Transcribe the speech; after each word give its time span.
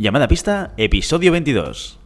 Llamada 0.00 0.28
pista, 0.28 0.74
episodio 0.76 1.32
22. 1.32 1.98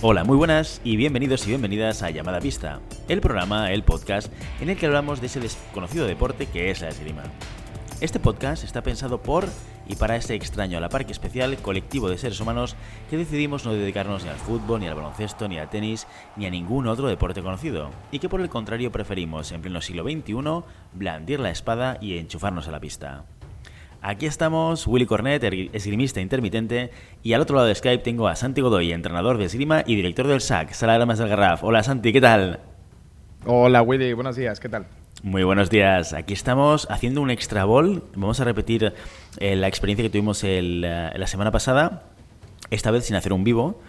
Hola, 0.00 0.22
muy 0.22 0.36
buenas 0.36 0.80
y 0.84 0.94
bienvenidos 0.94 1.44
y 1.44 1.48
bienvenidas 1.48 2.04
a 2.04 2.10
Llamada 2.10 2.38
Pista, 2.38 2.78
el 3.08 3.20
programa, 3.20 3.72
el 3.72 3.82
podcast 3.82 4.32
en 4.60 4.70
el 4.70 4.76
que 4.76 4.86
hablamos 4.86 5.20
de 5.20 5.26
ese 5.26 5.40
desconocido 5.40 6.06
deporte 6.06 6.46
que 6.46 6.70
es 6.70 6.82
la 6.82 6.90
esgrima. 6.90 7.24
Este 8.00 8.20
podcast 8.20 8.62
está 8.62 8.84
pensado 8.84 9.20
por 9.20 9.48
y 9.88 9.96
para 9.96 10.14
ese 10.14 10.36
extraño 10.36 10.78
a 10.78 10.80
la 10.80 10.88
parque 10.88 11.10
especial 11.10 11.56
colectivo 11.56 12.08
de 12.08 12.16
seres 12.16 12.38
humanos 12.38 12.76
que 13.10 13.16
decidimos 13.16 13.64
no 13.64 13.72
dedicarnos 13.72 14.22
ni 14.22 14.30
al 14.30 14.36
fútbol, 14.36 14.78
ni 14.78 14.86
al 14.86 14.94
baloncesto, 14.94 15.48
ni 15.48 15.58
al 15.58 15.68
tenis, 15.68 16.06
ni 16.36 16.46
a 16.46 16.50
ningún 16.50 16.86
otro 16.86 17.08
deporte 17.08 17.42
conocido, 17.42 17.90
y 18.12 18.20
que 18.20 18.28
por 18.28 18.40
el 18.40 18.48
contrario 18.48 18.92
preferimos 18.92 19.50
en 19.50 19.62
pleno 19.62 19.80
siglo 19.80 20.04
XXI 20.04 20.62
blandir 20.92 21.40
la 21.40 21.50
espada 21.50 21.98
y 22.00 22.18
enchufarnos 22.18 22.68
a 22.68 22.70
la 22.70 22.78
pista. 22.78 23.24
Aquí 24.06 24.26
estamos, 24.26 24.86
Willy 24.86 25.06
Cornet, 25.06 25.42
esgrimista 25.72 26.20
intermitente, 26.20 26.90
y 27.22 27.32
al 27.32 27.40
otro 27.40 27.56
lado 27.56 27.68
de 27.68 27.74
Skype 27.74 28.04
tengo 28.04 28.28
a 28.28 28.36
Santi 28.36 28.60
Godoy, 28.60 28.92
entrenador 28.92 29.38
de 29.38 29.46
esgrima 29.46 29.82
y 29.86 29.96
director 29.96 30.26
del 30.26 30.42
SAC, 30.42 30.74
Sala 30.74 30.98
de 30.98 31.06
del 31.06 31.26
Garraf. 31.26 31.64
Hola 31.64 31.82
Santi, 31.82 32.12
¿qué 32.12 32.20
tal? 32.20 32.60
Hola 33.46 33.80
Willy, 33.80 34.12
buenos 34.12 34.36
días, 34.36 34.60
¿qué 34.60 34.68
tal? 34.68 34.84
Muy 35.22 35.42
buenos 35.42 35.70
días. 35.70 36.12
Aquí 36.12 36.34
estamos 36.34 36.86
haciendo 36.90 37.22
un 37.22 37.30
extra 37.30 37.64
ball. 37.64 38.02
Vamos 38.14 38.40
a 38.40 38.44
repetir 38.44 38.92
eh, 39.38 39.56
la 39.56 39.68
experiencia 39.68 40.02
que 40.02 40.10
tuvimos 40.10 40.44
eh, 40.44 40.60
la 40.60 41.26
semana 41.26 41.50
pasada, 41.50 42.02
esta 42.68 42.90
vez 42.90 43.06
sin 43.06 43.16
hacer 43.16 43.32
un 43.32 43.42
vivo. 43.42 43.80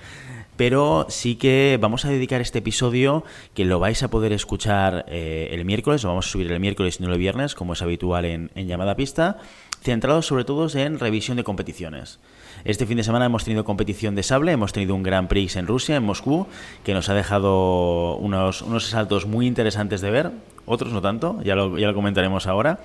Pero 0.55 1.08
sí 1.10 1.36
que 1.36 1.77
vamos 1.82 2.05
a 2.05 2.10
dedicar 2.10 2.40
este 2.40 2.60
episodio 2.60 3.26
que 3.54 3.66
lo 3.66 3.80
vais 3.80 4.02
a 4.04 4.10
poder 4.10 4.32
escuchar 4.32 5.04
eh, 5.10 5.50
el 5.52 5.66
miércoles, 5.66 6.04
lo 6.04 6.10
vamos 6.10 6.27
a 6.27 6.30
subir 6.30 6.50
el 6.50 6.62
miércoles 6.62 7.02
y 7.02 7.04
no 7.04 7.12
el 7.12 7.20
viernes, 7.20 7.55
como 7.55 7.74
es 7.74 7.82
habitual 7.82 8.24
en, 8.24 8.52
en 8.55 8.68
llamada 8.68 8.96
pista, 8.96 9.38
centrado 9.86 10.22
sobre 10.22 10.44
todo 10.44 10.68
en 10.78 11.00
revisión 11.00 11.38
de 11.38 11.44
competiciones. 11.44 12.20
Este 12.66 12.86
fin 12.86 12.98
de 12.98 13.04
semana 13.04 13.26
hemos 13.26 13.44
tenido 13.46 13.64
competición 13.64 14.16
de 14.16 14.24
sable, 14.24 14.52
hemos 14.52 14.74
tenido 14.74 14.96
un 14.96 15.04
Grand 15.04 15.28
Prix 15.28 15.55
en 15.55 15.68
Rusia, 15.68 15.96
en 15.96 16.04
Moscú, 16.04 16.48
que 16.84 16.94
nos 16.94 17.08
ha 17.10 17.14
dejado 17.14 18.18
unos, 18.18 18.63
unos 18.63 18.88
saltos 18.88 19.28
muy 19.28 19.46
interesantes 19.46 20.02
de 20.02 20.10
ver, 20.10 20.32
otros 20.66 20.91
no 20.91 21.02
tanto, 21.02 21.40
ya 21.44 21.56
lo, 21.56 21.78
ya 21.78 21.88
lo 21.88 21.94
comentaremos 21.94 22.48
ahora. 22.48 22.80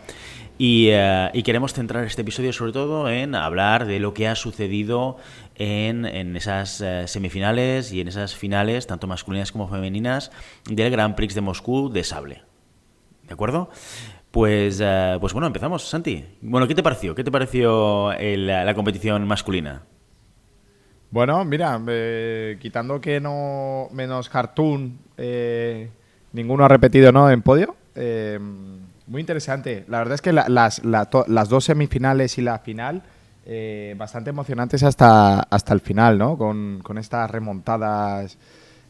Y, 0.59 0.89
eh, 0.91 1.31
y, 1.33 1.43
queremos 1.43 1.73
centrar 1.73 2.05
este 2.05 2.21
episodio 2.21 2.53
sobre 2.53 2.73
todo 2.73 3.09
en 3.09 3.35
hablar 3.35 3.87
de 3.87 3.99
lo 3.99 4.13
que 4.13 4.29
ha 4.29 4.35
sucedido 4.35 5.17
en, 5.55 6.05
en 6.05 6.37
esas 6.37 6.83
eh, 6.83 7.05
semifinales 7.07 7.93
y 7.93 8.03
en 8.03 8.09
esas 8.09 8.37
finales, 8.37 8.87
tanto 8.87 9.07
masculinas 9.07 9.53
como 9.53 9.69
femeninas, 9.69 10.31
del 10.67 10.91
Grand 10.91 11.15
Prix 11.15 11.35
de 11.35 11.41
Moscú 11.41 11.91
de 11.91 12.05
sable. 12.05 12.43
¿De 13.27 13.33
acuerdo? 13.33 13.71
Pues, 14.31 14.81
uh, 14.81 15.19
pues 15.21 15.33
bueno, 15.33 15.47
empezamos, 15.47 15.89
Santi. 15.89 16.25
Bueno, 16.41 16.69
¿qué 16.69 16.75
te 16.75 16.83
pareció? 16.83 17.15
¿Qué 17.15 17.25
te 17.25 17.33
pareció 17.33 18.13
la 18.13 18.75
competición 18.75 19.27
masculina? 19.27 19.83
Bueno, 21.11 21.45
mira, 21.45 21.81
eh, 21.89 22.57
quitando 22.61 23.01
que 23.01 23.21
no 23.21 23.89
menos 23.91 24.29
cartoon, 24.29 24.99
eh, 25.17 25.91
ninguno 26.33 26.65
ha 26.65 26.69
repetido 26.69 27.11
¿no? 27.11 27.29
en 27.29 27.43
podio. 27.43 27.75
Eh, 27.97 28.39
muy 29.09 29.21
interesante. 29.21 29.85
La 29.89 29.99
verdad 29.99 30.15
es 30.15 30.23
que 30.23 30.33
la, 30.33 30.49
las, 30.49 30.85
la, 30.85 31.09
las, 31.27 31.49
dos 31.49 31.65
semifinales 31.65 32.39
y 32.39 32.43
la 32.43 32.61
final, 32.61 33.03
bastante 33.97 34.31
emocionantes 34.31 34.85
hasta, 34.85 35.41
hasta 35.41 35.75
el 35.75 35.81
final, 35.81 36.17
¿no? 36.17 36.39
Con, 36.39 36.79
con 36.85 36.97
estas 36.99 37.29
remontadas 37.29 38.39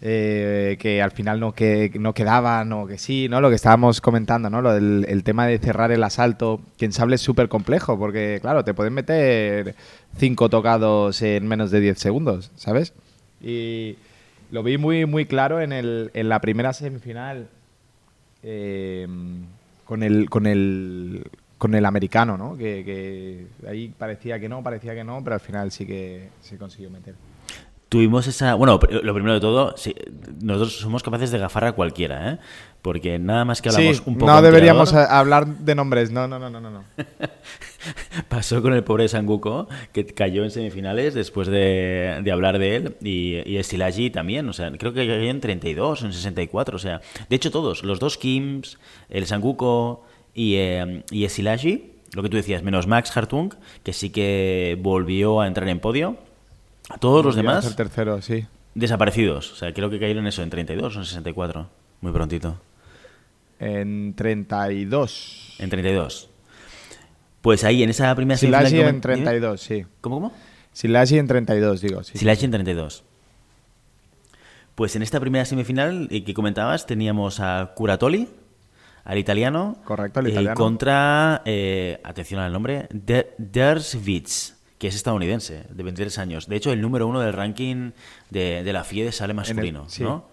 eh, 0.02 0.78
que 0.80 1.02
al 1.02 1.10
final 1.10 1.40
no, 1.40 1.52
que, 1.52 1.92
no 2.00 2.14
quedaban 2.14 2.72
o 2.72 2.86
que 2.86 2.96
sí, 2.96 3.28
¿no? 3.28 3.40
Lo 3.40 3.50
que 3.50 3.56
estábamos 3.56 4.00
comentando, 4.00 4.48
¿no? 4.48 4.62
Lo 4.62 4.72
del 4.72 5.04
el 5.08 5.22
tema 5.24 5.46
de 5.46 5.58
cerrar 5.58 5.92
el 5.92 6.02
asalto, 6.02 6.60
que 6.78 6.86
en 6.86 6.92
sable 6.92 7.16
es 7.16 7.20
súper 7.20 7.48
complejo, 7.48 7.98
porque 7.98 8.38
claro, 8.40 8.64
te 8.64 8.72
pueden 8.72 8.94
meter 8.94 9.74
cinco 10.16 10.48
tocados 10.48 11.20
en 11.20 11.46
menos 11.46 11.70
de 11.70 11.80
10 11.80 11.98
segundos, 11.98 12.50
¿sabes? 12.56 12.94
Y 13.42 13.96
lo 14.50 14.62
vi 14.62 14.78
muy, 14.78 15.04
muy 15.04 15.26
claro 15.26 15.60
en, 15.60 15.72
el, 15.72 16.10
en 16.14 16.28
la 16.30 16.40
primera 16.40 16.72
semifinal 16.72 17.48
eh, 18.42 19.06
con 19.84 20.02
el... 20.02 20.30
Con 20.30 20.46
el 20.46 21.24
con 21.58 21.74
el 21.74 21.84
americano, 21.84 22.38
¿no? 22.38 22.56
Que, 22.56 22.82
que 22.86 23.68
ahí 23.68 23.88
parecía 23.88 24.40
que 24.40 24.48
no, 24.48 24.62
parecía 24.62 24.94
que 24.94 25.04
no, 25.04 25.22
pero 25.22 25.34
al 25.34 25.40
final 25.40 25.70
sí 25.70 25.84
que 25.84 26.30
se 26.40 26.56
consiguió 26.56 26.88
meter. 26.88 27.14
Tuvimos 27.90 28.28
esa. 28.28 28.54
Bueno, 28.54 28.78
lo 29.02 29.14
primero 29.14 29.34
de 29.34 29.40
todo, 29.40 29.76
sí, 29.76 29.92
nosotros 30.40 30.76
somos 30.76 31.02
capaces 31.02 31.32
de 31.32 31.38
gafar 31.38 31.64
a 31.64 31.72
cualquiera, 31.72 32.30
¿eh? 32.30 32.38
Porque 32.82 33.18
nada 33.18 33.44
más 33.44 33.60
que 33.60 33.68
hablamos 33.68 33.96
sí, 33.96 34.02
un 34.06 34.16
poco. 34.16 34.30
No 34.30 34.40
deberíamos 34.40 34.94
hablar 34.94 35.44
de 35.44 35.74
nombres, 35.74 36.12
no, 36.12 36.28
no, 36.28 36.38
no, 36.38 36.48
no. 36.48 36.60
no. 36.60 36.84
Pasó 38.28 38.62
con 38.62 38.74
el 38.74 38.84
pobre 38.84 39.08
Sanguko, 39.08 39.68
que 39.92 40.06
cayó 40.06 40.44
en 40.44 40.52
semifinales 40.52 41.14
después 41.14 41.48
de, 41.48 42.20
de 42.22 42.30
hablar 42.30 42.60
de 42.60 42.76
él, 42.76 42.96
y, 43.02 43.42
y 43.44 43.56
Estilaji 43.56 44.10
también, 44.10 44.48
o 44.48 44.52
sea, 44.52 44.70
creo 44.70 44.92
que 44.92 45.08
cayó 45.08 45.24
en 45.24 45.40
32 45.40 46.02
o 46.02 46.06
en 46.06 46.12
64, 46.12 46.76
o 46.76 46.78
sea, 46.78 47.00
de 47.28 47.34
hecho 47.34 47.50
todos, 47.50 47.82
los 47.82 47.98
dos 47.98 48.18
Kims, 48.18 48.78
el 49.08 49.26
Sanguko 49.26 50.04
y, 50.32 50.54
eh, 50.58 51.02
y 51.10 51.24
Estilaji, 51.24 51.90
lo 52.14 52.22
que 52.22 52.28
tú 52.28 52.36
decías, 52.36 52.62
menos 52.62 52.86
Max 52.86 53.16
Hartung, 53.16 53.52
que 53.82 53.92
sí 53.92 54.10
que 54.10 54.78
volvió 54.80 55.40
a 55.40 55.48
entrar 55.48 55.68
en 55.68 55.80
podio 55.80 56.29
todos 56.98 57.24
los 57.24 57.36
demás. 57.36 57.66
El 57.66 57.76
tercero, 57.76 58.20
sí. 58.22 58.46
Desaparecidos. 58.74 59.52
O 59.52 59.56
sea, 59.56 59.72
creo 59.72 59.90
que 59.90 59.98
cayeron 59.98 60.26
eso 60.26 60.42
en 60.42 60.50
32 60.50 60.96
o 60.96 60.98
en 61.00 61.04
64. 61.04 61.68
Muy 62.00 62.12
prontito. 62.12 62.60
En 63.58 64.14
32. 64.14 65.56
En 65.58 65.70
32. 65.70 66.30
Pues 67.42 67.64
ahí, 67.64 67.82
en 67.82 67.90
esa 67.90 68.14
primera 68.14 68.36
semifinal... 68.36 68.66
Silashi 68.66 68.88
en 68.88 69.00
32, 69.00 69.60
sí. 69.60 69.86
¿Cómo, 70.00 70.16
cómo? 70.16 70.32
Silashi 70.72 71.18
en 71.18 71.26
32, 71.26 71.80
digo. 71.80 72.02
Sí, 72.02 72.18
Silashi 72.18 72.44
en 72.44 72.50
32. 72.52 73.04
Pues 74.74 74.96
en 74.96 75.02
esta 75.02 75.20
primera 75.20 75.44
semifinal 75.44 76.08
eh, 76.10 76.24
que 76.24 76.34
comentabas 76.34 76.86
teníamos 76.86 77.40
a 77.40 77.72
Curatoli, 77.74 78.28
al 79.04 79.18
italiano. 79.18 79.78
Correcto, 79.84 80.20
al 80.20 80.28
italiano. 80.28 80.54
Eh, 80.54 80.56
contra, 80.56 81.42
eh, 81.44 82.00
atención 82.04 82.40
al 82.40 82.52
nombre, 82.52 82.88
Der 82.90 83.34
Derswitz 83.38 84.59
que 84.80 84.88
es 84.88 84.94
estadounidense, 84.96 85.66
de 85.68 85.82
23 85.82 86.18
años. 86.18 86.48
De 86.48 86.56
hecho, 86.56 86.72
el 86.72 86.80
número 86.80 87.06
uno 87.06 87.20
del 87.20 87.34
ranking 87.34 87.90
de, 88.30 88.64
de 88.64 88.72
la 88.72 88.82
FIE 88.82 89.04
de 89.04 89.12
sale 89.12 89.34
masculino, 89.34 89.84
sí. 89.88 90.02
¿no? 90.02 90.24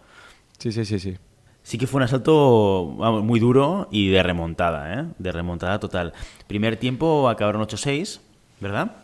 Sí, 0.58 0.72
sí, 0.72 0.85
sí, 0.85 1.00
sí. 1.00 1.18
Sí 1.63 1.78
que 1.78 1.85
fue 1.85 1.97
un 2.00 2.03
asalto 2.03 2.96
vamos, 2.96 3.25
muy 3.25 3.41
duro 3.41 3.90
y 3.91 4.07
de 4.07 4.24
remontada, 4.24 5.02
¿eh? 5.02 5.06
De 5.19 5.34
remontada 5.34 5.81
total. 5.81 6.13
Primer 6.47 6.78
tiempo 6.78 7.28
acabaron 7.28 7.62
8-6, 7.62 8.22
¿verdad? 8.62 8.96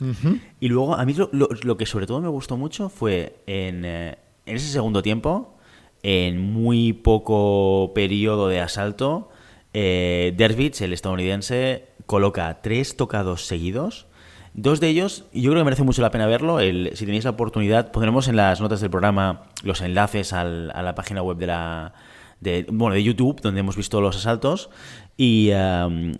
Uh 0.00 0.04
-huh. 0.04 0.40
Y 0.60 0.68
luego, 0.68 0.94
a 0.94 1.06
mí 1.06 1.14
lo, 1.14 1.30
lo, 1.32 1.48
lo, 1.62 1.76
que 1.78 1.86
sobre 1.86 2.06
todo 2.06 2.20
me 2.20 2.28
gustó 2.28 2.58
mucho 2.58 2.90
fue 2.90 3.36
en, 3.46 3.86
eh, 3.86 4.18
en 4.44 4.56
ese 4.56 4.68
segundo 4.68 5.02
tiempo, 5.02 5.54
en 6.02 6.42
muy 6.42 6.92
poco 6.92 7.92
periodo 7.94 8.48
de 8.48 8.60
asalto, 8.60 9.30
eh, 9.74 10.34
el 10.36 10.92
estadounidense, 10.92 11.86
coloca 12.06 12.60
tres 12.62 12.96
tocados 12.96 13.46
seguidos. 13.46 14.06
Dos 14.54 14.80
de 14.80 14.88
ellos, 14.88 15.24
yo 15.32 15.50
creo 15.50 15.62
que 15.62 15.64
merece 15.64 15.82
mucho 15.82 16.02
la 16.02 16.10
pena 16.10 16.26
verlo. 16.26 16.58
Si 16.58 17.06
tenéis 17.06 17.24
la 17.24 17.30
oportunidad, 17.30 17.90
pondremos 17.90 18.28
en 18.28 18.36
las 18.36 18.60
notas 18.60 18.80
del 18.82 18.90
programa 18.90 19.44
los 19.62 19.80
enlaces 19.80 20.34
al, 20.34 20.70
a 20.74 20.82
la 20.82 20.94
página 20.94 21.22
web 21.22 21.38
de 21.38 21.46
la, 21.46 21.94
de, 22.40 22.66
bueno, 22.68 22.94
de 22.94 23.02
YouTube, 23.02 23.40
donde 23.40 23.60
hemos 23.60 23.76
visto 23.76 24.00
los 24.00 24.16
asaltos. 24.16 24.68
Y 25.16 25.50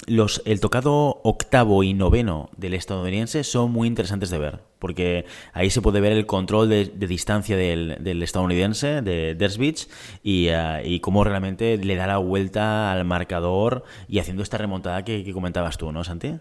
los, 0.06 0.42
el 0.44 0.60
tocado 0.60 1.20
octavo 1.24 1.82
y 1.82 1.94
noveno 1.94 2.50
del 2.56 2.74
estadounidense 2.74 3.42
son 3.42 3.72
muy 3.72 3.88
interesantes 3.88 4.30
de 4.30 4.38
ver, 4.38 4.60
porque 4.78 5.24
ahí 5.54 5.70
se 5.70 5.80
puede 5.80 6.00
ver 6.00 6.12
el 6.12 6.26
control 6.26 6.68
de, 6.68 6.84
distancia 6.84 7.56
del, 7.56 7.96
del, 8.00 8.22
estadounidense, 8.22 9.00
de 9.00 9.34
Dersvich, 9.34 9.88
y, 10.22 10.50
uh, 10.50 10.84
y 10.84 11.00
cómo 11.00 11.24
realmente 11.24 11.78
le 11.78 11.96
da 11.96 12.06
la 12.06 12.18
vuelta 12.18 12.92
al 12.92 13.04
marcador 13.04 13.84
y 14.08 14.18
haciendo 14.18 14.42
esta 14.42 14.58
remontada 14.58 15.04
que, 15.04 15.32
comentabas 15.32 15.78
tú, 15.78 15.90
¿no, 15.90 16.04
Santi? 16.04 16.38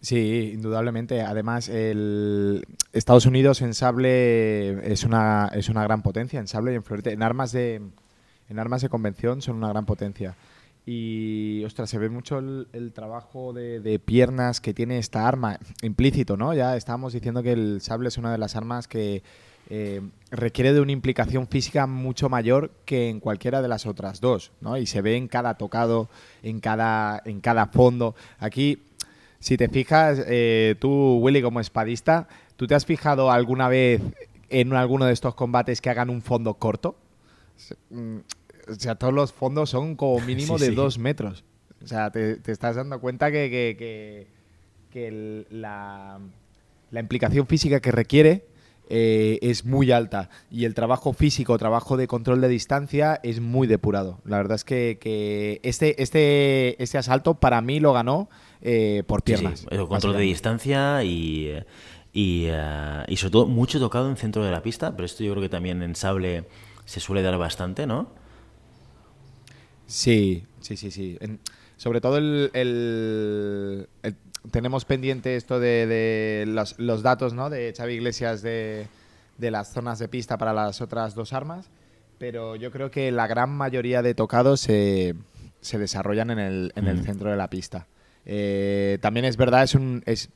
Sí, 0.00 0.52
indudablemente. 0.54 1.22
Además, 1.22 1.68
el 1.68 2.66
Estados 2.92 3.26
Unidos 3.26 3.62
en 3.62 3.74
sable 3.74 4.92
es 4.92 5.04
una, 5.04 5.50
es 5.54 5.68
una 5.68 5.84
gran 5.84 6.02
potencia, 6.02 6.40
en 6.40 6.48
sable 6.48 6.74
y. 6.74 7.08
En 7.08 7.22
armas 7.22 7.52
de, 7.52 7.82
en 8.48 8.58
armas 8.58 8.82
de 8.82 8.88
convención 8.88 9.42
son 9.42 9.56
una 9.56 9.68
gran 9.68 9.86
potencia. 9.86 10.34
Y, 10.92 11.62
ostras, 11.64 11.88
se 11.88 11.98
ve 11.98 12.08
mucho 12.08 12.40
el, 12.40 12.92
trabajo 12.92 13.52
de, 13.52 14.00
piernas 14.04 14.60
que 14.60 14.74
tiene 14.74 14.98
esta 14.98 15.28
arma, 15.28 15.60
implícito, 15.82 16.36
¿no? 16.36 16.52
Ya 16.52 16.76
estábamos 16.76 17.12
diciendo 17.12 17.44
que 17.44 17.52
el 17.52 17.80
sable 17.80 18.08
es 18.08 18.18
una 18.18 18.32
de 18.32 18.38
las 18.38 18.56
armas 18.56 18.88
que 18.88 19.22
eh, 19.68 20.00
requiere 20.32 20.72
de 20.72 20.80
una 20.80 20.90
implicación 20.90 21.46
física 21.46 21.86
mucho 21.86 22.28
mayor 22.28 22.72
que 22.86 23.08
en 23.08 23.20
cualquiera 23.20 23.62
de 23.62 23.68
las 23.68 23.86
otras 23.86 24.20
dos, 24.20 24.50
¿no? 24.60 24.78
Y 24.78 24.86
se 24.86 25.00
ve 25.00 25.16
en 25.16 25.28
cada 25.28 25.54
tocado, 25.54 26.08
en 26.42 26.58
cada, 26.58 27.22
en 27.24 27.40
cada 27.40 27.66
fondo. 27.66 28.16
Aquí, 28.40 28.82
si 29.38 29.56
te 29.56 29.68
fijas, 29.68 30.20
eh, 30.26 30.74
tú, 30.80 31.20
Willy, 31.22 31.40
como 31.40 31.60
espadista, 31.60 32.26
¿tú 32.56 32.66
te 32.66 32.74
has 32.74 32.84
fijado 32.84 33.30
alguna 33.30 33.68
vez 33.68 34.02
en 34.48 34.72
alguno 34.72 35.04
de 35.04 35.12
estos 35.12 35.36
combates 35.36 35.80
que 35.80 35.90
hagan 35.90 36.10
un 36.10 36.20
fondo 36.20 36.54
corto? 36.54 36.96
O 38.70 38.74
sea, 38.74 38.94
todos 38.94 39.12
los 39.12 39.32
fondos 39.32 39.70
son 39.70 39.96
como 39.96 40.20
mínimo 40.20 40.58
Sí, 40.58 40.64
de 40.64 40.70
sí. 40.70 40.74
dos 40.74 40.98
metros. 40.98 41.44
O 41.82 41.86
sea, 41.86 42.10
te, 42.10 42.38
estás 42.46 42.76
dando 42.76 43.00
cuenta 43.00 43.30
que, 43.32 44.26
la, 45.50 46.20
la, 46.90 47.00
implicación 47.00 47.46
física 47.46 47.80
que 47.80 47.90
requiere 47.90 48.46
eh, 48.88 49.38
es 49.40 49.64
muy 49.64 49.92
alta 49.92 50.28
y 50.50 50.64
el 50.64 50.74
trabajo 50.74 51.12
físico, 51.12 51.56
trabajo 51.58 51.96
de 51.96 52.06
control 52.06 52.40
de 52.40 52.48
distancia 52.48 53.20
es 53.22 53.40
muy 53.40 53.66
depurado. 53.66 54.20
La 54.24 54.36
verdad 54.36 54.56
es 54.56 54.64
que, 54.64 55.60
este, 55.62 56.02
este, 56.02 56.82
este 56.82 56.98
asalto 56.98 57.34
para 57.34 57.60
mí 57.62 57.80
lo 57.80 57.92
ganó 57.92 58.28
eh, 58.60 59.02
por 59.06 59.22
piernas. 59.22 59.66
el 59.70 59.86
control 59.86 60.14
de 60.14 60.22
distancia 60.22 61.02
y, 61.02 61.50
y, 62.12 62.46
eh, 62.48 63.04
y, 63.08 63.16
sobre 63.16 63.30
todo 63.30 63.46
mucho 63.46 63.80
tocado 63.80 64.10
en 64.10 64.16
centro 64.16 64.44
de 64.44 64.50
la 64.50 64.62
pista, 64.62 64.94
pero 64.96 65.06
esto 65.06 65.24
yo 65.24 65.32
creo 65.32 65.42
que 65.42 65.48
también 65.48 65.82
en 65.82 65.94
sable 65.94 66.44
se 66.84 67.00
suele 67.00 67.22
dar 67.22 67.38
bastante, 67.38 67.86
¿no? 67.86 68.19
Sí, 69.90 70.44
sí, 70.60 70.76
sí, 70.76 70.92
sí. 70.92 71.18
sobre 71.76 72.00
todo 72.00 72.16
el, 72.16 73.88
tenemos 74.52 74.84
pendiente 74.84 75.34
esto 75.34 75.58
de, 75.58 76.44
los, 76.46 77.02
datos 77.02 77.34
¿no? 77.34 77.50
de 77.50 77.74
Xavi 77.76 77.94
Iglesias 77.94 78.40
de, 78.40 78.86
las 79.38 79.72
zonas 79.72 79.98
de 79.98 80.06
pista 80.06 80.38
para 80.38 80.52
las 80.52 80.80
otras 80.80 81.16
dos 81.16 81.32
armas, 81.32 81.70
pero 82.18 82.54
yo 82.54 82.70
creo 82.70 82.92
que 82.92 83.10
la 83.10 83.26
gran 83.26 83.50
mayoría 83.50 84.00
de 84.00 84.14
tocados 84.14 84.60
se, 84.60 85.16
desarrollan 85.60 86.30
en 86.30 86.38
el, 86.38 86.72
mm. 86.76 87.02
centro 87.02 87.30
de 87.30 87.36
la 87.36 87.50
pista. 87.50 87.88
Eh, 88.26 88.98
también 89.00 89.24
es 89.24 89.36
verdad, 89.36 89.64
es, 89.64 89.74
un, 89.74 90.04
es 90.06 90.28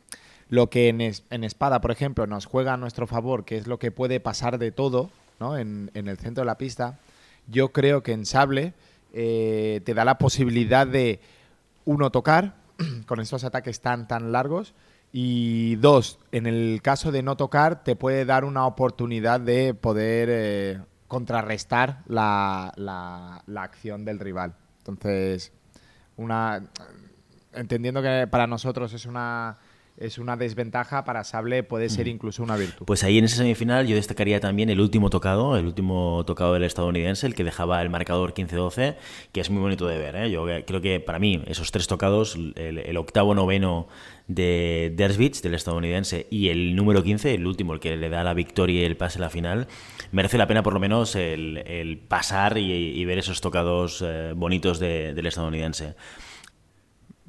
lo 0.48 0.68
que 0.68 0.88
en, 0.88 1.44
espada, 1.44 1.80
por 1.80 1.92
ejemplo, 1.92 2.26
nos 2.26 2.46
juega 2.46 2.74
a 2.74 2.76
nuestro 2.76 3.06
favor, 3.06 3.44
que 3.44 3.56
es 3.56 3.68
lo 3.68 3.78
que 3.78 3.92
puede 3.92 4.18
pasar 4.18 4.58
de 4.58 4.72
todo 4.72 5.10
¿no? 5.38 5.56
en, 5.56 5.90
el 5.94 6.18
centro 6.18 6.42
de 6.42 6.46
la 6.46 6.58
pista. 6.58 6.98
Yo 7.46 7.68
creo 7.68 8.02
que 8.02 8.10
en 8.10 8.26
sable 8.26 8.72
eh, 9.14 9.80
te 9.84 9.94
da 9.94 10.04
la 10.04 10.18
posibilidad 10.18 10.86
de, 10.86 11.20
uno, 11.84 12.10
tocar, 12.10 12.56
con 13.06 13.20
esos 13.20 13.44
ataques 13.44 13.80
tan, 13.80 14.08
tan 14.08 14.32
largos. 14.32 14.74
Y 15.12 15.76
dos, 15.76 16.18
en 16.32 16.48
el 16.48 16.80
caso 16.82 17.12
de 17.12 17.22
no 17.22 17.36
tocar, 17.36 17.84
te 17.84 17.94
puede 17.94 18.24
dar 18.24 18.44
una 18.44 18.66
oportunidad 18.66 19.38
de 19.38 19.72
poder 19.72 20.28
eh, 20.32 20.80
contrarrestar 21.06 22.02
la, 22.08 22.72
la, 22.76 23.62
acción 23.62 24.04
del 24.04 24.18
rival. 24.18 24.56
Entonces, 24.78 25.52
una 26.16 26.64
entendiendo 27.52 28.02
que 28.02 28.26
para 28.28 28.48
nosotros 28.48 28.92
es 28.92 29.06
una 29.06 29.56
es 29.96 30.18
una 30.18 30.36
desventaja, 30.36 31.04
para 31.04 31.22
Sable 31.22 31.62
puede 31.62 31.88
ser 31.88 32.08
incluso 32.08 32.42
una 32.42 32.56
virtud. 32.56 32.84
Pues 32.84 33.04
ahí 33.04 33.18
en 33.18 33.24
esa 33.26 33.36
semifinal 33.36 33.86
yo 33.86 33.94
destacaría 33.94 34.40
también 34.40 34.68
el 34.68 34.80
último 34.80 35.08
tocado, 35.08 35.56
el 35.56 35.66
último 35.66 36.24
tocado 36.26 36.54
del 36.54 36.64
estadounidense, 36.64 37.26
el 37.28 37.34
que 37.36 37.44
dejaba 37.44 37.80
el 37.80 37.90
marcador 37.90 38.34
15-12, 38.34 38.96
que 39.30 39.40
es 39.40 39.50
muy 39.50 39.60
bonito 39.60 39.86
de 39.86 39.98
ver. 39.98 40.16
¿eh? 40.16 40.30
Yo 40.32 40.46
creo 40.66 40.80
que 40.80 40.98
para 40.98 41.20
mí 41.20 41.42
esos 41.46 41.70
tres 41.70 41.86
tocados, 41.86 42.36
el, 42.56 42.96
octavo 42.96 43.36
noveno 43.36 43.86
de 44.26 44.92
Dersvich, 44.96 45.40
del 45.42 45.54
estadounidense, 45.54 46.26
y 46.28 46.48
el 46.48 46.74
número 46.74 47.04
15, 47.04 47.34
el 47.34 47.46
último, 47.46 47.72
el 47.72 47.78
que 47.78 47.96
le 47.96 48.08
da 48.08 48.24
la 48.24 48.34
victoria 48.34 48.82
y 48.82 48.84
el 48.84 48.96
pase 48.96 49.18
a 49.18 49.20
la 49.20 49.30
final, 49.30 49.68
merece 50.10 50.38
la 50.38 50.48
pena 50.48 50.64
por 50.64 50.74
lo 50.74 50.80
menos 50.80 51.14
el, 51.14 52.02
pasar 52.08 52.58
y, 52.58 53.04
ver 53.04 53.18
esos 53.18 53.40
tocados 53.40 54.02
eh, 54.04 54.32
bonitos 54.34 54.80
del 54.80 55.24
estadounidense. 55.24 55.94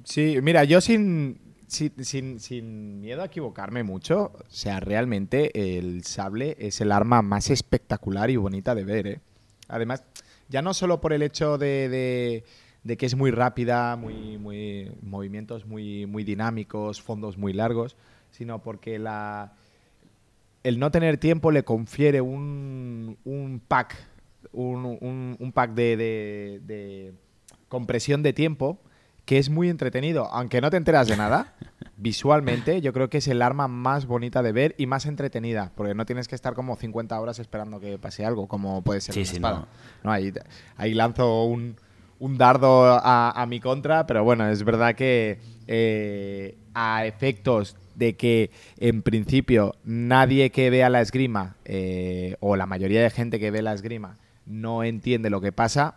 Sí, 0.03 0.37
mira, 0.41 0.63
yo 0.63 0.81
sin, 0.81 1.44
sin, 1.75 2.39
sin, 2.39 3.01
miedo 3.01 3.21
a 3.21 3.25
equivocarme 3.25 3.83
mucho, 3.83 4.31
o 4.33 4.49
sea, 4.49 4.79
realmente 4.79 5.77
el 5.77 6.03
sable 6.03 6.55
es 6.59 6.81
el 6.81 6.91
arma 6.91 7.21
más 7.21 7.49
espectacular 7.49 8.29
y 8.29 8.37
bonita 8.37 8.73
de 8.75 8.83
ver, 8.83 9.07
¿eh? 9.07 9.19
Además, 9.67 10.03
ya 10.49 10.61
no 10.61 10.73
solo 10.73 11.01
por 11.01 11.13
el 11.13 11.21
hecho 11.21 11.57
de, 11.57 12.43
de, 12.83 12.97
que 12.97 13.05
es 13.05 13.15
muy 13.15 13.31
rápida, 13.31 13.95
muy, 13.95 14.37
muy 14.37 14.91
movimientos 15.01 15.65
muy, 15.65 16.05
muy 16.05 16.23
dinámicos, 16.23 17.01
fondos 17.01 17.37
muy 17.37 17.53
largos, 17.53 17.95
sino 18.31 18.61
porque 18.61 18.99
la, 18.99 19.53
el 20.63 20.79
no 20.79 20.91
tener 20.91 21.17
tiempo 21.17 21.51
le 21.51 21.63
confiere 21.63 22.21
un, 22.21 23.17
un 23.25 23.61
pack, 23.67 23.95
un, 24.51 25.37
un, 25.39 25.51
pack 25.51 25.73
de, 25.73 25.97
de, 25.97 26.61
de 26.65 27.13
compresión 27.67 28.23
de 28.23 28.33
tiempo 28.33 28.79
que 29.25 29.39
es 29.39 29.49
muy 29.49 29.69
entretenido, 29.69 30.27
aunque 30.31 30.61
no 30.61 30.69
te 30.69 30.77
enteras 30.77 31.07
de 31.07 31.17
nada. 31.17 31.53
Visualmente, 31.97 32.81
yo 32.81 32.93
creo 32.93 33.09
que 33.09 33.17
es 33.17 33.27
el 33.27 33.41
arma 33.41 33.67
más 33.67 34.05
bonita 34.05 34.43
de 34.43 34.51
ver 34.51 34.75
y 34.77 34.85
más 34.85 35.05
entretenida, 35.05 35.71
porque 35.75 35.95
no 35.95 36.05
tienes 36.05 36.27
que 36.27 36.35
estar 36.35 36.53
como 36.53 36.75
50 36.75 37.19
horas 37.19 37.39
esperando 37.39 37.79
que 37.79 37.97
pase 37.97 38.25
algo, 38.25 38.47
como 38.47 38.81
puede 38.81 39.01
ser 39.01 39.15
sí, 39.15 39.21
espada. 39.21 39.67
No. 40.03 40.11
ahí, 40.11 40.31
ahí, 40.77 40.93
lanzo 40.93 41.45
un, 41.45 41.77
un 42.19 42.37
dardo 42.37 42.99
a, 43.01 43.45
mi 43.47 43.59
contra, 43.59 44.05
pero 44.05 44.23
bueno, 44.23 44.47
es 44.47 44.63
verdad 44.63 44.93
que 44.93 45.39
eh, 45.67 46.57
a 46.73 47.05
efectos 47.05 47.75
de 47.95 48.15
que 48.15 48.51
en 48.77 49.01
principio 49.01 49.75
nadie 49.85 50.51
que 50.51 50.69
vea 50.69 50.89
la 50.89 51.01
esgrima, 51.01 51.55
eh, 51.65 52.35
o 52.41 52.57
la 52.57 52.65
mayoría 52.65 53.01
de 53.01 53.09
gente 53.09 53.39
que 53.39 53.51
ve 53.51 53.61
la 53.61 53.73
esgrima, 53.73 54.17
no 54.45 54.83
entiende 54.83 55.29
lo 55.29 55.41
que 55.41 55.51
pasa, 55.51 55.95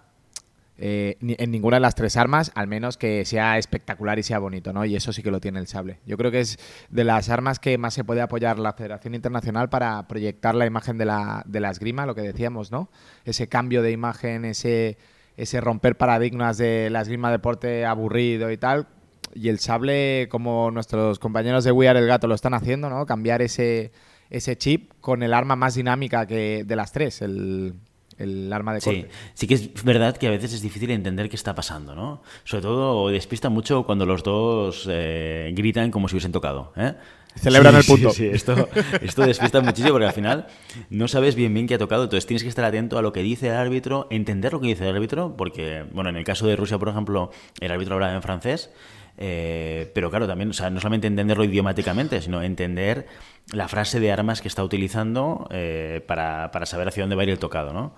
eh, 0.80 1.16
en 1.20 1.50
ninguna 1.50 1.78
de 1.78 1.80
las 1.80 1.96
tres 1.96 2.16
armas, 2.16 2.52
al 2.54 2.68
menos 2.68 2.96
que 2.96 3.24
sea 3.24 3.58
espectacular 3.58 4.20
y 4.20 4.22
sea 4.22 4.38
bonito, 4.38 4.72
¿no? 4.72 4.84
Y 4.84 4.94
eso 4.94 5.12
sí 5.12 5.24
que 5.24 5.32
lo 5.32 5.40
tiene 5.40 5.58
el 5.58 5.66
sable. 5.66 5.98
Yo 6.06 6.16
creo 6.16 6.30
que 6.30 6.38
es 6.38 6.56
de 6.88 7.02
las 7.02 7.30
armas 7.30 7.58
que 7.58 7.76
más 7.78 7.94
se 7.94 8.04
puede 8.04 8.20
apoyar 8.20 8.60
la 8.60 8.74
Federación 8.74 9.16
Internacional 9.16 9.68
para 9.70 10.06
proyectar 10.06 10.54
la 10.54 10.66
imagen 10.66 10.96
de 10.96 11.04
la, 11.04 11.42
de 11.46 11.58
la 11.58 11.70
esgrima, 11.70 12.06
lo 12.06 12.14
que 12.14 12.22
decíamos, 12.22 12.70
¿no? 12.70 12.90
Ese 13.24 13.48
cambio 13.48 13.82
de 13.82 13.90
imagen, 13.90 14.44
ese, 14.44 14.98
ese 15.36 15.60
romper 15.60 15.96
paradigmas 15.96 16.58
de 16.58 16.90
la 16.90 17.00
esgrima 17.00 17.32
deporte 17.32 17.84
aburrido 17.84 18.52
y 18.52 18.56
tal. 18.56 18.86
Y 19.34 19.48
el 19.48 19.58
sable, 19.58 20.28
como 20.30 20.70
nuestros 20.70 21.18
compañeros 21.18 21.64
de 21.64 21.72
We 21.72 21.88
Are 21.88 21.98
el 21.98 22.06
Gato 22.06 22.28
lo 22.28 22.36
están 22.36 22.54
haciendo, 22.54 22.88
¿no? 22.88 23.04
Cambiar 23.04 23.42
ese, 23.42 23.90
ese 24.30 24.56
chip 24.56 24.92
con 25.00 25.24
el 25.24 25.34
arma 25.34 25.56
más 25.56 25.74
dinámica 25.74 26.24
que 26.26 26.62
de 26.64 26.76
las 26.76 26.92
tres, 26.92 27.20
el, 27.20 27.74
el 28.18 28.52
arma 28.52 28.74
de 28.74 28.80
corte. 28.80 29.02
Sí, 29.02 29.08
sí 29.34 29.46
que 29.46 29.54
es 29.54 29.84
verdad 29.84 30.16
que 30.16 30.26
a 30.26 30.30
veces 30.30 30.52
es 30.52 30.62
difícil 30.62 30.90
entender 30.90 31.28
qué 31.28 31.36
está 31.36 31.54
pasando, 31.54 31.94
¿no? 31.94 32.22
Sobre 32.44 32.62
todo 32.62 33.08
despista 33.08 33.48
mucho 33.48 33.84
cuando 33.84 34.06
los 34.06 34.22
dos 34.22 34.86
eh, 34.90 35.52
gritan 35.54 35.90
como 35.90 36.08
si 36.08 36.14
hubiesen 36.14 36.32
tocado, 36.32 36.72
¿eh? 36.76 36.94
Celebran 37.36 37.76
el 37.76 37.84
punto. 37.84 38.10
Sí, 38.10 38.26
esto, 38.26 38.68
esto 39.00 39.22
despista 39.22 39.60
muchísimo 39.60 39.92
porque 39.92 40.06
al 40.06 40.12
final 40.12 40.46
no 40.90 41.06
sabes 41.06 41.34
bien 41.36 41.54
bien 41.54 41.66
qué 41.66 41.74
ha 41.74 41.78
tocado, 41.78 42.04
entonces 42.04 42.26
tienes 42.26 42.42
que 42.42 42.48
estar 42.48 42.64
atento 42.64 42.98
a 42.98 43.02
lo 43.02 43.12
que 43.12 43.22
dice 43.22 43.48
el 43.48 43.54
árbitro, 43.54 44.08
entender 44.10 44.52
lo 44.52 44.60
que 44.60 44.68
dice 44.68 44.88
el 44.88 44.96
árbitro, 44.96 45.36
porque, 45.36 45.84
bueno, 45.92 46.10
en 46.10 46.16
el 46.16 46.24
caso 46.24 46.46
de 46.46 46.56
Rusia, 46.56 46.78
por 46.78 46.88
ejemplo, 46.88 47.30
el 47.60 47.70
árbitro 47.70 47.94
hablaba 47.94 48.14
en 48.14 48.22
francés, 48.22 48.70
eh, 49.18 49.90
pero 49.94 50.10
claro, 50.10 50.26
también, 50.28 50.50
o 50.50 50.52
sea, 50.52 50.70
no 50.70 50.80
solamente 50.80 51.08
entenderlo 51.08 51.44
idiomáticamente, 51.44 52.22
sino 52.22 52.42
entender 52.42 53.06
la 53.52 53.66
frase 53.66 53.98
de 53.98 54.12
armas 54.12 54.40
que 54.40 54.48
está 54.48 54.62
utilizando 54.62 55.48
eh, 55.50 56.02
para, 56.06 56.50
saber 56.66 56.88
hacia 56.88 57.02
dónde 57.02 57.16
va 57.16 57.22
a 57.22 57.24
ir 57.24 57.30
el 57.30 57.38
tocado, 57.38 57.72
¿no? 57.72 57.94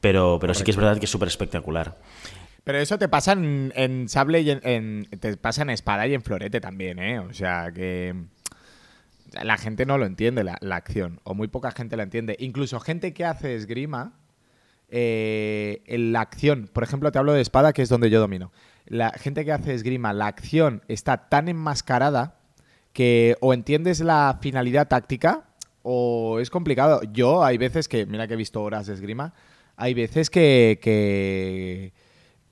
Pero, 0.00 0.38
pero 0.40 0.54
sí 0.54 0.62
que 0.62 0.70
es 0.70 0.76
verdad 0.76 0.98
que 0.98 1.06
es 1.06 1.10
súper 1.10 1.28
espectacular. 1.28 1.96
Pero 2.62 2.78
eso 2.78 2.98
te 2.98 3.08
pasa 3.08 3.32
en, 3.32 4.08
sable 4.08 4.42
y 4.42 4.50
en, 4.50 5.06
te 5.20 5.36
pasa 5.36 5.62
en 5.62 5.70
espada 5.70 6.06
y 6.06 6.14
en 6.14 6.22
florete 6.22 6.60
también, 6.60 6.98
¿eh? 6.98 7.18
O 7.18 7.32
sea 7.32 7.72
que 7.74 8.14
la 9.42 9.56
gente 9.56 9.86
no 9.86 9.98
lo 9.98 10.06
entiende 10.06 10.44
la, 10.44 10.58
acción 10.76 11.20
o 11.24 11.34
muy 11.34 11.48
poca 11.48 11.72
gente 11.72 11.96
la 11.96 12.04
entiende. 12.04 12.36
Incluso 12.38 12.78
gente 12.80 13.12
que 13.12 13.24
hace 13.24 13.54
esgrima, 13.54 14.12
eh, 14.96 15.82
en 15.86 16.12
la 16.12 16.20
acción, 16.20 16.70
por 16.72 16.84
ejemplo, 16.84 17.10
te 17.10 17.18
hablo 17.18 17.32
de 17.32 17.40
espada 17.40 17.72
que 17.72 17.82
es 17.82 17.88
donde 17.88 18.10
yo 18.10 18.20
domino 18.20 18.52
la 18.86 19.10
gente 19.12 19.44
que 19.44 19.52
hace 19.52 19.74
esgrima, 19.74 20.12
la 20.12 20.26
acción 20.26 20.82
está 20.88 21.28
tan 21.28 21.48
enmascarada 21.48 22.36
que 22.92 23.36
o 23.40 23.54
entiendes 23.54 24.00
la 24.00 24.38
finalidad 24.40 24.88
táctica 24.88 25.44
o 25.82 26.38
es 26.40 26.50
complicado. 26.50 27.00
Yo 27.12 27.44
hay 27.44 27.58
veces 27.58 27.88
que, 27.88 28.06
mira 28.06 28.26
que 28.28 28.34
he 28.34 28.36
visto 28.38 28.62
horas 28.62 28.86
de 28.86 28.94
esgrima, 28.94 29.34
hay 29.76 29.94
veces 29.94 30.30
que, 30.30 30.78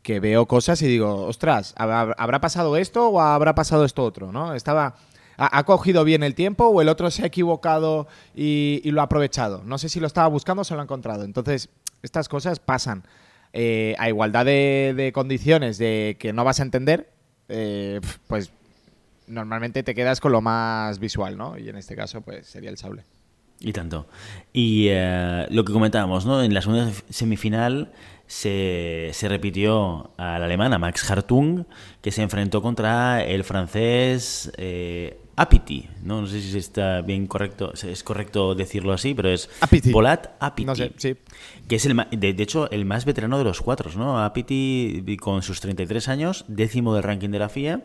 que, 0.03 0.21
veo 0.21 0.47
cosas 0.47 0.83
y 0.83 0.87
digo, 0.89 1.27
ostras, 1.27 1.75
¿habrá 1.77 2.41
pasado 2.41 2.77
esto 2.77 3.09
o 3.09 3.21
habrá 3.21 3.55
pasado 3.55 3.85
esto 3.85 4.05
otro? 4.05 4.33
¿no? 4.33 4.55
Estaba... 4.55 4.97
¿Ha, 5.39 5.65
cogido 5.65 6.05
bien 6.05 6.23
el 6.23 6.35
tiempo 6.35 6.67
o 6.67 6.83
el 6.83 6.91
otro 6.91 7.11
se 7.11 7.25
ha 7.25 7.27
equivocado 7.27 8.07
y, 8.35 8.81
y, 8.85 8.91
lo 8.91 9.01
ha 9.01 9.05
aprovechado? 9.05 9.63
No 9.65 9.79
sé 9.79 9.89
si 9.89 9.99
lo 9.99 10.07
estaba 10.07 10.29
buscando 10.29 10.61
o 10.61 10.65
se 10.65 10.75
lo 10.75 10.81
ha 10.81 10.85
encontrado. 10.85 11.25
Entonces, 11.25 11.71
estas 12.03 12.29
cosas 12.29 12.61
pasan. 12.61 13.05
Eh, 13.53 13.95
a 13.99 14.09
igualdad 14.09 14.47
de, 14.47 15.11
condiciones 15.15 15.77
de 15.79 16.17
que 16.19 16.33
no 16.33 16.45
vas 16.45 16.61
a 16.61 16.63
entender, 16.63 17.11
eh, 17.49 18.01
pues 18.27 18.51
normalmente 19.27 19.83
te 19.83 19.95
quedas 19.95 20.21
con 20.21 20.33
lo 20.33 20.41
más 20.41 20.99
visual, 20.99 21.37
¿no? 21.37 21.59
Y 21.59 21.69
en 21.69 21.77
este 21.77 21.95
caso, 21.95 22.23
pues 22.23 22.47
sería 22.47 22.71
el 22.71 22.79
sable. 22.79 23.05
Y 23.61 23.73
tanto. 23.73 24.09
Y 24.53 24.87
eh, 24.89 25.47
lo 25.51 25.65
que 25.65 25.73
comentábamos, 25.73 26.27
¿no? 26.27 26.43
En 26.43 26.55
la 26.55 26.63
segunda 26.63 26.91
semifinal 27.11 27.93
se, 28.27 29.11
se 29.13 29.29
repitió 29.29 30.11
al 30.17 30.43
alemán, 30.43 30.73
a 30.73 30.79
Max 30.79 31.09
Hartung, 31.09 31.65
que 32.01 32.11
se 32.11 32.23
enfrentó 32.23 32.63
contra 32.63 33.23
el 33.23 33.45
francés 33.45 34.51
Apiti. 35.43 35.89
¿no? 36.03 36.21
no 36.23 36.27
sé 36.27 36.41
si 36.41 36.57
está 36.59 37.01
bien 37.03 37.27
correcto, 37.27 37.73
es 37.75 38.03
correcto 38.03 38.55
decirlo 38.55 38.93
así, 38.93 39.15
pero 39.15 39.29
es 39.31 39.51
Apiti. 39.61 39.91
Polat 39.91 40.29
Apiti. 40.41 40.67
No 40.67 40.75
sé, 40.75 40.93
sí. 40.97 41.17
Que 41.69 41.77
es 41.77 41.87
el 41.87 41.97
de, 42.11 42.33
de 42.33 42.43
hecho 42.43 42.71
el 42.71 42.85
más 42.85 43.05
veterano 43.05 43.39
de 43.39 43.45
los 43.45 43.61
cuatro, 43.61 43.91
¿no? 43.97 44.23
Apiti 44.25 45.05
con 45.21 45.43
sus 45.43 45.61
33 45.61 46.09
años, 46.09 46.45
décimo 46.49 46.95
del 46.95 47.03
ranking 47.03 47.31
de 47.31 47.39
la 47.39 47.49
FIA, 47.49 47.85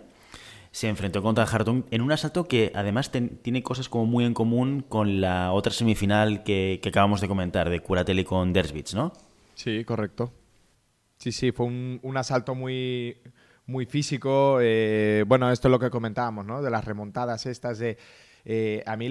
se 0.72 0.90
enfrentó 0.90 1.24
contra 1.24 1.46
Hartung 1.46 1.84
en 1.92 2.02
un 2.02 2.12
asalto 2.12 2.48
que 2.48 2.72
además 2.76 3.10
ten- 3.12 3.40
tiene 3.42 3.64
cosas 3.64 3.90
como 3.90 4.06
muy 4.06 4.26
en 4.26 4.34
común 4.34 4.84
con 4.88 5.22
la 5.22 5.52
otra 5.54 5.72
semifinal 5.74 6.44
que, 6.44 6.80
que 6.84 6.90
acabamos 6.90 7.22
de 7.22 7.28
comentar, 7.28 7.70
de 7.70 7.80
Curatelli 7.80 8.24
con 8.24 8.54
Dersbits, 8.54 8.94
¿no? 8.94 9.14
Sí, 9.56 9.84
correcto. 9.86 10.32
Sí, 11.18 11.32
sí, 11.32 11.52
fue 11.52 11.66
un, 11.66 12.00
un 12.04 12.16
asalto 12.18 12.54
muy, 12.54 13.18
muy 13.68 13.86
físico. 13.86 14.60
eh, 14.62 15.24
bueno, 15.28 15.52
esto 15.52 15.68
es 15.68 15.72
lo 15.72 15.80
que 15.80 15.90
comentábamos, 15.90 16.46
¿no? 16.46 16.62
De 16.62 16.70
las 16.72 16.86
remontadas 16.86 17.46
estas 17.46 17.78
de... 17.80 17.98
eh, 18.46 18.82
a 18.86 18.96
mí 18.96 19.06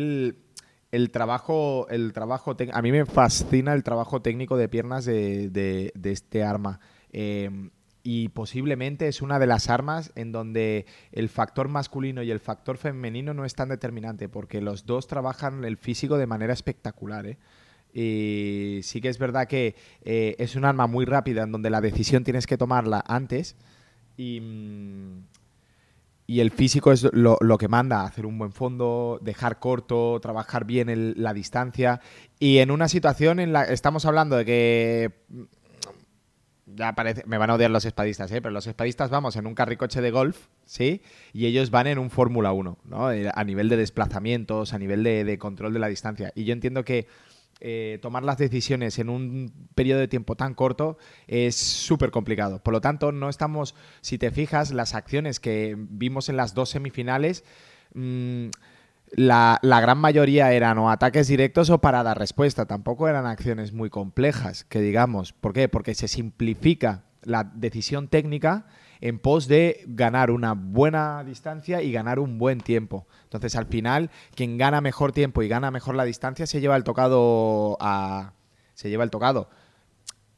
el, 0.92 1.10
trabajo, 1.10 1.86
el 1.90 2.12
trabajo 2.12 2.56
a 2.72 2.82
mí 2.82 2.90
me 2.90 3.04
fascina 3.06 3.74
el 3.74 3.84
trabajo 3.84 4.22
técnico 4.22 4.56
de 4.56 4.68
piernas 4.68 5.04
de, 5.04 5.50
de- 5.50 5.92
este 6.10 6.42
arma. 6.42 6.80
Eh, 7.12 7.70
y 8.02 8.28
posiblemente 8.28 9.08
es 9.08 9.20
una 9.20 9.38
de 9.38 9.46
las 9.46 9.68
armas 9.68 10.12
en 10.14 10.30
donde 10.30 10.86
el 11.10 11.28
factor 11.28 11.68
masculino 11.68 12.22
y 12.22 12.30
el 12.30 12.38
factor 12.38 12.78
femenino 12.78 13.34
no 13.34 13.44
es 13.44 13.54
tan 13.54 13.68
determinante, 13.68 14.28
porque 14.28 14.60
los 14.60 14.86
dos 14.86 15.08
trabajan 15.08 15.64
el 15.64 15.76
físico 15.76 16.16
de 16.16 16.26
manera 16.26 16.52
espectacular, 16.52 17.26
¿eh? 17.26 17.38
Y 17.92 18.80
sí 18.82 19.00
que 19.00 19.08
es 19.08 19.18
verdad 19.18 19.48
que 19.48 19.74
es 20.02 20.54
un 20.54 20.64
arma 20.66 20.86
muy 20.86 21.04
rápida 21.04 21.42
en 21.44 21.50
donde 21.52 21.70
la 21.70 21.80
decisión 21.80 22.24
tienes 22.24 22.46
que 22.46 22.58
tomarla 22.58 23.02
antes 23.06 23.56
y, 24.16 24.42
y 26.26 26.40
el 26.40 26.50
físico 26.50 26.92
es 26.92 27.08
lo, 27.12 27.38
lo 27.40 27.58
que 27.58 27.68
manda, 27.68 28.02
hacer 28.04 28.26
un 28.26 28.38
buen 28.38 28.52
fondo, 28.52 29.18
dejar 29.22 29.58
corto, 29.58 30.18
trabajar 30.20 30.64
bien 30.64 31.14
la 31.16 31.32
distancia 31.32 32.00
y 32.38 32.58
en 32.58 32.70
una 32.70 32.88
situación 32.88 33.40
en 33.40 33.52
la 33.52 33.64
estamos 33.64 34.04
hablando 34.04 34.36
de 34.36 34.44
que 34.44 35.12
ya 36.66 36.94
parece, 36.94 37.22
me 37.26 37.38
van 37.38 37.50
a 37.50 37.54
odiar 37.54 37.70
los 37.70 37.84
espadistas, 37.84 38.30
¿eh? 38.32 38.42
pero 38.42 38.52
los 38.52 38.66
espadistas 38.66 39.08
vamos 39.08 39.36
en 39.36 39.46
un 39.46 39.54
carricoche 39.54 40.00
de 40.00 40.10
golf, 40.10 40.48
¿sí? 40.64 41.00
Y 41.32 41.46
ellos 41.46 41.70
van 41.70 41.86
en 41.86 41.98
un 41.98 42.10
Fórmula 42.10 42.52
1, 42.52 42.78
¿no? 42.84 43.12
Eh, 43.12 43.30
A 43.32 43.44
nivel 43.44 43.68
de 43.68 43.76
desplazamientos, 43.76 44.72
a 44.72 44.78
nivel 44.78 45.04
de, 45.04 45.24
de 45.24 45.38
control 45.38 45.72
de 45.72 45.78
la 45.78 45.86
distancia. 45.86 46.32
Y 46.34 46.44
yo 46.44 46.52
entiendo 46.52 46.84
que 46.84 47.06
eh, 47.60 47.98
tomar 48.02 48.22
las 48.22 48.36
decisiones 48.36 48.98
en 48.98 49.08
un 49.08 49.50
periodo 49.74 50.00
de 50.00 50.08
tiempo 50.08 50.36
tan 50.36 50.54
corto 50.54 50.98
es 51.26 51.56
súper 51.56 52.10
complicado. 52.10 52.62
Por 52.62 52.74
lo 52.74 52.80
tanto, 52.80 53.12
no 53.12 53.28
estamos, 53.30 53.74
si 54.02 54.18
te 54.18 54.30
fijas, 54.30 54.72
las 54.72 54.94
acciones 54.94 55.40
que 55.40 55.74
vimos 55.76 56.28
en 56.28 56.36
las 56.36 56.52
dos 56.52 56.68
semifinales, 56.70 57.44
mm, 57.94 58.48
la, 59.12 59.58
la 59.62 59.80
gran 59.80 59.98
mayoría 59.98 60.52
eran 60.52 60.76
o 60.78 60.90
ataques 60.90 61.28
directos 61.28 61.70
o 61.70 61.78
parada 61.80 62.12
respuesta. 62.12 62.66
Tampoco 62.66 63.08
eran 63.08 63.24
acciones 63.24 63.72
muy 63.72 63.88
complejas, 63.88 64.64
que 64.64 64.80
digamos. 64.80 65.32
¿Por 65.32 65.52
qué? 65.52 65.68
Porque 65.68 65.94
se 65.94 66.08
simplifica 66.08 67.04
la 67.22 67.44
decisión 67.44 68.08
técnica 68.08 68.66
en 69.00 69.18
pos 69.18 69.48
de 69.48 69.84
ganar 69.86 70.30
una 70.30 70.54
buena 70.54 71.24
distancia 71.24 71.82
y 71.82 71.92
ganar 71.92 72.18
un 72.18 72.38
buen 72.38 72.60
tiempo. 72.60 73.06
Entonces, 73.24 73.56
al 73.56 73.66
final, 73.66 74.10
quien 74.34 74.58
gana 74.58 74.80
mejor 74.80 75.12
tiempo 75.12 75.42
y 75.42 75.48
gana 75.48 75.70
mejor 75.70 75.94
la 75.94 76.04
distancia 76.04 76.46
se 76.46 76.60
lleva 76.60 76.76
el 76.76 76.84
tocado 76.84 77.76
a. 77.80 78.32
se 78.74 78.88
lleva 78.88 79.04
el 79.04 79.10
tocado. 79.10 79.48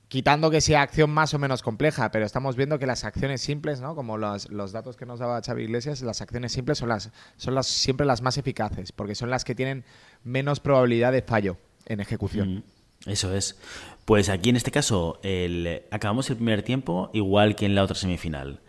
Quitando 0.08 0.50
que 0.50 0.62
sea 0.62 0.80
acción 0.80 1.10
más 1.10 1.34
o 1.34 1.38
menos 1.38 1.62
compleja, 1.62 2.10
pero 2.10 2.24
estamos 2.24 2.56
viendo 2.56 2.78
que 2.78 2.86
las 2.86 3.04
acciones 3.04 3.42
simples, 3.42 3.82
¿no? 3.82 3.94
Como 3.94 4.16
los, 4.16 4.72
datos 4.72 4.96
que 4.96 5.04
nos 5.04 5.18
daba 5.18 5.42
Xavi 5.42 5.64
Iglesias, 5.64 6.00
las 6.00 6.22
acciones 6.22 6.50
simples 6.52 6.78
son 6.78 6.88
las, 6.88 7.10
son 7.36 7.54
las 7.54 7.66
siempre 7.66 8.06
las 8.06 8.22
más 8.22 8.38
eficaces, 8.38 8.90
porque 8.90 9.14
son 9.14 9.28
las 9.28 9.44
que 9.44 9.54
tienen 9.54 9.84
menos 10.24 10.60
probabilidad 10.60 11.12
de 11.12 11.20
fallo 11.20 11.58
en 11.84 12.00
ejecución. 12.00 12.54
Mm, 12.54 12.62
Eso 13.06 13.34
es. 13.34 13.58
Pues 14.04 14.28
aquí 14.28 14.50
en 14.50 14.56
este 14.56 14.70
caso 14.70 15.20
acabamos 15.90 16.30
el 16.30 16.36
primer 16.36 16.62
tiempo 16.62 17.10
igual 17.12 17.56
que 17.56 17.66
en 17.66 17.74
la 17.74 17.82
otra 17.82 17.94
semifinal. 17.94 18.60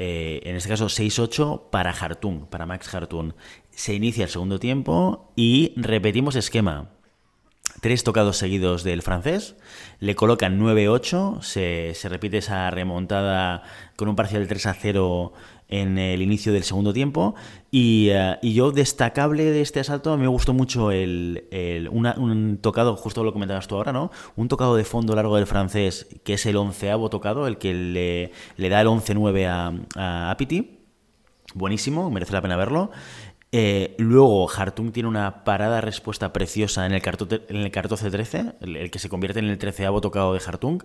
Eh, 0.00 0.40
en 0.44 0.54
este 0.54 0.68
caso 0.68 0.86
6-8 0.86 1.70
para 1.70 1.90
Hartung, 1.90 2.46
para 2.46 2.66
Max 2.66 2.94
Hartung. 2.94 3.32
Se 3.70 3.94
inicia 3.94 4.24
el 4.24 4.30
segundo 4.30 4.60
tiempo 4.60 5.32
y 5.34 5.72
repetimos 5.76 6.36
esquema. 6.36 6.90
Tres 7.80 8.04
tocados 8.04 8.36
seguidos 8.36 8.82
del 8.82 9.02
francés, 9.02 9.56
le 10.00 10.16
colocan 10.16 10.58
9-8, 10.60 11.42
se, 11.42 11.92
se 11.94 12.08
repite 12.08 12.38
esa 12.38 12.70
remontada 12.70 13.62
con 13.94 14.08
un 14.08 14.16
parcial 14.16 14.48
3-0 14.48 15.32
en 15.68 15.98
el 15.98 16.22
inicio 16.22 16.52
del 16.52 16.64
segundo 16.64 16.92
tiempo. 16.92 17.34
Y, 17.70 18.08
eh, 18.10 18.38
y 18.42 18.54
yo, 18.54 18.72
destacable 18.72 19.44
de 19.44 19.60
este 19.60 19.80
asalto, 19.80 20.16
me 20.16 20.26
gustó 20.26 20.54
mucho 20.54 20.90
el, 20.90 21.44
el- 21.50 21.88
un 21.88 22.58
tocado, 22.62 22.96
justo 22.96 23.22
lo 23.24 23.32
comentabas 23.32 23.68
tú 23.68 23.76
ahora, 23.76 23.92
¿no? 23.92 24.10
Un 24.36 24.48
tocado 24.48 24.76
de 24.76 24.84
fondo 24.84 25.14
largo 25.14 25.36
del 25.36 25.46
francés, 25.46 26.06
que 26.24 26.34
es 26.34 26.46
el 26.46 26.56
onceavo 26.56 27.10
tocado, 27.10 27.46
el 27.46 27.58
que 27.58 27.74
le, 27.74 28.32
le 28.56 28.68
da 28.68 28.80
el 28.80 28.88
11-9 28.88 29.46
a, 29.46 29.72
a 29.96 30.30
Apiti. 30.30 30.74
Buenísimo, 31.54 32.10
merece 32.10 32.34
la 32.34 32.42
pena 32.42 32.56
verlo. 32.56 32.90
Eh, 33.50 33.94
luego, 33.98 34.46
Hartung 34.50 34.92
tiene 34.92 35.08
una 35.08 35.42
parada 35.42 35.80
respuesta 35.80 36.34
preciosa 36.34 36.84
en 36.84 36.92
el, 36.92 37.00
en 37.48 37.56
el 37.56 37.72
14-13, 37.72 38.56
el, 38.60 38.76
el 38.76 38.90
que 38.90 38.98
se 38.98 39.08
convierte 39.08 39.38
en 39.38 39.46
el 39.46 39.58
13avo 39.58 40.02
tocado 40.02 40.34
de 40.34 40.40
Hartung. 40.46 40.82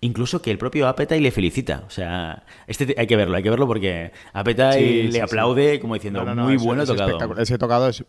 Incluso 0.00 0.40
que 0.40 0.50
el 0.50 0.56
propio 0.56 0.88
Apetai 0.88 1.20
le 1.20 1.30
felicita. 1.30 1.84
O 1.86 1.90
sea, 1.90 2.44
este 2.66 2.86
te- 2.86 2.94
hay 2.98 3.06
que 3.06 3.16
verlo, 3.16 3.36
hay 3.36 3.42
que 3.42 3.50
verlo 3.50 3.66
porque 3.66 4.12
Apetai 4.32 4.82
Sí, 4.82 5.02
le 5.04 5.12
sí, 5.12 5.20
aplaude 5.20 5.80
como 5.80 5.94
diciendo, 5.94 6.20
No, 6.24 6.34
no, 6.34 6.34
no, 6.34 6.44
muy 6.44 6.56
bueno 6.56 6.86
tocado. 6.86 7.08
espectacular. 7.10 7.42
Ese 7.42 7.58
tocado 7.58 7.88
es. 7.88 8.02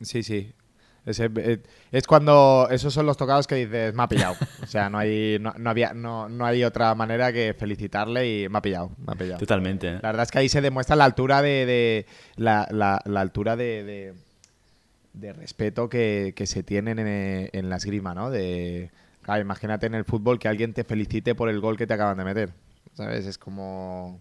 Sí, 0.00 0.22
sí. 0.22 0.52
Ese, 1.06 1.30
eh, 1.36 1.58
es 1.92 2.06
cuando. 2.06 2.68
Esos 2.70 2.92
son 2.92 3.06
los 3.06 3.16
tocados 3.16 3.46
que 3.46 3.54
dices, 3.54 3.94
me 3.94 4.02
ha 4.02 4.08
pillado. 4.08 4.34
O 4.62 4.66
sea, 4.66 4.90
no 4.90 4.98
hay, 4.98 5.38
no, 5.40 5.54
no 5.58 5.70
había, 5.70 5.94
no, 5.94 6.28
no 6.28 6.44
hay 6.44 6.62
otra 6.62 6.94
manera 6.94 7.32
que 7.32 7.54
felicitarle 7.58 8.42
y 8.42 8.48
me 8.48 8.58
ha 8.58 8.62
pillado. 8.62 8.90
Me 9.06 9.12
ha 9.12 9.16
pillado. 9.16 9.38
Totalmente. 9.38 9.88
¿eh? 9.88 9.92
La 10.02 10.10
verdad 10.10 10.22
es 10.24 10.30
que 10.30 10.38
ahí 10.40 10.48
se 10.48 10.60
demuestra 10.60 10.96
la 10.96 11.04
altura 11.06 11.40
de. 11.42 11.66
de- 11.66 12.06
la, 12.36 12.68
la- 12.70 13.00
la 13.06 13.20
altura 13.20 13.56
de, 13.56 13.82
de, 13.84 14.14
de 15.14 15.32
respeto 15.32 15.88
que, 15.88 16.32
que 16.36 16.46
se 16.46 16.62
tienen 16.62 16.98
en, 16.98 17.48
en 17.52 17.70
la 17.70 17.76
esgrima, 17.76 18.14
¿no? 18.14 18.30
De. 18.30 18.90
Claro, 19.22 19.40
imagínate 19.42 19.86
en 19.86 19.94
el 19.94 20.04
fútbol 20.04 20.38
que 20.38 20.48
alguien 20.48 20.72
te 20.72 20.84
felicite 20.84 21.34
por 21.34 21.48
el 21.48 21.60
gol 21.60 21.76
que 21.76 21.86
te 21.86 21.94
acaban 21.94 22.16
de 22.18 22.24
meter. 22.24 22.50
¿Sabes? 22.94 23.26
Es 23.26 23.38
como 23.38 24.20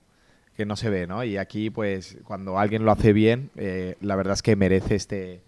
que 0.55 0.65
no 0.65 0.75
se 0.75 0.89
ve, 0.89 1.07
¿no? 1.07 1.23
Y 1.23 1.37
aquí, 1.37 1.69
pues, 1.69 2.17
cuando 2.25 2.59
alguien 2.59 2.83
lo 2.85 2.91
hace 2.91 3.13
bien, 3.13 3.49
eh, 3.55 3.95
la 4.01 4.15
verdad 4.15 4.33
es 4.33 4.41
que 4.41 4.55
merece 4.57 4.95
este, 4.95 5.41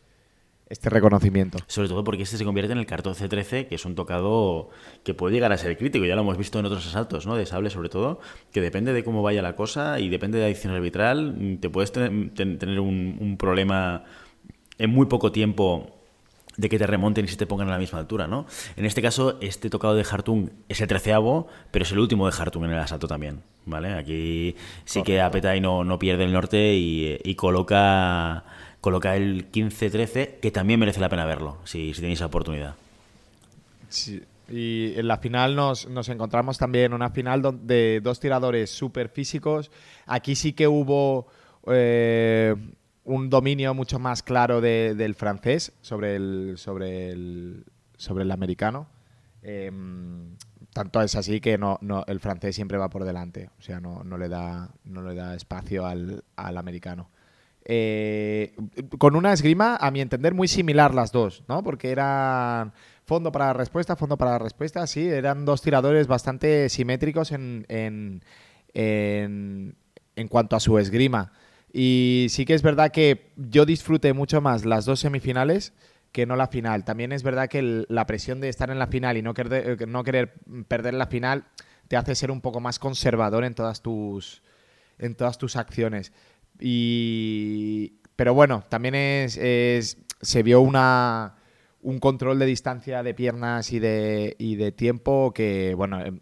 este 0.72 0.90
reconocimiento. 0.90 1.58
Sobre 1.68 1.88
todo 1.90 2.04
porque 2.04 2.24
este 2.24 2.38
se 2.38 2.46
convierte 2.46 2.72
en 2.74 2.80
el 2.80 2.88
14-13, 2.88 3.68
que 3.68 3.76
es 3.76 3.86
un 3.86 3.96
tocado 3.96 4.70
que 5.04 5.14
puede 5.14 5.34
llegar 5.36 5.52
a 5.52 5.58
ser 5.58 5.78
crítico. 5.78 6.06
Ya 6.06 6.16
lo 6.16 6.22
hemos 6.22 6.38
visto 6.38 6.60
en 6.60 6.66
otros 6.66 6.86
asaltos, 6.88 7.26
¿no? 7.28 7.36
De 7.36 7.46
sable, 7.46 7.70
sobre 7.70 7.90
todo, 7.90 8.20
que 8.52 8.62
depende 8.62 8.94
de 8.94 9.04
cómo 9.04 9.22
vaya 9.22 9.42
la 9.42 9.56
cosa 9.56 10.00
y 10.00 10.10
depende 10.10 10.38
de 10.38 10.44
la 10.44 10.46
adicción 10.48 10.74
arbitral, 10.74 11.34
mm, 11.38 11.58
te 11.58 11.70
puedes 11.70 11.92
tener, 11.92 12.34
ten- 12.34 12.58
tener 12.58 12.80
un, 12.80 13.18
un 13.20 13.38
problema 13.38 14.04
en 14.78 14.90
muy 14.90 15.06
poco 15.06 15.32
tiempo 15.32 15.96
de 16.58 16.68
que 16.68 16.78
te 16.78 16.86
remonten 16.86 17.24
y 17.26 17.28
se 17.30 17.38
te 17.38 17.46
pongan 17.48 17.70
a 17.70 17.72
la 17.72 17.78
misma 17.78 18.00
altura, 18.00 18.28
¿no? 18.28 18.46
En 18.76 18.86
este 18.86 19.02
caso, 19.02 19.38
este 19.42 19.70
tocado 19.70 19.96
de 19.96 20.06
Hartung 20.10 20.50
es 20.68 20.82
el 20.82 20.88
treceavo, 20.88 21.48
pero 21.72 21.84
es 21.84 21.92
el 21.92 22.00
último 22.00 22.30
de 22.30 22.36
Hartung 22.38 22.66
en 22.66 22.72
el 22.72 22.80
asalto 22.80 23.08
también, 23.08 23.42
¿vale? 23.66 23.94
Aquí 23.94 24.56
sí 24.84 25.02
que 25.02 25.22
Apetai 25.22 25.62
no, 25.62 25.84
no 25.86 25.98
pierde 25.98 26.26
el 26.26 26.34
norte 26.34 26.74
y, 26.76 27.18
y 27.24 27.36
coloca, 27.36 28.44
coloca 28.82 29.16
el 29.16 29.52
15-13, 29.52 30.40
que 30.40 30.52
también 30.52 30.80
merece 30.80 31.00
la 31.00 31.10
pena 31.10 31.26
verlo, 31.26 31.58
si, 31.64 31.94
tenéis 31.94 32.20
la 32.20 32.26
oportunidad. 32.26 32.76
Sí. 33.90 34.24
Y 34.50 34.94
en 34.98 35.08
la 35.08 35.18
final 35.18 35.56
nos, 35.56 35.88
nos 35.88 36.10
encontramos 36.10 36.58
también 36.58 36.94
una 36.94 37.10
final 37.12 37.42
de 37.66 38.02
dos 38.04 38.20
tiradores 38.20 38.70
súper 38.70 39.08
físicos. 39.08 39.72
Aquí 40.08 40.36
sí 40.36 40.52
que 40.52 40.68
hubo 40.68 41.28
eh, 41.68 42.56
un 43.06 43.30
dominio 43.30 43.74
mucho 43.74 43.98
más 43.98 44.24
claro 44.24 44.60
de- 44.60 44.94
del 44.96 45.16
francés 45.16 45.72
sobre 45.82 46.16
el, 46.18 46.56
sobre 46.58 47.12
el, 47.12 47.64
sobre 47.96 48.24
el 48.24 48.32
americano. 48.32 48.88
Em, 49.42 50.36
tanto 50.74 51.02
es 51.02 51.16
así 51.16 51.40
que 51.40 51.58
no, 51.58 51.78
no, 51.82 52.04
el 52.08 52.20
francés 52.20 52.54
siempre 52.56 52.78
va 52.78 52.90
por 52.90 53.06
delante. 53.06 53.50
O 53.58 53.62
sea, 53.62 53.80
no, 53.80 54.04
no 54.04 54.18
le, 54.18 54.28
da, 54.28 54.70
no 54.84 55.02
le 55.02 55.16
da 55.16 55.34
espacio 55.36 55.86
al, 55.86 56.24
al 56.36 56.58
americano. 56.58 57.10
Eh, 57.66 58.56
con 58.98 59.16
una 59.16 59.34
esgrima, 59.34 59.76
a 59.76 59.92
mi 59.92 60.02
entender, 60.02 60.34
muy 60.34 60.48
similar 60.48 60.94
las 60.94 61.12
dos, 61.12 61.44
¿no? 61.48 61.64
Porque 61.64 61.92
eran 61.92 62.74
fondo 63.06 63.32
para 63.32 63.48
la 63.48 63.54
respuesta, 63.54 63.96
fondo 63.96 64.18
para 64.18 64.32
la 64.32 64.40
respuesta, 64.40 64.86
sí, 64.88 65.08
eran 65.08 65.46
dos 65.46 65.62
tiradores 65.62 66.08
bastante 66.08 66.70
simétricos 66.70 67.32
en, 67.32 67.66
en, 67.70 68.24
en, 68.74 69.76
en 70.16 70.28
cuanto 70.28 70.56
a 70.56 70.60
su 70.60 70.78
esgrima. 70.80 71.32
Y 71.74 72.28
sí 72.30 72.46
que 72.46 72.54
es 72.54 72.64
verdad 72.64 72.92
que 72.92 73.32
yo 73.38 73.66
disfruté 73.66 74.14
mucho 74.14 74.42
más 74.42 74.66
las 74.66 74.86
dos 74.86 75.00
semifinales 75.00 75.74
que 76.12 76.26
no 76.26 76.36
la 76.36 76.48
final. 76.48 76.84
También 76.84 77.12
es 77.12 77.24
verdad 77.24 77.48
que 77.48 77.86
la 77.88 78.06
presión 78.06 78.42
de 78.42 78.50
estar 78.50 78.70
en 78.70 78.80
la 78.80 78.88
final 78.88 79.18
y 79.18 79.22
no 79.22 79.34
querer, 79.34 79.88
no 79.88 80.04
querer 80.04 80.34
perder 80.68 80.94
la 80.94 81.08
final 81.08 81.46
te 81.88 81.98
hace 81.98 82.16
ser 82.16 82.32
un 82.32 82.42
poco 82.42 82.60
más 82.60 82.80
conservador 82.80 83.44
en 83.44 83.54
todas 83.54 83.82
tus, 83.82 84.42
en 84.98 85.16
todas 85.16 85.38
tus 85.38 85.56
acciones. 85.56 86.12
Y, 86.62 87.94
pero 88.16 88.34
bueno, 88.34 88.64
también 88.70 88.96
es, 88.96 89.98
se 90.22 90.44
vio 90.44 90.62
una, 90.62 91.36
un 91.82 92.00
control 92.00 92.40
de 92.40 92.46
distancia 92.46 93.04
de 93.04 93.14
piernas 93.14 93.74
y 93.74 93.80
de, 93.80 94.36
y 94.38 94.56
de 94.56 94.72
tiempo 94.72 95.34
que, 95.34 95.74
bueno, 95.76 96.00
em, 96.06 96.20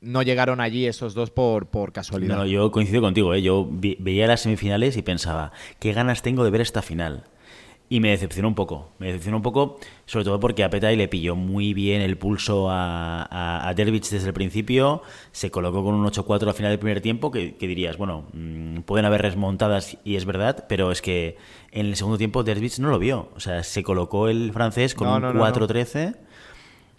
no 0.00 0.22
llegaron 0.22 0.60
allí 0.60 0.86
esos 0.86 1.14
dos 1.14 1.30
por, 1.30 1.68
por 1.68 1.92
casualidad. 1.92 2.36
No, 2.36 2.46
yo 2.46 2.70
coincido 2.70 3.00
contigo, 3.00 3.34
¿eh? 3.34 3.42
yo 3.42 3.68
veía 3.70 4.26
las 4.26 4.40
semifinales 4.40 4.96
y 4.96 5.02
pensaba, 5.02 5.52
qué 5.78 5.92
ganas 5.92 6.22
tengo 6.22 6.44
de 6.44 6.50
ver 6.50 6.60
esta 6.60 6.82
final. 6.82 7.24
Y 7.88 8.00
me 8.00 8.10
decepcionó 8.10 8.48
un 8.48 8.54
poco. 8.54 8.90
Me 8.98 9.06
decepcionó 9.06 9.36
un 9.36 9.42
poco, 9.44 9.78
sobre 10.06 10.24
todo 10.24 10.40
porque 10.40 10.64
a 10.64 10.70
Petay 10.70 10.96
le 10.96 11.06
pilló 11.06 11.36
muy 11.36 11.72
bien 11.72 12.02
el 12.02 12.18
pulso 12.18 12.68
a, 12.68 13.68
a, 13.68 13.74
desde 13.74 14.26
el 14.26 14.32
principio. 14.32 15.02
Se 15.30 15.52
colocó 15.52 15.84
con 15.84 15.94
un 15.94 16.04
8-4 16.04 16.48
al 16.48 16.54
final 16.54 16.72
del 16.72 16.80
primer 16.80 17.00
tiempo, 17.00 17.30
que, 17.30 17.54
dirías, 17.60 17.96
bueno, 17.96 18.24
mm, 18.32 18.80
pueden 18.80 19.06
haber 19.06 19.22
remontadas 19.22 19.98
y 20.02 20.16
es 20.16 20.24
verdad, 20.24 20.66
pero 20.68 20.90
es 20.90 21.00
que 21.00 21.36
en 21.70 21.86
el 21.86 21.96
segundo 21.96 22.18
tiempo 22.18 22.42
Dervich 22.42 22.80
no 22.80 22.90
lo 22.90 22.98
vio. 22.98 23.30
O 23.36 23.40
sea, 23.40 23.62
se 23.62 23.84
colocó 23.84 24.28
el 24.28 24.52
francés 24.52 24.94
con 24.94 25.08
un 25.08 25.22
4-13 25.22 26.25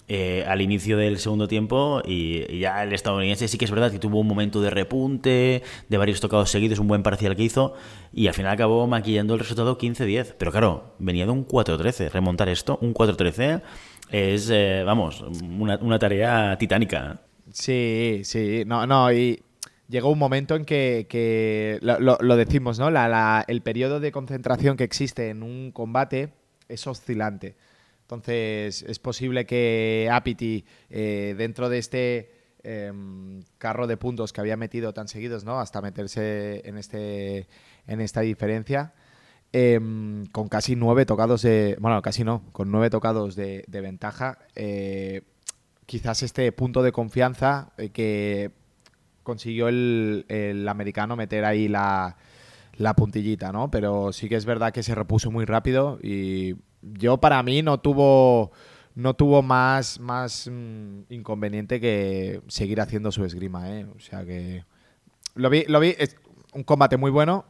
eh, 0.10 0.46
al 0.48 0.62
inicio 0.62 0.96
del 0.96 1.20
segundo 1.20 1.50
tiempo 1.50 2.02
y, 2.06 2.60
ya 2.60 2.82
el 2.84 2.94
estadounidense 2.94 3.50
sí 3.50 3.58
que 3.58 3.66
es 3.66 3.72
verdad 3.72 3.92
que 3.92 4.00
tuvo 4.00 4.22
un 4.22 4.28
momento 4.28 4.62
de 4.62 4.70
repunte, 4.70 5.64
de 5.90 5.98
varios 5.98 6.22
tocados 6.22 6.50
seguidos, 6.50 6.80
un 6.80 6.88
buen 6.88 7.04
parcial 7.04 7.36
que 7.36 7.44
hizo 7.44 7.74
y 8.14 8.28
al 8.28 8.34
final 8.34 8.54
acabó 8.54 8.88
maquillando 8.88 9.34
el 9.34 9.42
resultado 9.42 9.78
15-10. 9.78 10.36
Pero 10.38 10.52
claro, 10.52 10.96
venía 11.00 11.26
de 11.26 11.32
un 11.32 11.46
4-13. 11.46 12.10
Remontar 12.10 12.48
esto, 12.48 12.80
un 12.82 12.94
4-13, 12.94 13.62
es, 14.10 14.50
eh, 14.50 14.84
vamos, 14.86 15.22
una, 15.42 16.00
tarea 16.00 16.58
titánica. 16.58 17.20
Sí, 17.52 18.22
sí, 18.24 18.64
no, 18.66 18.88
no, 18.88 19.12
y 19.12 19.42
llegó 19.90 20.10
un 20.10 20.20
momento 20.20 20.56
en 20.56 20.64
que, 20.64 21.80
lo, 21.82 22.36
decimos, 22.38 22.80
¿no? 22.80 22.88
el 22.88 23.62
periodo 23.62 24.00
de 24.00 24.12
concentración 24.14 24.78
que 24.78 24.86
existe 24.86 25.30
en 25.30 25.44
un 25.44 25.72
combate 25.74 26.30
es 26.70 26.88
oscilante. 26.88 27.56
Entonces, 28.08 28.84
es 28.88 29.00
posible 29.00 29.46
que 29.46 30.08
Apity, 30.10 30.64
eh, 30.90 31.36
dentro 31.38 31.68
de 31.68 31.78
este 31.78 32.32
em, 32.64 33.44
carro 33.58 33.86
de 33.86 33.98
puntos 33.98 34.32
que 34.32 34.40
había 34.40 34.56
metido 34.56 34.94
tan 34.94 35.10
seguidos, 35.10 35.44
¿no? 35.44 35.60
Hasta 35.60 35.82
meterse 35.82 36.62
en, 36.64 36.78
este, 36.78 37.48
en 37.86 38.00
esta 38.00 38.22
diferencia, 38.22 38.94
em, 39.52 40.26
con 40.28 40.48
casi 40.48 40.78
nueve 40.78 41.06
tocados 41.06 41.42
de. 41.42 41.76
Bueno, 41.82 42.02
casi 42.02 42.24
no, 42.24 42.44
con 42.54 42.72
nueve 42.72 42.90
tocados 42.90 43.36
de, 43.36 43.66
ventaja. 43.68 44.38
Eh, 44.56 45.24
quizás 45.86 46.24
este 46.24 46.50
punto 46.54 46.84
de 46.84 46.94
confianza 46.94 47.74
eh, 47.78 47.90
que 47.90 48.52
consiguió 49.24 49.68
el, 49.68 50.26
el, 50.30 50.66
americano 50.70 51.18
meter 51.18 51.44
ahí 51.44 51.68
la, 51.68 52.16
la 52.78 52.94
puntillita, 52.96 53.52
¿no? 53.52 53.70
Pero 53.70 54.14
sí 54.14 54.30
que 54.30 54.36
es 54.38 54.46
verdad 54.46 54.72
que 54.72 54.84
se 54.84 54.96
repuso 54.96 55.30
muy 55.30 55.44
rápido 55.44 56.00
y 56.02 56.56
yo 56.82 57.18
para 57.18 57.42
mí 57.44 57.62
no 57.62 57.80
tuvo 57.80 58.52
no 58.96 59.14
tuvo 59.14 59.44
más, 59.44 60.00
más 60.00 60.50
mm, 60.52 61.02
inconveniente 61.10 61.80
que 61.80 62.42
seguir 62.48 62.82
haciendo 62.82 63.12
su 63.12 63.24
esgrima, 63.26 63.70
¿eh? 63.70 63.86
O 63.96 64.00
sea 64.00 64.26
que 64.26 64.64
lo 65.36 65.52
vi, 65.52 65.66
lo 65.68 65.80
vi, 65.80 65.94
es 66.00 66.16
un 66.54 66.64
combate 66.64 66.98
muy 66.98 67.12
bueno, 67.12 67.46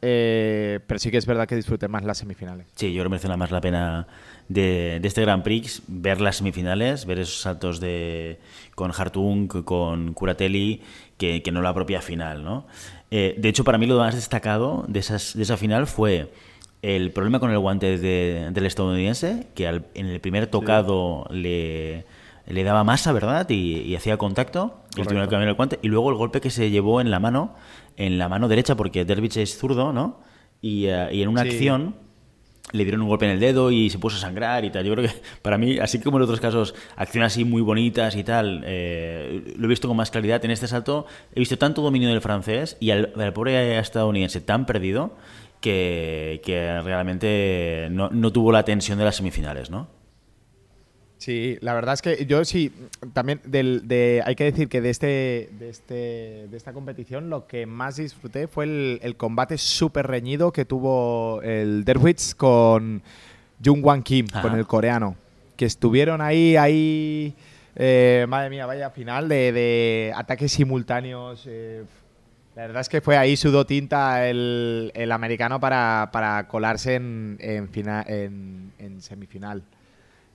eh, 0.00 0.80
pero 0.86 0.98
sí 0.98 1.10
que 1.10 1.18
es 1.18 1.26
verdad 1.26 1.46
que 1.46 1.54
disfruté 1.54 1.86
más 1.88 2.02
las 2.02 2.16
semifinales. 2.18 2.66
Sí, 2.74 2.94
yo 2.94 3.02
creo 3.02 3.04
que 3.04 3.10
merece 3.10 3.36
más 3.36 3.50
la 3.50 3.60
pena 3.60 4.06
de, 4.48 5.00
este 5.02 5.20
Grand 5.20 5.42
Prix 5.42 5.82
ver 5.86 6.20
las 6.22 6.36
semifinales, 6.36 7.04
ver 7.04 7.18
esos 7.18 7.40
saltos 7.40 7.78
de 7.78 8.38
con 8.74 8.90
Hartung, 8.96 9.48
con 9.64 10.14
Curatelli, 10.14 10.82
que, 11.18 11.42
no 11.52 11.60
la 11.60 11.74
propia 11.74 12.00
final, 12.00 12.42
¿no? 12.42 12.66
Eh, 13.10 13.34
de 13.36 13.48
hecho, 13.50 13.64
para 13.64 13.76
mí 13.76 13.86
lo 13.86 13.98
más 13.98 14.14
destacado 14.14 14.84
de, 14.88 15.00
esas, 15.00 15.36
de 15.36 15.42
esa 15.42 15.58
final 15.58 15.86
fue 15.86 16.32
el 16.86 17.10
problema 17.10 17.40
con 17.40 17.50
el 17.50 17.58
guante 17.58 17.98
del 17.98 18.66
estadounidense, 18.66 19.48
que 19.56 19.66
en 19.66 20.06
el 20.06 20.20
primer 20.20 20.46
tocado 20.46 21.26
le, 21.30 22.06
le, 22.46 22.62
daba 22.62 22.84
masa, 22.84 23.12
¿verdad? 23.12 23.50
Y, 23.50 23.96
hacía 23.96 24.16
contacto. 24.18 24.84
Y 24.96 25.00
el 25.00 25.16
el 25.16 25.54
guante. 25.54 25.80
Y 25.82 25.88
luego 25.88 26.10
el 26.10 26.16
golpe 26.16 26.40
que 26.40 26.50
se 26.50 26.70
llevó 26.70 27.00
en 27.00 27.10
la 27.10 27.18
mano, 27.18 27.56
en 27.96 28.18
la 28.18 28.28
mano 28.28 28.46
derecha, 28.46 28.76
porque 28.76 29.04
Dervich 29.04 29.36
es 29.36 29.58
zurdo, 29.58 29.92
¿no? 29.92 30.20
Y, 30.62 30.86
eh, 30.86 31.08
en 31.10 31.28
una 31.28 31.40
acción 31.40 31.96
le 32.70 32.84
dieron 32.84 33.02
un 33.02 33.08
golpe 33.08 33.24
en 33.24 33.32
el 33.32 33.40
dedo 33.40 33.70
y 33.72 33.90
se 33.90 33.98
puso 33.98 34.16
a 34.18 34.20
sangrar 34.20 34.64
y 34.64 34.70
tal. 34.70 34.84
Yo 34.84 34.94
creo 34.94 35.08
que 35.08 35.14
para 35.42 35.58
mí, 35.58 35.78
así 35.78 35.98
como 35.98 36.18
en 36.18 36.22
otros 36.22 36.38
casos, 36.38 36.76
acciones 36.94 37.32
así 37.32 37.44
muy 37.44 37.62
bonitas 37.62 38.14
y 38.14 38.22
tal, 38.22 38.62
eh, 38.64 39.54
lo 39.58 39.64
he 39.64 39.68
visto 39.68 39.88
con 39.88 39.96
más 39.96 40.12
claridad. 40.12 40.44
En 40.44 40.52
este 40.52 40.68
salto 40.68 41.06
he 41.34 41.40
visto 41.40 41.58
tanto 41.58 41.82
dominio 41.82 42.08
del 42.10 42.20
francés 42.20 42.76
y 42.78 42.90
al, 42.90 43.12
al 43.16 43.32
pobre 43.32 43.76
estadounidense 43.76 44.40
tan 44.40 44.66
perdido 44.66 45.16
que, 45.60 46.80
realmente 46.84 47.88
no, 47.90 48.32
tuvo 48.32 48.52
la 48.52 48.64
tensión 48.64 48.98
de 48.98 49.04
las 49.04 49.16
semifinales, 49.16 49.70
¿no? 49.70 49.88
Sí, 51.18 51.56
la 51.60 51.72
verdad 51.72 51.94
es 51.94 52.02
que 52.02 52.26
yo 52.26 52.44
sí, 52.44 52.72
también 53.14 53.40
del, 53.44 53.88
de, 53.88 54.22
hay 54.24 54.36
que 54.36 54.44
decir 54.44 54.68
que 54.68 54.82
de, 54.82 54.90
este, 54.90 55.48
de, 55.58 55.70
este, 55.70 55.94
de 56.48 56.56
esta 56.56 56.74
competición 56.74 57.30
lo 57.30 57.46
que 57.46 57.64
más 57.64 57.96
disfruté 57.96 58.48
fue 58.48 58.98
el, 59.00 59.16
combate 59.16 59.56
súper 59.56 60.06
reñido 60.06 60.52
que 60.52 60.66
tuvo 60.66 61.40
el 61.42 61.84
Derwitz 61.84 62.34
con 62.34 63.02
Jung 63.64 63.84
Wan 63.84 64.02
Kim, 64.02 64.26
con 64.42 64.54
el 64.54 64.66
coreano, 64.66 65.16
que 65.56 65.64
estuvieron 65.64 66.20
ahí, 66.20 66.56
ahí, 66.56 67.34
eh, 67.74 68.26
madre 68.28 68.50
mía, 68.50 68.66
vaya 68.66 68.90
final 68.90 69.28
de, 69.28 70.12
ataques 70.14 70.52
simultáneos. 70.52 71.44
Eh, 71.46 71.84
la 72.56 72.62
verdad 72.62 72.80
es 72.80 72.88
que 72.88 73.02
fue 73.02 73.18
ahí 73.18 73.36
sudó 73.36 73.66
tinta 73.66 74.26
el, 74.26 74.90
americano 75.12 75.60
para, 75.60 76.46
colarse 76.48 76.94
en, 76.94 77.36
en, 77.38 79.00
semifinal. 79.02 79.62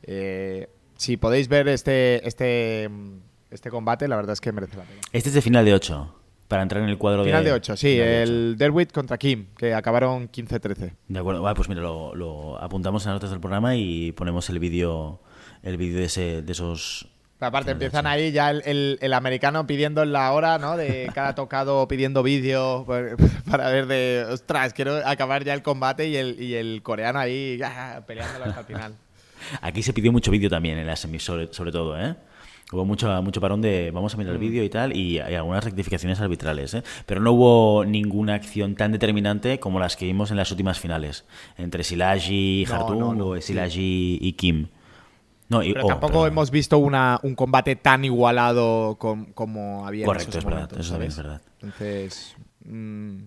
Eh, 0.04 0.70
si 0.98 1.18
podéis 1.18 1.48
ver 1.48 1.68
este, 1.68 2.26
este, 2.28 2.88
este 3.50 3.72
combate, 3.72 4.08
la 4.08 4.18
verdad 4.18 4.34
es 4.34 4.42
que 4.42 4.52
merece 4.52 4.78
la 4.78 4.84
pena. 4.84 5.02
Este 5.12 5.30
es 5.30 5.36
de 5.36 5.42
final 5.42 5.66
de 5.66 5.74
8, 5.74 6.16
para 6.48 6.62
entrar 6.62 6.84
en 6.84 6.90
el 6.90 7.00
cuadro 7.00 7.24
final 7.24 7.44
de... 7.44 7.50
Final 7.50 7.60
de 7.60 7.72
8, 7.72 7.76
sí, 7.76 8.00
el 8.00 8.56
Derwit 8.56 8.92
contra 8.92 9.18
Kim, 9.18 9.48
que 9.58 9.74
acabaron 9.74 10.30
15-13. 10.32 10.94
De 11.08 11.20
acuerdo, 11.20 11.54
pues 11.56 11.70
mira, 11.70 11.82
lo, 11.82 12.60
apuntamos 12.62 13.04
en 13.04 13.14
las 13.14 13.16
notas 13.16 13.32
del 13.32 13.40
programa 13.40 13.76
y 13.76 14.12
ponemos 14.12 14.48
el 14.52 14.60
vídeo 14.60 15.20
el 15.64 15.78
vídeo 15.78 16.00
de, 16.00 16.42
de 16.44 16.52
esos 16.52 17.08
aparte, 17.48 17.72
empiezan 17.72 18.08
ahí 18.08 18.32
ya 18.32 18.52
el, 18.52 18.98
el, 19.02 19.14
americano 19.14 19.66
pidiendo 19.66 20.06
la 20.06 20.32
hora, 20.32 20.58
¿no? 20.58 20.78
De 20.78 21.10
cada 21.14 21.36
tocado 21.36 21.88
pidiendo 21.88 22.24
vídeo 22.24 22.86
para 23.50 23.70
ver 23.70 23.88
de, 23.88 24.26
ostras, 24.30 24.74
quiero 24.74 24.98
acabar 25.06 25.44
ya 25.44 25.54
el 25.54 25.64
combate 25.64 26.08
y 26.08 26.16
el, 26.16 26.42
y 26.42 26.56
el 26.56 26.82
coreano 26.84 27.20
ahí 27.20 27.58
ya, 27.58 28.04
peleándolo 28.06 28.46
hasta 28.46 28.60
el 28.62 28.66
final. 28.66 28.96
Aquí 29.62 29.84
se 29.84 29.94
pidió 29.94 30.12
mucho 30.12 30.32
vídeo 30.32 30.50
también 30.50 30.78
en 30.78 30.88
la 30.88 30.96
semis, 30.96 31.24
sobre, 31.24 31.48
todo, 31.48 32.00
¿eh? 32.00 32.16
Hubo 32.72 32.86
mucho, 32.86 33.22
mucho 33.22 33.42
parón 33.42 33.62
de 33.62 33.92
vamos 33.92 34.14
a 34.14 34.18
mirar 34.18 34.34
el 34.34 34.40
mm. 34.40 34.42
vídeo 34.42 34.64
y 34.64 34.70
tal, 34.70 34.96
y 34.96 35.20
hay 35.20 35.36
algunas 35.36 35.64
rectificaciones 35.64 36.22
arbitrales, 36.22 36.74
¿eh? 36.74 36.84
Pero 37.06 37.22
no 37.22 37.34
hubo 37.34 37.86
ninguna 37.86 38.36
acción 38.36 38.76
tan 38.76 38.92
determinante 38.92 39.60
como 39.60 39.80
las 39.80 39.98
que 39.98 40.06
vimos 40.06 40.32
en 40.32 40.38
las 40.38 40.52
últimas 40.52 40.80
finales, 40.80 41.26
entre 41.58 41.84
Silagi 41.84 42.62
y 42.62 42.66
Hartung 42.72 43.20
o 43.22 43.42
Silagi 43.42 44.20
y 44.22 44.34
Kim. 44.34 44.68
Pero 45.60 45.86
tampoco 45.86 46.28
hemos 46.28 46.52
visto 46.52 46.78
una, 46.78 47.20
un 47.24 47.36
combate 47.36 47.76
tan 47.76 48.06
igualado 48.06 48.98
como 48.98 49.86
había 49.86 50.06
Correcto, 50.06 50.32
en 50.32 50.40
esos 50.40 50.44
es 50.44 50.46
verdad, 50.46 50.80
eso 50.80 51.04
es 51.04 51.18
verdad. 51.18 51.42
Entonces, 51.62 52.36
mm, 52.66 53.18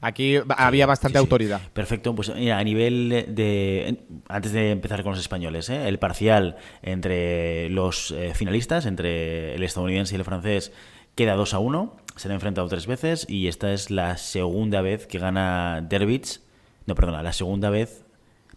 aquí 0.00 0.36
había 0.56 0.86
bastante 0.86 1.18
autoridad. 1.18 1.60
Perfecto, 1.72 2.14
pues 2.14 2.30
a 2.30 2.64
nivel 2.64 3.26
de, 3.28 4.04
Antes 4.28 4.52
de 4.52 4.72
empezar 4.72 5.02
con 5.02 5.12
los 5.12 5.20
españoles, 5.20 5.70
¿eh? 5.70 5.88
el 5.88 5.98
parcial 5.98 6.56
entre 6.82 7.70
los 7.70 8.10
eh, 8.10 8.32
finalistas, 8.34 8.86
entre 8.86 9.54
el 9.54 9.62
estadounidense 9.62 10.14
y 10.14 10.18
el 10.18 10.24
francés, 10.24 10.72
queda 11.14 11.34
2 11.34 11.54
a 11.54 11.58
1. 11.58 11.96
Se 12.16 12.28
han 12.28 12.34
enfrentado 12.34 12.68
tres 12.68 12.86
veces 12.86 13.26
y 13.28 13.46
esta 13.46 13.72
es 13.72 13.90
la 13.90 14.16
segunda 14.16 14.82
vez 14.82 15.06
que 15.06 15.18
gana 15.18 15.84
Derbich. 15.88 16.40
No, 16.86 16.94
perdona, 16.94 17.22
la 17.22 17.32
segunda 17.32 17.70
vez 17.70 18.04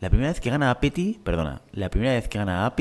la 0.02 0.10
primera 0.10 0.32
vez 0.32 0.42
que 0.42 0.50
gana 0.50 0.72
a 0.72 0.80
Petty, 0.80 1.20
perdona, 1.24 1.62
la 1.74 1.92
primera 1.92 2.14
vez 2.14 2.28
que 2.28 2.40
gana 2.40 2.66
a 2.66 2.76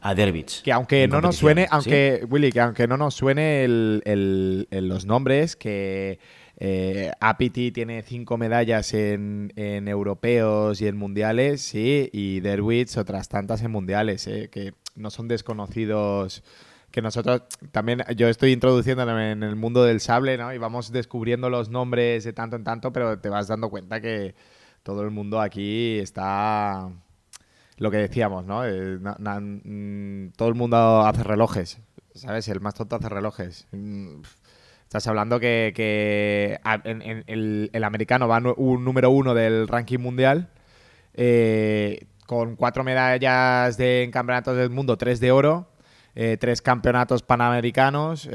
a 0.00 0.14
Derbich. 0.16 0.62
Que 0.62 0.72
aunque 0.72 1.06
no 1.06 1.20
nos 1.20 1.36
suene, 1.36 1.68
aunque, 1.70 2.26
Willy, 2.28 2.50
que 2.50 2.60
aunque 2.60 2.88
no 2.88 2.96
nos 2.96 3.14
suene 3.14 3.62
el, 3.62 4.66
los 4.68 5.06
nombres, 5.06 5.54
que 5.54 6.18
eh, 6.56 7.12
Apity 7.20 7.70
tiene 7.70 8.02
cinco 8.02 8.36
medallas 8.36 8.92
en, 8.94 9.52
europeos 9.56 10.82
y 10.82 10.88
en 10.88 10.96
mundiales, 10.96 11.62
sí, 11.62 12.10
y 12.12 12.40
Derwitz 12.40 12.96
otras 12.96 13.28
tantas 13.28 13.62
en 13.62 13.70
mundiales, 13.70 14.26
eh, 14.26 14.48
que 14.50 14.74
no 14.96 15.10
son 15.10 15.28
desconocidos. 15.28 16.42
Que 16.90 17.00
nosotros 17.00 17.42
también, 17.70 18.02
yo 18.16 18.26
estoy 18.26 18.50
introduciéndome 18.50 19.30
en 19.30 19.44
el 19.44 19.54
mundo 19.54 19.84
del 19.84 20.00
sable, 20.00 20.36
¿no? 20.36 20.52
Y 20.52 20.58
vamos 20.58 20.90
descubriendo 20.90 21.48
los 21.48 21.70
nombres 21.70 22.24
de 22.24 22.32
tanto 22.32 22.56
en 22.56 22.64
tanto, 22.64 22.92
pero 22.92 23.20
te 23.20 23.28
vas 23.28 23.46
dando 23.46 23.70
cuenta 23.70 24.00
que 24.00 24.34
todo 24.82 25.02
el 25.02 25.10
mundo 25.10 25.40
aquí 25.40 25.98
está 25.98 26.90
lo 27.80 27.90
que 27.90 27.96
decíamos, 27.96 28.44
¿no? 28.44 28.64
Eh, 28.64 28.98
mm, 28.98 30.32
todo 30.36 30.48
el 30.48 30.54
mundo 30.54 31.00
hace 31.00 31.22
relojes, 31.22 31.80
¿sabes? 32.14 32.46
El 32.48 32.60
más 32.60 32.74
tonto 32.74 32.96
hace 32.96 33.08
relojes. 33.08 33.66
Mm, 33.72 34.20
estás 34.84 35.06
hablando 35.06 35.40
que, 35.40 36.60
el, 36.84 37.84
americano 37.84 38.28
va 38.28 38.38
un 38.56 38.84
número 38.84 39.10
uno 39.10 39.34
del 39.34 39.66
ranking 39.66 39.98
mundial 39.98 40.50
eh, 41.14 42.06
con 42.26 42.56
cuatro 42.56 42.84
medallas 42.84 43.78
de, 43.78 44.02
en 44.02 44.10
campeonatos 44.10 44.56
del 44.56 44.68
mundo, 44.70 44.98
tres 44.98 45.18
de 45.18 45.32
oro, 45.32 45.72
eh, 46.14 46.36
tres 46.38 46.60
campeonatos 46.60 47.22
panamericanos, 47.22 48.28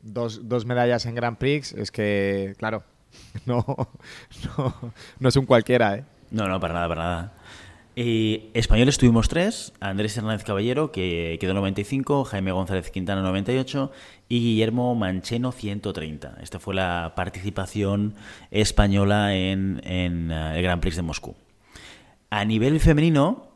dos, 0.00 0.48
dos 0.48 0.64
medallas 0.64 1.06
en 1.06 1.16
Grand 1.16 1.38
Prix. 1.38 1.72
Es 1.72 1.90
que, 1.90 2.54
claro, 2.56 2.84
no, 3.46 3.64
no, 4.56 4.92
no 5.18 5.28
es 5.28 5.36
un 5.36 5.46
cualquiera, 5.46 5.96
¿eh? 5.96 6.04
No, 6.30 6.48
no, 6.48 6.58
para 6.60 6.74
nada, 6.74 6.88
para 6.88 7.02
nada. 7.02 7.32
Y 7.96 8.50
españoles 8.54 8.98
tuvimos 8.98 9.28
tres, 9.28 9.72
Andrés 9.78 10.16
Hernández 10.16 10.42
Caballero, 10.42 10.90
que 10.90 11.36
quedó 11.40 11.54
95, 11.54 12.24
Jaime 12.24 12.50
González 12.50 12.90
Quintana 12.90 13.22
98 13.22 13.92
y 14.28 14.40
Guillermo 14.40 14.96
Mancheno 14.96 15.52
130. 15.52 16.38
Esta 16.42 16.58
fue 16.58 16.74
la 16.74 17.12
participación 17.14 18.14
española 18.50 19.36
en, 19.36 19.80
en 19.84 20.32
eh, 20.32 20.56
el 20.56 20.62
Grand 20.62 20.80
Prix 20.82 20.96
de 20.96 21.02
Moscú. 21.02 21.36
A 22.30 22.44
nivel 22.44 22.80
femenino, 22.80 23.54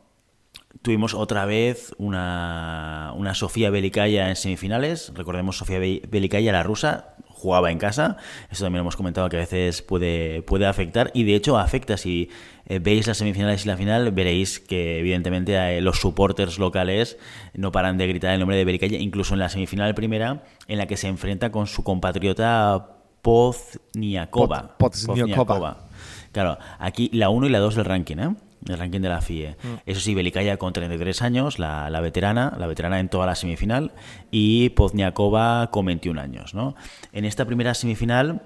tuvimos 0.81 1.13
otra 1.13 1.43
vez 1.43 1.93
una, 1.97 3.11
una 3.17 3.33
Sofía 3.33 3.69
Belicaya 3.71 4.29
en 4.29 4.37
semifinales. 4.37 5.11
Recordemos 5.15 5.57
Sofía 5.57 5.79
Belicaya, 5.79 6.53
la 6.53 6.63
rusa, 6.63 7.15
jugaba 7.39 7.71
en 7.71 7.77
casa. 7.77 8.17
Eso 8.51 8.65
también 8.65 8.81
hemos 8.81 8.95
comentado 8.95 9.29
que 9.29 9.37
a 9.37 9.39
veces 9.39 9.81
puede, 9.81 10.41
puede 10.41 10.65
afectar 10.65 11.09
y 11.13 11.23
de 11.23 11.35
hecho 11.35 11.57
afecta. 11.57 11.97
Si 11.97 12.29
eh, 12.65 12.79
veis 12.79 13.07
las 13.07 13.17
semifinales 13.17 13.65
y 13.65 13.67
la 13.67 13.77
final, 13.77 14.11
veréis 14.11 14.59
que 14.59 14.99
evidentemente 14.99 15.55
eh, 15.55 15.81
los 15.81 15.99
supporters 15.99 16.59
locales 16.59 17.17
no 17.53 17.71
paran 17.71 17.97
de 17.97 18.07
gritar 18.07 18.33
el 18.33 18.39
nombre 18.39 18.57
de 18.57 18.65
Bericaya, 18.65 18.97
incluso 18.97 19.33
en 19.33 19.39
la 19.39 19.49
semifinal 19.49 19.95
primera, 19.95 20.43
en 20.67 20.77
la 20.77 20.85
que 20.85 20.97
se 20.97 21.07
enfrenta 21.07 21.51
con 21.51 21.67
su 21.67 21.83
compatriota 21.83 22.97
Pozniakova. 23.21 24.77
Pozniakova. 24.77 25.77
Claro, 26.31 26.57
aquí 26.77 27.09
la 27.13 27.29
1 27.29 27.47
y 27.47 27.49
la 27.49 27.59
2 27.59 27.75
del 27.75 27.85
ranking, 27.85 28.17
¿eh? 28.17 28.35
El 28.67 28.77
ranking 28.77 29.01
de 29.01 29.09
la 29.09 29.21
FIE. 29.21 29.55
Mm. 29.61 29.67
Eso 29.85 29.99
sí, 29.99 30.15
Belicaya 30.15 30.57
con 30.57 30.73
33 30.73 31.21
años, 31.21 31.59
la, 31.59 31.89
la, 31.89 32.01
veterana, 32.01 32.55
la 32.57 32.67
veterana 32.67 32.99
en 32.99 33.09
toda 33.09 33.25
la 33.25 33.35
semifinal, 33.35 33.93
y 34.31 34.69
Pozniakova 34.69 35.69
con 35.71 35.85
21 35.85 36.19
años. 36.19 36.53
¿no? 36.53 36.75
En 37.13 37.25
esta 37.25 37.45
primera 37.45 37.73
semifinal, 37.73 38.41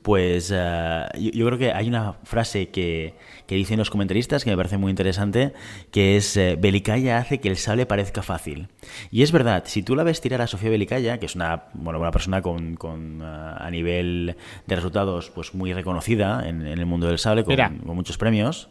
pues 0.00 0.50
eh, 0.54 1.04
yo, 1.34 1.46
creo 1.46 1.58
que 1.58 1.72
hay 1.72 1.86
una 1.86 2.14
frase 2.24 2.70
que, 2.70 3.14
que, 3.46 3.54
dicen 3.54 3.78
los 3.78 3.90
comentaristas 3.90 4.42
que 4.42 4.50
me 4.50 4.56
parece 4.56 4.78
muy 4.78 4.90
interesante, 4.90 5.52
que 5.90 6.16
es 6.16 6.36
eh, 6.36 6.56
Belicaya 6.58 7.18
hace 7.18 7.40
que 7.40 7.48
el 7.48 7.56
sable 7.56 7.84
parezca 7.84 8.22
fácil. 8.22 8.68
Y 9.10 9.22
es 9.22 9.32
verdad, 9.32 9.64
si 9.66 9.82
tú 9.82 9.94
la 9.94 10.02
ves 10.02 10.20
tirar 10.20 10.40
a 10.40 10.46
Sofía 10.46 10.70
Belicaya, 10.70 11.18
que 11.18 11.26
es 11.26 11.36
una, 11.36 11.64
bueno, 11.74 12.00
una 12.00 12.10
persona 12.10 12.40
con, 12.42 12.74
con 12.76 13.20
eh, 13.22 13.24
a 13.24 13.68
nivel 13.70 14.36
de 14.66 14.76
resultados 14.76 15.30
pues 15.30 15.54
muy 15.54 15.72
reconocida 15.72 16.48
en, 16.48 16.66
el 16.66 16.86
mundo 16.86 17.06
del 17.06 17.18
sable, 17.18 17.44
con, 17.44 17.56
con 17.56 17.94
muchos 17.94 18.16
premios, 18.16 18.70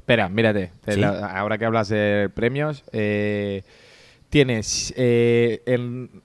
Espera, 0.00 0.30
mírate. 0.30 0.72
ahora 1.22 1.58
que 1.58 1.66
hablas 1.66 1.90
de 1.90 2.30
premios, 2.34 2.84
eh, 2.90 3.62
tienes 4.30 4.94
eh, 4.96 5.62
en, 5.66 6.22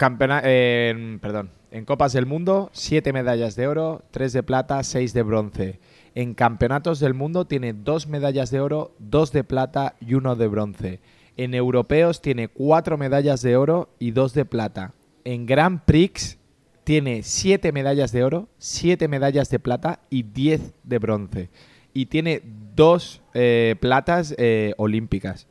en, 0.00 1.20
perdón, 1.20 1.50
en 1.70 1.84
Copas 1.84 2.12
del 2.12 2.26
Mundo 2.26 2.70
siete 2.72 3.12
medallas 3.12 3.54
de 3.54 3.68
oro, 3.68 4.02
tres 4.10 4.32
de 4.32 4.42
plata, 4.42 4.82
seis 4.82 5.14
de 5.14 5.22
bronce. 5.22 5.78
En 6.16 6.34
Campeonatos 6.34 6.98
del 6.98 7.14
Mundo 7.14 7.44
tiene 7.44 7.72
dos 7.72 8.08
medallas 8.08 8.50
de 8.50 8.60
oro, 8.60 8.96
dos 8.98 9.30
de 9.30 9.44
plata 9.44 9.94
y 10.00 10.14
uno 10.14 10.34
de 10.34 10.48
bronce. 10.48 11.00
En 11.36 11.54
Europeos 11.54 12.20
tiene 12.20 12.48
cuatro 12.48 12.98
medallas 12.98 13.42
de 13.42 13.56
oro 13.56 13.90
y 14.00 14.10
dos 14.10 14.34
de 14.34 14.44
plata. 14.44 14.92
En 15.22 15.46
Grand 15.46 15.80
Prix 15.84 16.36
tiene 16.82 17.22
siete 17.22 17.70
medallas 17.70 18.10
de 18.10 18.24
oro, 18.24 18.48
siete 18.58 19.06
medallas 19.06 19.50
de 19.50 19.60
plata 19.60 20.00
y 20.10 20.24
diez 20.24 20.74
de 20.82 20.98
bronce. 20.98 21.50
Y 21.94 22.06
tiene 22.06 22.42
dos 22.74 23.22
eh, 23.32 23.76
platas 23.80 24.34
eh, 24.36 24.74
olímpicas. 24.76 25.46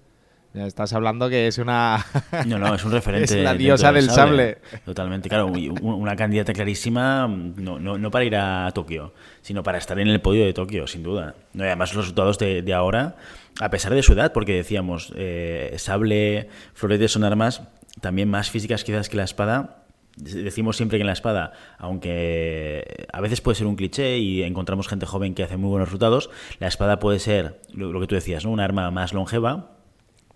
Estás 0.54 0.94
hablando 0.94 1.30
que 1.30 1.48
es 1.48 1.58
una. 1.58 2.06
No, 2.46 2.60
no, 2.60 2.76
es 2.76 2.86
un 2.86 2.92
referente. 2.92 3.40
es 3.40 3.44
la 3.44 3.56
diosa 3.56 3.92
del 3.92 4.10
sable. 4.10 4.60
Totalmente, 4.86 5.28
claro. 5.28 5.48
Una 5.48 6.16
candidata 6.16 6.54
clarísima, 6.54 7.28
no, 7.28 7.80
no, 7.80 8.12
para 8.12 8.26
ir 8.26 8.36
a 8.36 8.70
Tokio, 8.72 9.14
sino 9.42 9.64
para 9.64 9.80
estar 9.80 9.98
en 10.00 10.10
el 10.10 10.22
podio 10.22 10.46
de 10.46 10.54
Tokio, 10.54 10.86
sin 10.86 11.02
duda. 11.02 11.34
No, 11.54 11.64
y 11.64 11.68
además, 11.68 11.96
los 11.96 12.06
resultados 12.06 12.38
de, 12.38 12.74
ahora, 12.74 13.16
a 13.60 13.70
pesar 13.70 13.96
de 13.96 14.04
su 14.04 14.14
edad, 14.14 14.32
porque 14.32 14.54
decíamos, 14.54 15.12
eh, 15.16 15.74
sable, 15.78 16.50
floretes 16.74 17.12
son 17.12 17.24
armas 17.24 17.64
también 18.02 18.30
más 18.30 18.50
físicas 18.50 18.84
quizás 18.84 19.10
que 19.10 19.18
la 19.18 19.24
espada, 19.24 19.83
decimos 20.16 20.78
siempre 20.78 20.98
que 20.98 21.02
en 21.02 21.08
la 21.08 21.14
espada, 21.14 21.54
aunque 21.78 23.08
a 23.12 23.22
veces 23.22 23.42
puede 23.42 23.56
ser 23.56 23.68
un 23.68 23.76
cliché 23.76 24.18
y 24.18 24.44
encontramos 24.44 24.88
gente 24.88 25.06
joven 25.06 25.36
que 25.36 25.44
hace 25.44 25.58
muy 25.58 25.70
buenos 25.70 25.90
resultados, 25.90 26.30
la 26.60 26.68
espada 26.68 27.00
puede 27.00 27.20
ser 27.20 27.62
lo, 27.74 28.00
que 28.00 28.08
tú 28.08 28.16
decías, 28.16 28.46
¿no? 28.46 28.52
un 28.52 28.60
arma 28.60 28.90
más 28.92 29.14
longeva 29.14 29.72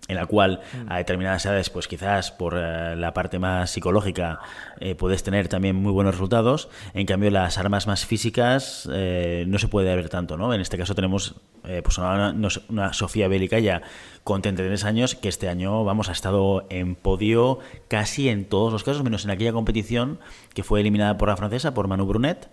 en 0.08 0.16
la 0.16 0.26
cual 0.26 0.60
mm. 0.72 0.90
a 0.90 0.96
determinadas 0.96 1.44
edades, 1.44 1.70
pues 1.70 1.86
quizás 1.86 2.32
por 2.32 2.54
eh, 2.56 2.96
la 2.96 3.12
parte 3.12 3.38
más 3.38 3.70
psicológica 3.70 4.40
eh, 4.80 4.94
puedes 4.94 5.22
tener 5.22 5.48
también 5.48 5.76
muy 5.76 5.92
buenos 5.92 6.14
resultados. 6.14 6.70
En 6.94 7.06
cambio, 7.06 7.30
las 7.30 7.58
armas 7.58 7.86
más 7.86 8.06
físicas 8.06 8.88
eh, 8.92 9.44
no 9.46 9.58
se 9.58 9.68
puede 9.68 9.94
ver 9.94 10.08
tanto, 10.08 10.38
¿no? 10.38 10.52
En 10.54 10.60
este 10.60 10.78
caso 10.78 10.94
tenemos 10.94 11.36
pues 11.84 11.98
una, 11.98 12.34
una, 12.70 12.92
Sofía 12.94 13.28
Belicaya 13.28 13.82
con 14.24 14.40
33 14.40 14.84
años 14.84 15.14
que 15.14 15.28
este 15.28 15.50
año, 15.50 15.84
vamos, 15.84 16.08
ha 16.08 16.12
estado 16.12 16.66
en 16.70 16.94
podio 16.94 17.58
casi 17.88 18.30
en 18.30 18.46
todos 18.46 18.72
los 18.72 18.84
casos, 18.84 19.02
menos 19.02 19.26
en 19.26 19.32
aquella 19.32 19.52
competición 19.52 20.18
que 20.54 20.62
fue 20.62 20.80
eliminada 20.80 21.18
por 21.18 21.28
la 21.28 21.36
francesa, 21.36 21.74
por 21.74 21.86
Manu 21.86 22.06
Brunet. 22.06 22.48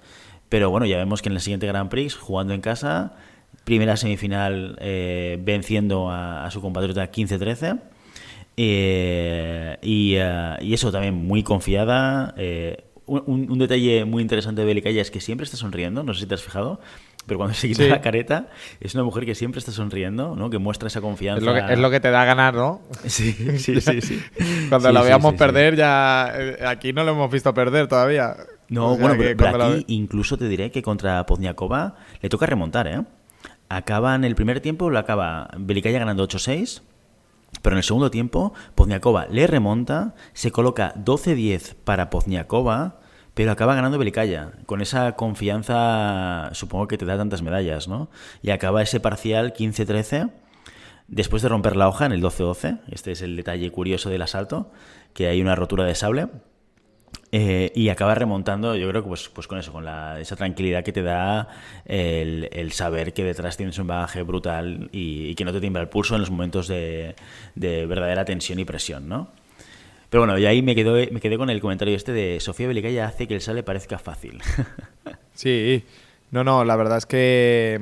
Pero 0.50 0.70
bueno, 0.70 0.86
ya 0.86 0.98
vemos 0.98 1.22
que 1.22 1.30
en 1.30 1.36
el 1.36 1.42
siguiente 1.42 1.66
Grand 1.66 1.90
Prix, 1.90 2.16
jugando 2.16 2.54
en 2.54 2.60
casa, 2.60 3.14
primera 3.66 3.98
semifinal 3.98 4.78
eh, 4.80 5.38
venciendo 5.42 6.10
a, 6.10 6.50
su 6.52 6.62
compatriota 6.62 7.12
15-13. 7.12 7.82
Eh, 8.58 9.78
eh, 9.82 10.58
y, 10.62 10.74
eso 10.74 10.92
también 10.92 11.16
muy 11.16 11.44
confiada. 11.44 12.34
Un, 13.08 13.60
detalle 13.60 14.06
muy 14.06 14.22
interesante 14.22 14.62
de 14.62 14.68
Belicaya 14.68 15.02
es 15.02 15.12
que 15.12 15.20
siempre 15.20 15.44
está 15.44 15.58
sonriendo, 15.58 16.04
no 16.04 16.14
sé 16.14 16.22
si 16.22 16.26
te 16.28 16.36
has 16.36 16.42
fijado, 16.42 16.80
pero 17.28 17.40
cuando 17.40 17.56
se 17.56 17.68
quita 17.68 17.84
la 17.84 18.02
careta 18.02 18.50
es 18.80 18.96
una 18.96 19.04
mujer 19.04 19.26
que 19.26 19.36
siempre 19.36 19.60
está 19.60 19.72
sonriendo, 19.72 20.36
¿no? 20.36 20.50
que 20.50 20.58
muestra 20.58 20.88
esa 20.88 21.02
confianza. 21.02 21.40
Es 21.72 21.80
lo 21.80 21.92
que, 21.92 22.00
te 22.00 22.10
da 22.12 22.22
a 22.22 22.26
ganar, 22.26 22.54
¿no? 22.54 22.82
Sí, 23.06 23.34
sí, 23.58 23.82
sí. 23.82 24.22
cuando 24.70 24.92
la 24.92 25.02
veamos 25.02 25.34
perder, 25.34 25.76
ya 25.76 26.70
aquí 26.70 26.94
no 26.94 27.04
lo 27.04 27.12
hemos 27.12 27.32
visto 27.32 27.54
perder 27.54 27.88
todavía. 27.88 28.36
No, 28.70 28.98
bueno, 28.98 29.16
pero, 29.18 29.64
aquí 29.64 29.86
incluso 29.88 30.38
te 30.38 30.48
diré 30.48 30.72
que 30.72 30.82
contra 30.82 31.24
Pozniakova 31.26 31.96
le 32.22 32.30
toca 32.30 32.46
remontar, 32.48 32.88
¿eh? 32.88 33.02
Acaba 33.70 34.16
en 34.16 34.24
el 34.24 34.36
primer 34.36 34.62
tiempo, 34.62 34.90
lo 34.90 35.00
acaba 35.00 35.50
Belicaya 35.58 36.00
ganando 36.00 36.28
8-6. 36.28 36.82
Pero 37.62 37.76
en 37.76 37.78
el 37.78 37.84
segundo 37.84 38.12
tiempo, 38.12 38.54
Pozniakova 38.76 39.28
le 39.28 39.48
remonta, 39.48 40.14
se 40.34 40.52
coloca 40.52 40.94
12-10 40.96 41.76
para 41.76 42.10
Pozniakova, 42.10 43.00
pero 43.34 43.52
acaba 43.52 43.76
ganando 43.76 43.98
Belicaya, 43.98 44.52
con 44.66 44.82
esa 44.82 45.14
confianza, 45.14 46.50
supongo 46.54 46.88
que 46.88 46.98
te 46.98 47.06
da 47.06 47.18
tantas 47.18 47.42
medallas, 47.42 47.88
¿no? 47.88 48.10
Y 48.42 48.52
acaba 48.52 48.82
ese 48.82 49.00
parcial 49.00 49.54
15-13, 49.54 50.32
después 51.08 51.42
de 51.42 51.50
romper 51.50 51.76
la 51.76 51.88
hoja 51.88 52.06
en 52.06 52.14
el 52.14 52.22
12-12, 52.22 52.82
este 52.92 53.12
es 53.12 53.22
el 53.22 53.36
detalle 53.36 53.72
curioso 53.72 54.10
del 54.10 54.22
asalto, 54.22 54.72
que 55.14 55.28
hay 55.28 55.42
una 55.42 55.56
rotura 55.56 55.86
de 55.86 55.96
sable, 55.96 56.28
eh, 57.38 57.74
y 57.76 57.90
acaba 57.90 58.16
remontando, 58.16 58.78
yo 58.78 58.88
creo 58.88 59.04
que 59.04 59.10
pues, 59.10 59.28
pues 59.28 59.46
con 59.46 59.58
eso, 59.58 59.74
con 59.74 59.84
la, 59.84 60.22
esa 60.22 60.38
tranquilidad 60.38 60.86
que 60.86 60.94
te 60.94 61.02
da 61.02 61.50
el, 61.84 62.72
saber 62.72 63.12
que 63.12 63.26
detrás 63.26 63.58
tienes 63.58 63.78
un 63.78 63.88
bagaje 63.88 64.22
brutal 64.22 64.88
y, 64.94 65.36
que 65.36 65.44
no 65.44 65.52
te 65.52 65.60
tiembla 65.60 65.82
el 65.82 65.90
pulso 65.90 66.16
en 66.16 66.22
los 66.22 66.32
momentos 66.32 66.70
de, 66.70 67.14
verdadera 67.58 68.24
tensión 68.24 68.58
y 68.60 68.64
presión, 68.64 69.10
¿no? 69.10 69.28
Pero 70.10 70.22
bueno, 70.22 70.38
y 70.38 70.46
ahí 70.46 70.62
me, 70.62 70.76
quedo, 70.76 70.94
me 70.94 71.20
quedé 71.20 71.38
con 71.38 71.50
el 71.50 71.60
comentario 71.60 71.94
este 71.94 72.14
de 72.14 72.40
Sofía 72.40 72.70
Belicaya 72.70 73.06
hace 73.06 73.28
que 73.28 73.36
el 73.36 73.42
sale 73.42 73.64
parezca 73.64 74.00
fácil. 74.00 74.42
sí, 75.34 75.84
no, 76.32 76.46
no, 76.46 76.64
la 76.64 76.78
verdad 76.78 77.00
es 77.00 77.06
que 77.06 77.82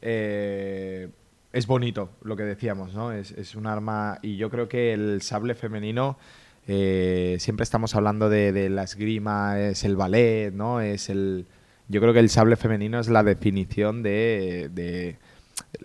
eh, 0.00 1.08
es 1.52 1.66
bonito 1.66 2.08
lo 2.22 2.36
que 2.36 2.44
decíamos, 2.44 2.94
¿no? 2.94 3.12
Es, 3.12 3.32
es 3.32 3.54
un 3.54 3.66
arma 3.66 4.18
y 4.22 4.38
yo 4.38 4.48
creo 4.48 4.66
que 4.66 4.94
el 4.94 5.20
sable 5.20 5.54
femenino 5.54 6.16
eh, 6.66 7.36
siempre 7.40 7.64
estamos 7.64 7.94
hablando 7.94 8.28
de, 8.30 8.68
la 8.70 8.84
esgrima, 8.84 9.60
es 9.60 9.84
el 9.84 9.96
ballet, 9.96 10.52
¿no? 10.52 10.80
Es 10.80 11.10
el. 11.10 11.46
Yo 11.88 12.00
creo 12.00 12.14
que 12.14 12.20
el 12.20 12.30
sable 12.30 12.56
femenino 12.56 12.98
es 12.98 13.08
la 13.08 13.22
definición 13.22 14.02
de, 14.02 15.18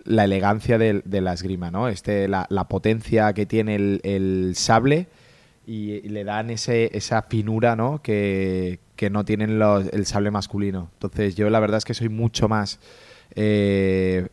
la 0.04 0.24
elegancia 0.24 0.78
de, 0.78 1.02
la 1.20 1.34
esgrima, 1.34 1.70
¿no? 1.70 1.88
Este, 1.88 2.28
la, 2.28 2.46
potencia 2.68 3.32
que 3.34 3.44
tiene 3.44 3.74
el, 3.74 4.52
sable 4.56 5.08
y, 5.66 6.00
le 6.08 6.24
dan 6.24 6.48
ese, 6.48 6.96
esa 6.96 7.22
finura, 7.22 7.76
¿no? 7.76 8.00
Que, 8.02 8.78
no 9.10 9.24
tienen 9.24 9.60
el 9.60 10.06
sable 10.06 10.30
masculino. 10.30 10.90
Entonces, 10.94 11.34
yo 11.34 11.48
la 11.50 11.60
verdad 11.60 11.78
es 11.78 11.84
que 11.84 11.94
soy 11.94 12.08
mucho 12.08 12.48
más. 12.48 12.80
Eh, 13.34 14.28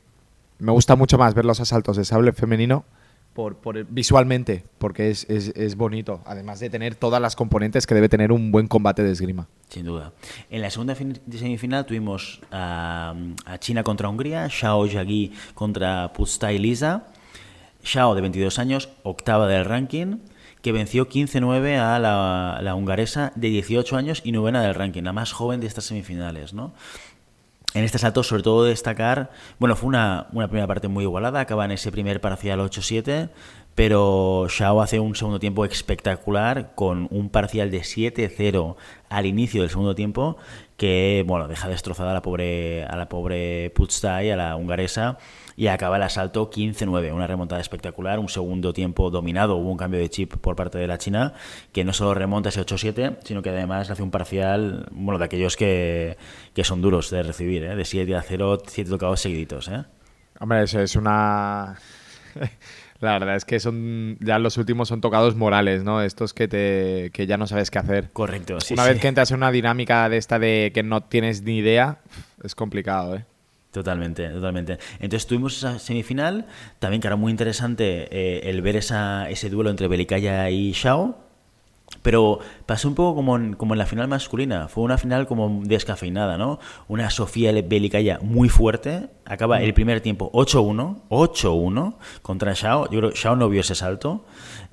me 0.59 0.71
gusta 0.71 0.95
mucho 0.95 1.17
más 1.17 1.35
ver 1.35 1.45
los 1.45 1.59
asaltos 1.59 1.97
de 1.97 2.05
sable 2.05 2.31
femenino 2.33 2.85
por, 3.37 3.85
visualmente, 3.89 4.63
porque 4.79 5.11
es, 5.11 5.29
es, 5.29 5.49
es, 5.49 5.75
bonito, 5.75 6.21
además 6.25 6.59
de 6.59 6.71
tener 6.71 6.95
todas 6.95 7.21
las 7.21 7.35
componentes 7.35 7.85
que 7.85 7.93
debe 7.93 8.09
tener 8.09 8.31
un 8.31 8.51
buen 8.51 8.67
combate 8.67 9.03
de 9.03 9.11
esgrima. 9.11 9.47
Sin 9.69 9.85
duda. 9.85 10.13
En 10.49 10.63
la 10.63 10.71
segunda 10.71 10.95
semifinal 10.95 11.85
tuvimos 11.85 12.41
a, 12.51 13.13
China 13.59 13.83
contra 13.83 14.09
Hungría, 14.09 14.49
Xiao 14.49 14.87
Yagi 14.87 15.33
contra 15.53 16.11
Pustai 16.13 16.57
Lisa. 16.57 17.09
Xiao, 17.83 18.15
de 18.15 18.21
22 18.21 18.57
años, 18.57 18.89
octava 19.03 19.47
del 19.47 19.65
ranking, 19.65 20.17
que 20.63 20.71
venció 20.71 21.07
15-9 21.07 21.77
a 21.77 21.99
la, 21.99 22.59
la, 22.63 22.73
hungaresa 22.73 23.31
de 23.35 23.49
18 23.49 23.97
años 23.97 24.21
y 24.25 24.31
novena 24.31 24.63
del 24.63 24.73
ranking, 24.73 25.03
la 25.03 25.13
más 25.13 25.31
joven 25.31 25.59
de 25.59 25.67
estas 25.67 25.85
semifinales, 25.85 26.53
¿no? 26.53 26.73
En 27.77 27.83
este 27.83 27.99
salto, 27.99 28.23
sobre 28.23 28.41
todo 28.41 28.63
destacar, 28.63 29.29
bueno, 29.59 29.75
fue 29.75 29.89
una, 29.89 30.25
una 30.31 30.47
primera 30.47 30.65
parte 30.65 30.87
muy 30.87 31.03
igualada, 31.03 31.41
acaba 31.41 31.63
en 31.63 31.69
ese 31.69 31.91
primer 31.91 32.19
parcial 32.19 32.59
8-7, 32.59 33.29
pero 33.75 34.47
Xiao 34.49 34.81
hace 34.81 34.99
un 34.99 35.15
segundo 35.15 35.39
tiempo 35.39 35.63
espectacular 35.63 36.73
con 36.73 37.07
un 37.11 37.29
parcial 37.29 37.69
de 37.69 37.81
7-0 37.81 38.77
al 39.09 39.25
inicio 39.27 39.61
del 39.61 39.69
segundo 39.69 39.93
tiempo 39.93 40.37
que, 40.75 41.23
bueno, 41.27 41.47
deja 41.47 41.67
destrozada 41.67 42.09
a 42.09 42.13
la 42.15 42.23
pobre, 42.23 42.83
a 42.85 42.95
la 42.97 43.09
pobre 43.09 43.71
Putztai, 43.75 44.31
a 44.31 44.35
la 44.35 44.55
hungaresa, 44.55 45.19
y 45.57 45.67
acaba 45.67 45.97
el 45.97 46.03
asalto 46.03 46.51
15-9, 46.51 47.11
una 47.11 47.25
remontada 47.25 47.59
espectacular, 47.59 48.19
un 48.19 48.29
segundo 48.29 48.73
tiempo 48.73 49.09
dominado, 49.09 49.55
hubo 49.55 49.71
un 49.71 49.77
cambio 49.77 49.99
de 49.99 50.07
chip 50.07 50.35
por 50.35 50.55
parte 50.55 50.77
de 50.77 50.85
la 50.85 50.99
China, 50.99 51.33
que 51.73 51.83
no 51.83 51.93
solo 51.93 52.13
remonta 52.13 52.49
ese 52.49 52.61
8-7, 52.61 53.17
sino 53.23 53.41
que 53.41 53.49
además 53.49 53.89
hace 53.89 54.03
un 54.03 54.11
parcial, 54.11 54.87
bueno, 54.91 55.17
de 55.17 55.25
aquellos 55.25 55.57
que, 55.57 56.15
que 56.53 56.63
son 56.63 56.83
duros 56.83 57.09
de 57.09 57.23
recibir, 57.23 57.63
¿eh? 57.63 57.75
de 57.75 57.85
7 57.85 58.15
a 58.15 58.21
0, 58.21 58.59
7 58.67 58.87
tocados 58.87 59.19
seguiditos. 59.19 59.67
¿eh? 59.69 59.83
Hombre, 60.39 60.61
eso 60.61 60.79
es 60.79 60.95
una... 60.95 61.75
La 62.99 63.13
verdad 63.13 63.35
es 63.35 63.45
que 63.45 63.59
son 63.59 64.17
ya 64.21 64.39
los 64.39 64.57
últimos 64.57 64.87
son 64.87 65.01
tocados 65.01 65.35
morales, 65.35 65.83
¿no? 65.83 66.01
Estos 66.01 66.33
que 66.33 66.47
te 66.47 67.11
que 67.13 67.27
ya 67.27 67.37
no 67.37 67.45
sabes 67.45 67.69
qué 67.69 67.77
hacer. 67.77 68.09
Correcto, 68.11 68.59
sí. 68.59 68.73
Una 68.73 68.85
sí. 68.85 68.89
vez 68.89 68.99
que 68.99 69.07
entras 69.07 69.29
en 69.29 69.37
una 69.37 69.51
dinámica 69.51 70.09
de 70.09 70.17
esta 70.17 70.39
de 70.39 70.71
que 70.73 70.81
no 70.81 71.01
tienes 71.01 71.43
ni 71.43 71.59
idea, 71.59 71.99
es 72.43 72.55
complicado, 72.55 73.17
¿eh? 73.17 73.25
Totalmente, 73.77 74.27
totalmente. 74.29 74.79
Entonces 74.99 75.27
tuvimos 75.27 75.55
esa 75.55 75.77
semifinal, 75.77 76.47
también 76.79 76.99
que 76.99 77.05
era 77.05 77.15
muy 77.15 77.29
interesante 77.29 78.07
eh, 78.09 78.49
el 78.49 78.63
ver 78.63 78.75
esa, 78.75 79.29
ese 79.29 79.51
duelo 79.51 79.69
entre 79.69 79.87
Belicaya 79.87 80.49
y 80.49 80.71
Shao, 80.71 81.26
pero 82.07 82.39
pasó 82.65 82.87
un 82.87 82.95
poco 82.95 83.15
como 83.15 83.35
en, 83.35 83.53
como 83.55 83.73
en 83.73 83.79
la 83.79 83.85
final 83.85 84.07
masculina. 84.07 84.69
Fue 84.69 84.81
una 84.81 84.97
final 84.97 85.27
como 85.27 85.59
descafeinada, 85.65 86.37
¿no? 86.37 86.57
Una 86.87 87.09
Sofía 87.09 87.51
Belicaya 87.51 88.17
muy 88.21 88.47
fuerte. 88.47 89.09
Acaba 89.25 89.61
el 89.61 89.73
primer 89.73 89.99
tiempo 89.99 90.31
8-1. 90.31 91.01
8-1 91.09 91.95
contra 92.21 92.53
Shao. 92.53 92.89
Yo 92.89 92.99
creo 92.99 93.11
que 93.11 93.17
Shao 93.17 93.35
no 93.35 93.49
vio 93.49 93.59
ese 93.59 93.75
salto. 93.75 94.23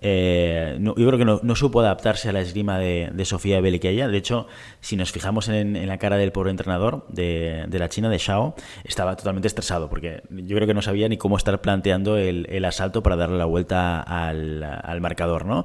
Eh, 0.01 0.77
no, 0.79 0.95
yo 0.95 1.09
creo 1.09 1.19
que 1.19 1.25
no, 1.25 1.41
no, 1.43 1.57
supo 1.57 1.81
adaptarse 1.81 2.29
a 2.29 2.33
la 2.33 2.41
esgrima 2.41 2.79
de, 2.79 3.11
de 3.13 3.25
Sofía 3.25 3.61
Belicaya. 3.61 4.07
De 4.07 4.17
hecho, 4.17 4.47
si 4.81 4.95
nos 4.95 5.11
fijamos 5.11 5.49
en, 5.49 5.75
en 5.75 5.89
la 5.89 5.99
cara 5.99 6.17
del 6.17 6.31
pobre 6.31 6.53
entrenador 6.53 7.05
de, 7.09 7.65
de, 7.67 7.79
la 7.81 7.89
China, 7.89 8.11
de 8.11 8.19
Shao, 8.19 8.55
estaba 8.85 9.17
totalmente 9.17 9.49
estresado 9.49 9.89
porque 9.89 10.23
yo 10.31 10.55
creo 10.55 10.69
que 10.69 10.75
no 10.75 10.83
sabía 10.83 11.09
ni 11.09 11.17
cómo 11.17 11.37
estar 11.37 11.61
planteando 11.61 12.17
el, 12.17 12.47
el 12.49 12.65
asalto 12.65 13.03
para 13.03 13.17
darle 13.17 13.39
la 13.39 13.47
vuelta 13.47 14.01
al, 14.01 14.63
al 14.63 15.01
marcador, 15.01 15.47
¿no? 15.47 15.65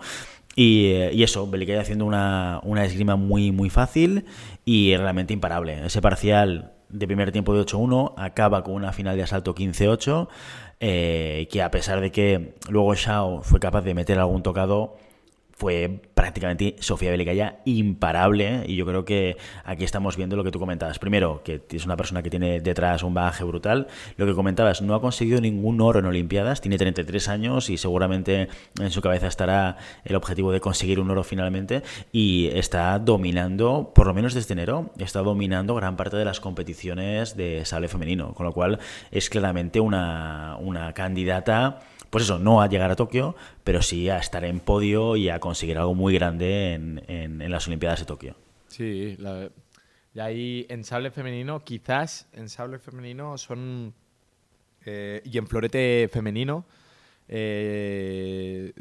Y, 0.62 0.92
y, 1.14 1.24
eso, 1.24 1.50
Belicaya 1.50 1.80
haciendo 1.80 2.04
una, 2.04 2.60
una, 2.64 2.84
esgrima 2.84 3.16
muy, 3.16 3.54
muy 3.54 3.70
fácil 3.70 4.26
y 4.66 4.94
realmente 4.98 5.32
imparable. 5.32 5.86
Ese 5.86 6.02
parcial 6.02 6.74
de 6.90 7.08
primer 7.08 7.32
tiempo 7.32 7.54
de 7.54 7.62
8-1 7.66 8.14
acaba 8.18 8.62
con 8.62 8.74
una 8.74 8.92
final 8.92 9.16
de 9.16 9.24
asalto 9.24 9.56
15-8, 9.56 10.28
eh, 10.82 11.48
que 11.50 11.62
a 11.62 11.72
pesar 11.72 12.02
de 12.02 12.12
que 12.12 12.56
luego 12.70 12.94
Shao 12.94 13.42
fue 13.42 13.62
capaz 13.62 13.84
de 13.84 13.94
meter 13.94 14.20
algún 14.20 14.44
tocado, 14.44 14.98
fue 15.60 16.00
prácticamente 16.14 16.78
Sofía 16.80 17.12
Belicaya 17.12 17.60
imparable 17.66 18.64
y 18.66 18.78
yo 18.78 18.86
creo 18.86 19.04
que 19.04 19.36
aquí 19.66 19.84
estamos 19.84 20.16
viendo 20.16 20.38
lo 20.38 20.46
que 20.46 20.52
tú 20.52 20.60
comentabas. 20.60 21.00
Primero, 21.00 21.44
que 21.44 21.62
es 21.70 21.84
una 21.84 21.98
persona 21.98 22.24
que 22.24 22.30
tiene 22.30 22.62
detrás 22.62 23.04
un 23.04 23.14
bagaje 23.14 23.44
brutal. 23.44 23.88
Lo 24.16 24.26
que 24.26 24.34
comentabas, 24.34 24.82
no 24.82 24.96
ha 24.96 25.02
conseguido 25.02 25.42
ningún 25.42 25.82
oro 25.82 26.00
en 26.00 26.06
Olimpiadas, 26.06 26.62
tiene 26.62 26.78
33 26.78 27.28
años 27.28 27.70
y 27.70 27.76
seguramente 27.76 28.48
en 28.80 28.90
su 28.90 29.02
cabeza 29.02 29.28
estará 29.28 29.76
el 30.06 30.16
objetivo 30.16 30.54
de 30.54 30.62
conseguir 30.62 31.02
un 31.02 31.12
oro 31.12 31.26
finalmente 31.26 31.84
y 32.14 32.48
está 32.54 32.98
dominando, 32.98 33.92
por 33.94 34.08
lo 34.08 34.14
menos 34.14 34.34
desde 34.34 34.54
enero, 34.54 34.92
está 34.98 35.20
dominando 35.20 35.76
gran 35.76 35.98
parte 35.98 36.16
de 36.16 36.24
las 36.24 36.40
competiciones 36.40 37.36
de 37.36 37.66
sable 37.66 37.90
femenino, 37.90 38.34
con 38.34 38.46
lo 38.46 38.54
cual 38.54 38.80
es 39.12 39.30
claramente 39.30 39.82
una, 39.82 40.56
una 40.62 40.94
candidata 40.94 41.80
pues 42.10 42.24
eso, 42.24 42.40
no 42.40 42.62
a 42.62 42.68
llegar 42.68 42.92
a 42.92 42.96
Tokio, 42.96 43.36
pero 43.64 43.82
sí 43.82 44.10
a 44.10 44.18
estar 44.18 44.44
en 44.44 44.60
podio 44.60 45.16
y 45.16 45.30
a 45.30 45.40
conseguir 45.40 45.78
algo 45.78 45.94
muy 45.96 46.14
grande 46.14 46.74
en, 46.74 47.04
en, 47.08 47.52
las 47.52 47.68
Olimpiadas 47.68 48.00
de 48.00 48.06
Tokio. 48.06 48.36
Sí, 48.68 49.16
la, 49.18 49.50
y 50.14 50.20
ahí 50.20 50.66
en 50.70 50.84
sable 50.84 51.12
femenino, 51.12 51.64
quizás 51.64 52.28
en 52.34 52.50
sable 52.50 52.80
femenino 52.80 53.38
son. 53.38 53.94
Eh, 54.86 55.22
y 55.24 55.38
en 55.38 55.48
florete 55.48 56.10
femenino. 56.12 56.66
Eh, 57.28 58.74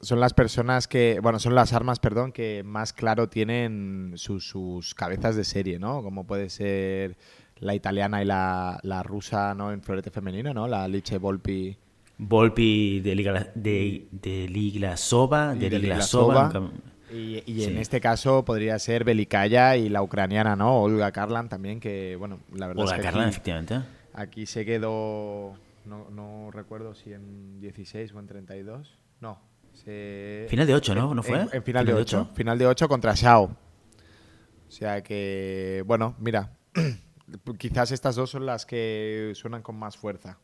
son 0.00 0.20
las 0.20 0.32
personas 0.32 0.88
que, 0.88 1.20
bueno, 1.22 1.38
son 1.38 1.54
las 1.54 1.74
armas, 1.74 1.98
perdón, 1.98 2.32
que 2.32 2.62
más 2.64 2.94
claro 2.94 3.28
tienen 3.28 4.14
sus 4.16 4.94
cabezas 4.94 5.36
de 5.36 5.44
serie, 5.44 5.78
¿no? 5.78 6.02
Como 6.02 6.26
puede 6.26 6.48
ser 6.48 7.18
la 7.56 7.74
italiana 7.74 8.22
y 8.22 8.24
la, 8.24 8.80
la 8.82 9.02
rusa, 9.02 9.54
¿no? 9.54 9.70
En 9.70 9.82
florete 9.82 10.10
femenino, 10.10 10.54
¿no? 10.54 10.66
La 10.66 10.88
Liche 10.88 11.18
Volpi. 11.18 11.76
Volpi 12.18 13.00
de, 13.00 13.14
Liga, 13.14 13.50
de, 13.54 14.06
de 14.10 14.48
Liglasova, 14.48 15.54
de, 15.54 15.70
de 15.70 15.78
Liglasova. 15.78 16.70
Y, 17.10 17.42
y 17.46 17.60
sí. 17.60 17.64
en 17.64 17.78
este 17.78 18.00
caso 18.00 18.44
podría 18.44 18.78
ser 18.78 19.04
Belicaya 19.04 19.76
y 19.76 19.88
la 19.88 20.02
ucraniana, 20.02 20.56
¿no? 20.56 20.80
Olga 20.80 21.12
Karlan 21.12 21.48
también, 21.48 21.78
que, 21.78 22.16
bueno, 22.16 22.40
la 22.52 22.66
verdad 22.66 22.82
Olga 22.82 22.96
es 22.96 23.00
que 23.00 23.04
Karlan, 23.04 23.24
aquí, 23.24 23.30
efectivamente. 23.30 23.80
Aquí 24.14 24.46
se 24.46 24.64
quedó, 24.64 25.54
no, 25.84 26.10
no, 26.10 26.50
recuerdo 26.50 26.94
si 26.94 27.12
en 27.12 27.60
16 27.60 28.12
o 28.14 28.20
en 28.20 28.26
32. 28.26 28.98
No. 29.20 29.40
Se... 29.74 30.46
Final 30.48 30.66
de 30.66 30.74
8, 30.74 30.94
¿no? 30.94 31.14
¿No 31.14 31.22
fue? 31.22 31.36
En, 31.36 31.42
en 31.42 31.48
final, 31.48 31.62
final, 31.62 31.86
de 31.86 31.94
8. 31.94 32.20
8. 32.20 32.34
Final 32.34 32.58
de 32.58 32.66
8 32.66 32.88
contra 32.88 33.14
Xiao. 33.14 33.44
O 33.44 34.70
sea 34.70 35.02
que, 35.02 35.84
bueno, 35.86 36.16
mira, 36.18 36.56
quizás 37.58 37.92
estas 37.92 38.16
dos 38.16 38.30
son 38.30 38.46
las 38.46 38.66
que 38.66 39.32
suenan 39.34 39.62
con 39.62 39.76
más 39.76 39.96
fuerza. 39.96 40.38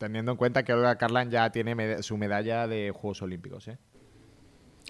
Teniendo 0.00 0.32
en 0.32 0.38
cuenta 0.38 0.62
que 0.62 0.72
Olga 0.72 0.96
Karlan 0.96 1.30
ya 1.30 1.50
tiene 1.52 1.74
med 1.74 2.00
su 2.00 2.16
medalla 2.16 2.66
de 2.66 2.90
Juegos 2.90 3.20
Olímpicos. 3.20 3.68
¿eh? 3.68 3.76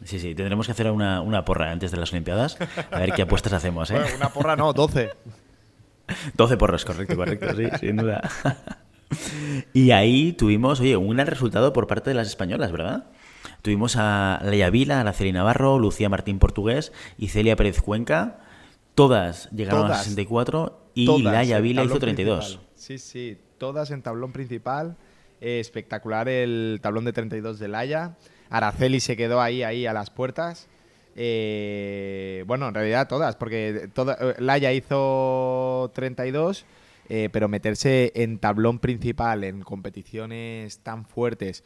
Sí, 0.04 0.20
sí, 0.20 0.36
tendremos 0.36 0.66
que 0.66 0.72
hacer 0.72 0.88
una, 0.88 1.20
una, 1.20 1.44
porra 1.44 1.72
antes 1.72 1.90
de 1.90 1.96
las 1.96 2.12
Olimpiadas, 2.12 2.56
a 2.92 3.00
ver 3.00 3.12
qué 3.14 3.22
apuestas 3.22 3.52
hacemos. 3.52 3.90
¿eh? 3.90 3.94
Bueno, 3.94 4.14
una 4.14 4.28
porra 4.28 4.54
no, 4.54 4.72
12. 4.72 5.10
12 6.34 6.56
porros, 6.56 6.84
correcto, 6.84 7.16
correcto, 7.16 7.56
sí, 7.56 7.64
sin 7.80 7.96
duda. 7.96 8.22
y 9.72 9.90
ahí 9.90 10.32
tuvimos, 10.32 10.78
oye, 10.78 10.96
un 10.96 11.16
gran 11.16 11.26
resultado 11.26 11.72
por 11.72 11.88
parte 11.88 12.10
de 12.10 12.14
las 12.14 12.28
españolas, 12.28 12.70
¿verdad? 12.70 13.06
Tuvimos 13.62 13.96
a 13.96 14.40
Leia 14.44 14.70
Vila, 14.70 15.00
Araceli 15.00 15.32
Navarro, 15.32 15.80
Lucía 15.80 16.08
Martín 16.08 16.38
Portugués 16.38 16.92
y 17.18 17.30
Celia 17.30 17.56
Pérez 17.56 17.82
Cuenca. 17.82 18.38
Todas 18.94 19.50
llegaron 19.50 19.86
todas, 19.86 20.02
a 20.02 20.04
64 20.04 20.92
y 20.94 21.20
Laia 21.20 21.58
Vila 21.58 21.82
hizo 21.82 21.98
32. 21.98 22.44
Principal. 22.44 22.70
Sí, 22.76 22.98
sí, 22.98 23.38
todas 23.60 23.92
en 23.92 24.02
tablón 24.02 24.32
principal. 24.32 24.96
Eh, 25.40 25.60
espectacular 25.60 26.28
el 26.28 26.80
tablón 26.82 27.04
de 27.04 27.12
32 27.12 27.60
de 27.60 27.68
Laia. 27.68 28.16
Araceli 28.50 28.98
se 28.98 29.16
quedó 29.16 29.40
ahí, 29.40 29.62
ahí 29.62 29.86
a 29.86 29.92
las 29.92 30.10
puertas. 30.10 30.68
Eh, 31.14 32.42
bueno, 32.48 32.68
en 32.68 32.74
realidad 32.74 33.06
todas, 33.06 33.36
porque 33.36 33.88
toda, 33.92 34.16
Laia 34.38 34.72
hizo 34.72 35.90
32, 35.94 36.64
eh, 37.08 37.28
pero 37.32 37.48
meterse 37.48 38.12
en 38.14 38.38
tablón 38.38 38.78
principal 38.78 39.44
en 39.44 39.62
competiciones 39.62 40.78
tan 40.78 41.04
fuertes 41.04 41.62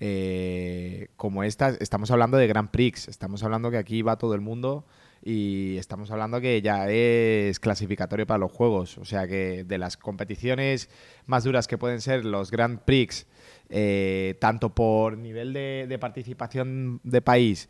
eh, 0.00 1.08
como 1.16 1.42
estas, 1.42 1.76
estamos 1.80 2.10
hablando 2.10 2.36
de 2.36 2.46
Grand 2.46 2.70
Prix, 2.70 3.08
estamos 3.08 3.42
hablando 3.42 3.70
que 3.70 3.78
aquí 3.78 4.02
va 4.02 4.16
todo 4.16 4.34
el 4.34 4.40
mundo 4.40 4.84
y 5.28 5.76
estamos 5.76 6.10
hablando 6.10 6.40
que 6.40 6.62
ya 6.62 6.88
es 6.88 7.60
clasificatorio 7.60 8.26
para 8.26 8.38
los 8.38 8.50
juegos, 8.50 8.96
o 8.96 9.04
sea 9.04 9.28
que 9.28 9.62
de 9.62 9.76
las 9.76 9.98
competiciones 9.98 10.88
más 11.26 11.44
duras 11.44 11.66
que 11.66 11.76
pueden 11.76 12.00
ser 12.00 12.24
los 12.24 12.50
Grand 12.50 12.78
Prix, 12.78 13.26
eh, 13.68 14.36
tanto 14.40 14.74
por 14.74 15.18
nivel 15.18 15.52
de, 15.52 15.98
participación 16.00 17.00
de 17.02 17.20
país, 17.20 17.68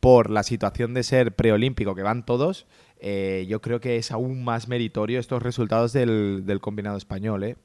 por 0.00 0.30
la 0.30 0.42
situación 0.42 0.94
de 0.94 1.04
ser 1.04 1.36
preolímpico, 1.36 1.94
que 1.94 2.02
van 2.02 2.26
todos, 2.26 2.66
eh, 2.98 3.46
yo 3.48 3.60
creo 3.60 3.78
que 3.78 3.98
es 3.98 4.10
aún 4.10 4.42
más 4.42 4.66
meritorio 4.66 5.20
estos 5.20 5.44
resultados 5.44 5.92
del, 5.92 6.42
del 6.44 6.60
combinado 6.60 6.96
español. 6.96 7.44
¿eh? 7.44 7.56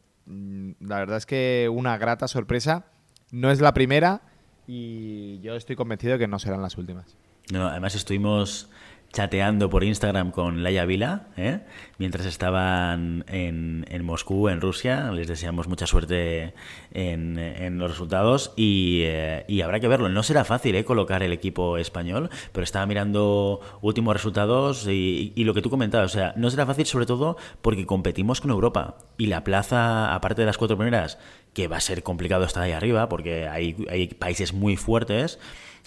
La 0.80 1.00
verdad 1.00 1.18
es 1.18 1.26
que 1.26 1.68
una 1.74 1.98
grata 1.98 2.28
sorpresa, 2.28 2.86
no 3.32 3.50
es 3.50 3.60
la 3.60 3.74
primera 3.74 4.22
y 4.68 5.40
yo 5.40 5.56
estoy 5.56 5.76
convencido 5.76 6.14
de 6.14 6.20
que 6.20 6.28
no 6.28 6.38
serán 6.38 6.62
las 6.62 6.78
últimas. 6.78 7.18
No, 7.52 7.68
además 7.68 7.96
estuvimos 7.96 8.70
chateando 9.12 9.70
por 9.70 9.84
Instagram 9.84 10.32
con 10.32 10.64
Laia 10.64 10.86
Vila, 10.86 11.28
¿eh? 11.36 11.60
mientras 11.98 12.26
estaban 12.26 13.26
en, 13.28 13.86
en, 13.90 14.06
Moscú, 14.06 14.48
en 14.48 14.62
Rusia. 14.62 15.12
Les 15.12 15.28
deseamos 15.28 15.68
mucha 15.68 15.86
suerte 15.86 16.54
en, 16.94 17.38
en 17.38 17.78
los 17.78 17.92
resultados 17.92 18.54
y, 18.56 19.02
eh, 19.04 19.46
y, 19.48 19.62
habrá 19.62 19.80
que 19.80 19.88
verlo. 19.88 20.10
No 20.10 20.24
será 20.24 20.46
fácil 20.46 20.76
¿eh? 20.76 20.86
colocar 20.86 21.24
el 21.24 21.34
equipo 21.34 21.78
español, 21.78 22.30
pero 22.54 22.64
estaba 22.64 22.86
mirando 22.86 23.60
últimos 23.82 24.14
resultados 24.14 24.88
y, 24.88 25.34
y, 25.36 25.44
lo 25.44 25.54
que 25.54 25.62
tú 25.62 25.70
comentabas. 25.70 26.12
O 26.12 26.14
sea, 26.14 26.34
no 26.38 26.50
será 26.50 26.66
fácil 26.66 26.86
sobre 26.86 27.06
todo 27.06 27.38
porque 27.62 27.86
competimos 27.86 28.40
con 28.40 28.52
Europa 28.52 28.98
y 29.18 29.28
la 29.28 29.44
plaza, 29.44 30.14
aparte 30.14 30.42
de 30.42 30.46
las 30.46 30.58
cuatro 30.58 30.78
primeras, 30.78 31.18
que 31.54 31.68
va 31.68 31.78
a 31.78 31.82
ser 31.82 32.02
complicado 32.04 32.46
estar 32.46 32.64
ahí 32.64 32.72
arriba 32.72 33.10
porque 33.10 33.48
hay, 33.48 33.76
hay 33.90 34.08
países 34.08 34.54
muy 34.54 34.78
fuertes 34.78 35.38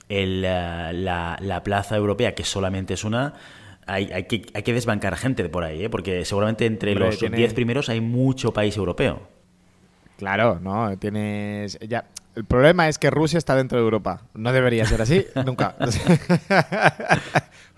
el, 0.09 0.45
eh, 0.45 0.93
la, 0.93 1.39
la, 1.41 1.63
plaza 1.63 1.97
europea, 1.97 2.35
que 2.35 2.45
solamente 2.45 2.95
es 2.95 3.05
una, 3.05 3.35
hay, 3.87 4.11
hay, 4.13 4.25
que, 4.25 4.47
hay 4.55 4.63
que 4.63 4.73
desbancar 4.73 5.17
gente 5.17 5.49
por 5.49 5.65
ahí, 5.65 5.85
¿eh? 5.85 5.91
porque 5.91 6.25
seguramente 6.25 6.67
entre 6.67 6.93
Hombre, 6.93 7.07
los 7.07 7.21
10 7.21 7.31
tiene... 7.31 7.55
primeros 7.55 7.89
hay 7.89 8.01
mucho 8.01 8.53
país 8.53 8.77
europeo. 8.77 9.29
Claro, 10.19 10.61
no, 10.61 10.97
tienes... 10.99 11.79
Ya, 11.81 12.07
el 12.35 12.45
problema 12.45 12.89
es 12.89 12.99
que 12.99 13.11
Rusia 13.11 13.39
está 13.39 13.55
dentro 13.55 13.79
de 13.79 13.85
Europa. 13.85 14.23
No 14.35 14.53
debería 14.53 14.85
ser 14.87 15.03
así, 15.03 15.27
nunca. 15.47 15.77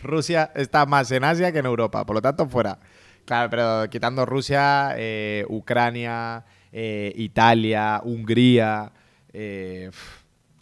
Rusia 0.03 0.51
está 0.55 0.87
más 0.87 1.11
en 1.11 1.25
Asia 1.25 1.53
que 1.53 1.59
en 1.59 1.67
Europa, 1.67 2.05
por 2.05 2.17
lo 2.17 2.23
tanto, 2.23 2.49
fuera. 2.49 2.79
Claro, 3.25 3.51
pero 3.51 3.91
quitando 3.91 4.25
Rusia, 4.25 4.95
eh, 4.97 5.45
Ucrania, 5.49 6.45
eh, 6.73 7.12
Italia, 7.17 8.01
Hungría, 8.05 8.93
eh, 9.33 9.91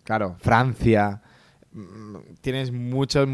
claro, 0.02 0.36
Francia 0.40 1.20
tienes 2.40 2.72
mucho. 2.72 3.26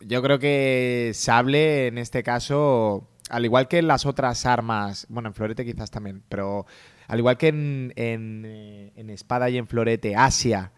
Yo 0.00 0.22
creo 0.22 0.38
que 0.38 1.12
Sable 1.14 1.86
en 1.86 1.98
este 1.98 2.22
caso, 2.22 3.08
al 3.30 3.44
igual 3.44 3.68
que 3.68 3.78
en 3.78 3.88
las 3.88 4.06
otras 4.06 4.46
armas, 4.46 5.06
bueno, 5.08 5.28
en 5.28 5.34
Florete 5.34 5.64
quizás 5.64 5.90
también, 5.90 6.22
pero 6.28 6.66
al 7.08 7.18
igual 7.18 7.38
que 7.38 7.48
en, 7.48 7.92
en, 7.96 8.44
eh, 8.44 8.92
Espada 9.08 9.48
y 9.50 9.58
en 9.58 9.66
Florete, 9.66 10.16
Asia 10.16 10.72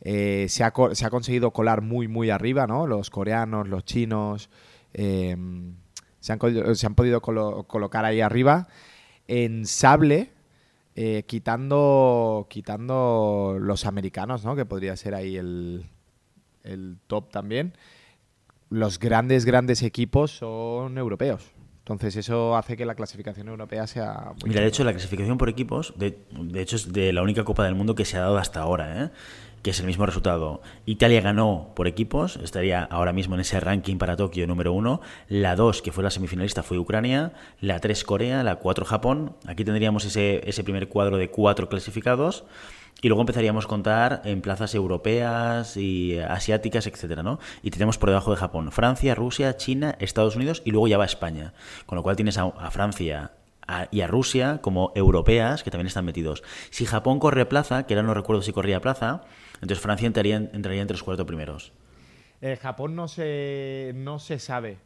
eh, 0.00 0.46
se, 0.48 0.64
ha, 0.64 0.72
se, 0.92 1.06
ha, 1.06 1.10
conseguido 1.10 1.52
colar 1.52 1.80
muy, 1.80 2.08
muy 2.08 2.30
arriba, 2.30 2.66
¿no? 2.66 2.86
Los 2.86 3.10
coreanos, 3.10 3.68
los 3.68 3.84
chinos, 3.84 4.50
eh, 4.92 5.36
se, 6.20 6.32
han, 6.32 6.38
se, 6.76 6.86
han, 6.86 6.94
podido 6.94 7.22
colo 7.22 7.64
colocar 7.64 8.04
ahí 8.04 8.20
arriba. 8.20 8.68
En 9.28 9.66
Sable, 9.66 10.30
eh, 10.96 11.24
quitando, 11.26 12.46
quitando 12.50 13.56
los 13.60 13.86
americanos, 13.86 14.44
¿no? 14.44 14.54
Que 14.56 14.64
podría 14.64 14.96
ser 14.96 15.14
ahí 15.14 15.36
el, 15.36 15.86
el 16.64 16.98
top 17.06 17.30
también, 17.30 17.74
los 18.70 18.98
grandes, 18.98 19.44
grandes 19.44 19.82
equipos 19.82 20.32
son 20.32 20.98
europeos. 20.98 21.52
Entonces 21.78 22.16
eso 22.16 22.56
hace 22.56 22.78
que 22.78 22.86
la 22.86 22.94
clasificación 22.94 23.48
europea 23.48 23.86
sea... 23.86 24.32
Muy 24.40 24.48
Mira, 24.48 24.62
de 24.62 24.68
hecho, 24.68 24.84
la 24.84 24.92
clasificación 24.92 25.36
por 25.36 25.50
equipos, 25.50 25.92
de, 25.96 26.18
de, 26.30 26.62
hecho, 26.62 26.76
es 26.76 26.92
de 26.92 27.12
la 27.12 27.22
única 27.22 27.44
Copa 27.44 27.64
del 27.64 27.74
Mundo 27.74 27.94
que 27.94 28.06
se 28.06 28.16
ha 28.16 28.20
dado 28.20 28.38
hasta 28.38 28.60
ahora, 28.60 29.04
¿eh? 29.04 29.10
que 29.64 29.70
es 29.70 29.80
el 29.80 29.86
mismo 29.86 30.04
resultado. 30.04 30.60
Italia 30.84 31.22
ganó 31.22 31.72
por 31.74 31.86
equipos, 31.86 32.36
estaría 32.36 32.84
ahora 32.84 33.14
mismo 33.14 33.34
en 33.34 33.40
ese 33.40 33.58
ranking 33.60 33.96
para 33.96 34.14
Tokio 34.14 34.46
número 34.46 34.74
uno. 34.74 35.00
La 35.28 35.56
2, 35.56 35.80
que 35.80 35.90
fue 35.90 36.04
la 36.04 36.10
semifinalista, 36.10 36.62
fue 36.62 36.78
Ucrania. 36.78 37.32
La 37.62 37.80
3, 37.80 38.04
Corea. 38.04 38.42
La 38.42 38.56
4, 38.56 38.84
Japón. 38.84 39.36
Aquí 39.46 39.64
tendríamos 39.64 40.04
ese, 40.04 40.42
ese 40.46 40.64
primer 40.64 40.88
cuadro 40.88 41.16
de 41.16 41.30
cuatro 41.30 41.70
clasificados. 41.70 42.44
Y 43.02 43.08
luego 43.08 43.22
empezaríamos 43.22 43.66
a 43.66 43.68
contar 43.68 44.22
en 44.24 44.40
plazas 44.40 44.74
europeas 44.74 45.76
y 45.76 46.18
asiáticas, 46.18 46.86
etcétera, 46.86 47.22
¿no? 47.22 47.38
Y 47.62 47.70
tenemos 47.70 47.98
por 47.98 48.08
debajo 48.08 48.30
de 48.30 48.38
Japón 48.38 48.72
Francia, 48.72 49.14
Rusia, 49.14 49.56
China, 49.56 49.96
Estados 49.98 50.36
Unidos 50.36 50.62
y 50.64 50.70
luego 50.70 50.88
ya 50.88 50.96
va 50.96 51.04
España. 51.04 51.52
Con 51.86 51.96
lo 51.96 52.02
cual 52.02 52.16
tienes 52.16 52.38
a, 52.38 52.44
a 52.44 52.70
Francia, 52.70 53.32
a, 53.66 53.88
y 53.90 54.00
a 54.00 54.06
Rusia 54.06 54.60
como 54.62 54.92
europeas 54.94 55.62
que 55.62 55.70
también 55.70 55.88
están 55.88 56.04
metidos. 56.04 56.42
Si 56.70 56.86
Japón 56.86 57.18
corre 57.18 57.46
plaza, 57.46 57.86
que 57.86 57.94
ahora 57.94 58.06
no 58.06 58.14
recuerdo 58.14 58.42
si 58.42 58.52
corría 58.52 58.80
plaza, 58.80 59.22
entonces 59.54 59.80
Francia 59.80 60.06
entraría, 60.06 60.36
entraría 60.36 60.82
entre 60.82 60.94
los 60.94 61.02
cuatro 61.02 61.26
primeros. 61.26 61.72
Eh, 62.40 62.58
Japón 62.60 62.94
no 62.94 63.08
se, 63.08 63.92
no 63.94 64.18
se 64.18 64.38
sabe. 64.38 64.78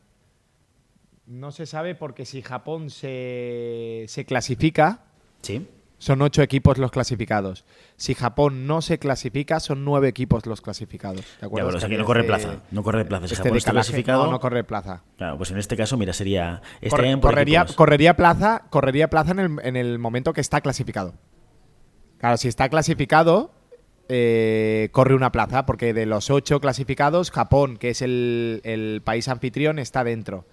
No 1.27 1.51
se 1.51 1.67
sabe 1.67 1.95
porque 1.95 2.25
si 2.25 2.43
Japón 2.43 2.91
se, 2.91 4.05
se 4.09 4.25
clasifica, 4.25 5.05
¿Sí? 5.43 5.67
Son 5.99 6.23
ocho 6.23 6.43
equipos 6.43 6.79
los 6.79 6.91
clasificados. 6.91 7.65
Si 7.97 8.15
Japón 8.15 8.67
no 8.67 8.83
se 8.83 8.99
clasifica, 8.99 9.61
son 9.61 9.85
nueve 9.85 10.09
equipos 10.09 10.47
los 10.47 10.61
clasificados. 10.61 11.25
sea 11.81 11.89
que 11.89 11.99
no 11.99 12.05
corre 12.05 12.25
plaza. 12.25 12.63
No 12.71 12.83
corre 12.83 13.05
plaza. 13.05 13.27
Si 13.27 13.35
este 13.35 13.45
Japón 13.45 13.59
está 13.59 13.73
clasificado. 13.73 14.27
No, 14.27 14.33
no 14.33 14.41
corre 14.41 14.65
plaza. 14.65 15.03
Claro, 15.17 15.37
pues 15.37 15.51
en 15.51 15.59
este 15.59 15.77
caso, 15.77 15.97
mira, 15.97 16.13
sería. 16.13 16.63
Corre, 16.89 17.21
correría, 17.21 17.67
correría, 17.75 18.15
plaza, 18.15 18.65
correría 18.71 19.11
plaza 19.11 19.33
en 19.33 19.39
el, 19.41 19.57
en 19.63 19.77
el 19.77 19.99
momento 19.99 20.33
que 20.33 20.41
está 20.41 20.61
clasificado. 20.61 21.15
Claro, 22.19 22.37
si 22.37 22.49
está 22.49 22.69
clasificado, 22.69 23.53
eh, 24.09 24.89
corre 24.93 25.15
una 25.15 25.33
plaza, 25.33 25.67
porque 25.67 25.93
de 25.93 26.07
los 26.07 26.31
ocho 26.31 26.61
clasificados, 26.61 27.31
Japón, 27.31 27.77
que 27.77 27.91
es 27.91 28.03
el, 28.03 28.61
el 28.65 29.03
país 29.05 29.29
anfitrión, 29.29 29.79
está 29.79 30.03
dentro. 30.03 30.47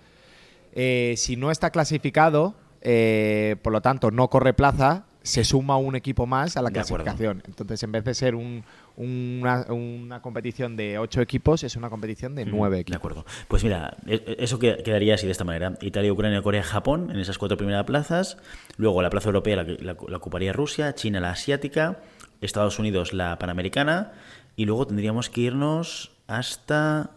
Eh, 0.74 1.14
si 1.18 1.38
no 1.38 1.52
está 1.52 1.70
clasificado, 1.70 2.56
eh, 2.82 3.56
por 3.64 3.72
lo 3.72 3.82
tanto, 3.82 4.12
no 4.12 4.30
corre 4.30 4.54
plaza, 4.54 5.06
se 5.26 5.44
suma 5.44 5.76
un 5.78 5.96
equipo 5.96 6.28
más 6.28 6.56
a 6.56 6.62
la 6.62 6.70
clasificación. 6.70 7.42
Entonces, 7.48 7.82
en 7.82 7.92
vez 7.92 8.04
de 8.04 8.14
ser 8.14 8.36
un, 8.36 8.64
una, 8.96 9.66
una, 9.70 10.22
competición 10.22 10.78
de 10.78 11.00
ocho 11.00 11.20
equipos, 11.20 11.64
es 11.64 11.76
una 11.76 11.90
competición 11.90 12.36
de 12.36 12.46
nueve 12.46 12.80
equipos. 12.80 12.92
De 12.92 12.98
acuerdo. 12.98 13.26
Pues 13.48 13.64
mira, 13.64 13.98
e, 14.06 14.16
e, 14.16 14.44
eso 14.44 14.60
quedaría 14.60 15.16
así 15.16 15.26
de 15.26 15.32
esta 15.32 15.44
manera. 15.44 15.74
Italia, 15.82 16.14
Ucrania, 16.14 16.44
Corea, 16.44 16.62
Japón, 16.62 17.10
en 17.10 17.18
esas 17.18 17.40
cuatro 17.40 17.58
primeras 17.58 17.86
plazas. 17.86 18.38
Luego 18.78 19.02
la 19.02 19.10
plaza 19.10 19.30
europea 19.30 19.56
la, 19.56 19.64
la, 19.64 19.98
la 20.08 20.18
ocuparía 20.18 20.54
Rusia, 20.54 20.94
China 20.94 21.20
la 21.20 21.32
asiática, 21.32 22.02
Estados 22.42 22.78
Unidos 22.78 23.12
la 23.12 23.40
panamericana. 23.40 24.14
Y 24.56 24.66
luego 24.66 24.86
tendríamos 24.86 25.32
que 25.32 25.42
irnos 25.42 26.12
hasta 26.28 27.10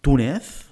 Túnez, 0.00 0.70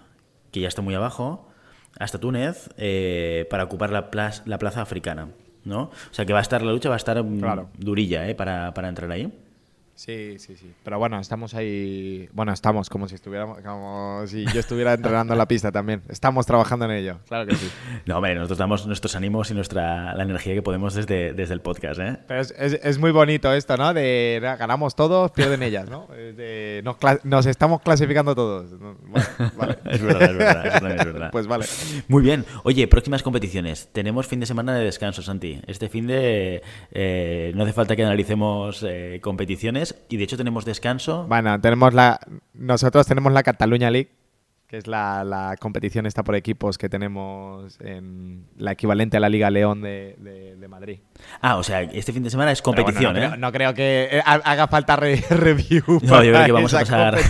que 0.50 0.60
ya 0.60 0.68
está 0.68 0.80
muy 0.80 0.94
abajo, 0.94 1.50
hasta 1.98 2.18
Túnez, 2.18 2.70
eh, 2.78 3.46
para 3.50 3.64
ocupar 3.64 3.90
la 3.90 4.10
plaza, 4.10 4.42
la 4.46 4.58
plaza 4.58 4.80
africana. 4.80 5.28
¿No? 5.68 5.82
O 5.82 6.12
sea 6.12 6.24
que 6.26 6.32
va 6.32 6.40
a 6.40 6.42
estar 6.42 6.62
la 6.62 6.72
lucha, 6.72 6.88
va 6.88 6.96
a 6.96 6.96
estar 6.96 7.22
claro. 7.38 7.68
durilla 7.76 8.28
¿eh? 8.28 8.34
para, 8.34 8.74
para 8.74 8.88
entrar 8.88 9.10
ahí. 9.12 9.32
Sí, 9.98 10.38
sí, 10.38 10.54
sí. 10.54 10.72
Pero 10.84 11.00
bueno, 11.00 11.18
estamos 11.18 11.54
ahí. 11.54 12.28
Bueno, 12.32 12.52
estamos 12.52 12.88
como 12.88 13.08
si 13.08 13.16
estuviéramos, 13.16 13.58
como 13.62 14.22
si 14.28 14.44
yo 14.46 14.60
estuviera 14.60 14.94
entrenando 14.94 15.34
en 15.34 15.38
la 15.38 15.48
pista 15.48 15.72
también. 15.72 16.02
Estamos 16.08 16.46
trabajando 16.46 16.84
en 16.84 16.92
ello, 16.92 17.18
claro 17.26 17.48
que 17.48 17.56
sí. 17.56 17.68
No, 18.06 18.18
hombre, 18.18 18.36
nosotros 18.36 18.58
damos 18.58 18.86
nuestros 18.86 19.16
ánimos 19.16 19.50
y 19.50 19.54
nuestra 19.54 20.14
la 20.14 20.22
energía 20.22 20.54
que 20.54 20.62
podemos 20.62 20.94
desde, 20.94 21.32
desde 21.32 21.52
el 21.52 21.62
podcast, 21.62 21.98
¿eh? 21.98 22.16
Pero 22.28 22.40
es, 22.40 22.54
es, 22.56 22.74
es 22.74 22.98
muy 23.00 23.10
bonito 23.10 23.52
esto, 23.52 23.76
¿no? 23.76 23.92
De 23.92 24.38
ganamos 24.40 24.94
todos, 24.94 25.32
pierden 25.32 25.64
ellas, 25.64 25.90
¿no? 25.90 26.06
De, 26.36 26.80
nos, 26.84 26.96
nos, 27.24 27.46
estamos 27.46 27.82
clasificando 27.82 28.36
todos. 28.36 28.78
Bueno, 28.78 28.96
vale. 29.56 29.78
es 29.90 30.00
verdad, 30.00 30.30
es 30.30 30.38
verdad, 30.38 30.66
eso 30.66 30.78
también 30.78 31.00
es 31.00 31.06
verdad. 31.06 31.30
pues 31.32 31.48
vale. 31.48 31.64
Muy 32.06 32.22
bien. 32.22 32.44
Oye, 32.62 32.86
próximas 32.86 33.24
competiciones. 33.24 33.88
Tenemos 33.90 34.28
fin 34.28 34.38
de 34.38 34.46
semana 34.46 34.76
de 34.76 34.84
descanso, 34.84 35.22
Santi. 35.22 35.60
Este 35.66 35.88
fin 35.88 36.06
de 36.06 36.62
eh, 36.92 37.50
no 37.56 37.64
hace 37.64 37.72
falta 37.72 37.96
que 37.96 38.04
analicemos 38.04 38.84
eh, 38.86 39.18
competiciones 39.20 39.87
y 40.08 40.16
de 40.16 40.24
hecho 40.24 40.36
tenemos 40.36 40.64
descanso. 40.64 41.26
Bueno, 41.28 41.60
tenemos 41.60 41.94
la 41.94 42.20
nosotros 42.54 43.06
tenemos 43.06 43.32
la 43.32 43.42
Cataluña 43.42 43.90
League, 43.90 44.10
que 44.68 44.76
es 44.76 44.86
la, 44.86 45.24
la 45.24 45.56
competición 45.58 46.06
esta 46.06 46.22
por 46.22 46.36
equipos 46.36 46.76
que 46.76 46.88
tenemos 46.88 47.78
en 47.80 48.46
la 48.56 48.72
equivalente 48.72 49.16
a 49.16 49.20
la 49.20 49.28
Liga 49.28 49.50
León 49.50 49.80
de, 49.80 50.16
de, 50.18 50.56
de 50.56 50.68
Madrid. 50.68 51.00
Ah, 51.40 51.56
o 51.56 51.62
sea, 51.62 51.82
este 51.82 52.12
fin 52.12 52.22
de 52.22 52.30
semana 52.30 52.52
es 52.52 52.60
competición, 52.60 53.14
bueno, 53.14 53.34
¿eh? 53.34 53.38
no, 53.38 53.52
creo, 53.52 53.68
no, 53.68 53.74
creo, 53.74 53.74
que 53.74 54.20
haga 54.24 54.68
falta 54.68 54.96
re 54.96 55.16
review. 55.30 55.82
No, 56.02 56.22
yo 56.22 56.32
creo 56.32 56.46
que 56.46 56.52
vamos 56.52 56.74
a 56.74 56.80
pasar. 56.80 57.18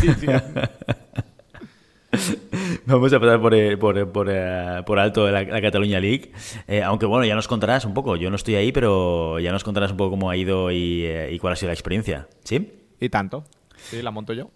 Vamos 2.89 3.13
a 3.13 3.21
pasar 3.21 3.39
por, 3.39 3.79
por, 3.79 4.13
por, 4.13 4.29
uh, 4.29 4.83
por 4.87 4.99
alto 4.99 5.31
la, 5.31 5.43
la, 5.43 5.61
Cataluña 5.61 6.01
League. 6.01 6.33
Eh, 6.67 6.83
aunque 6.83 7.05
bueno, 7.05 7.27
ya 7.27 7.35
nos 7.35 7.47
contarás 7.47 7.85
un 7.85 7.93
poco. 7.93 8.17
Yo 8.17 8.31
no 8.31 8.37
estoy 8.37 8.55
ahí, 8.55 8.73
pero 8.73 9.39
ya 9.41 9.53
nos 9.53 9.63
contarás 9.63 9.91
un 9.91 9.99
poco 9.99 10.13
cómo 10.13 10.31
ha 10.31 10.37
ido 10.39 10.71
y, 10.71 11.05
eh, 11.05 11.31
y 11.31 11.39
cuál 11.39 11.53
ha 11.53 11.57
sido 11.57 11.69
la 11.69 11.75
experiencia. 11.75 12.29
¿Sí? 12.45 12.73
Y 12.99 13.11
tanto. 13.11 13.45
Sí, 13.77 14.01
la 14.01 14.11
monto 14.11 14.33
yo. 14.33 14.51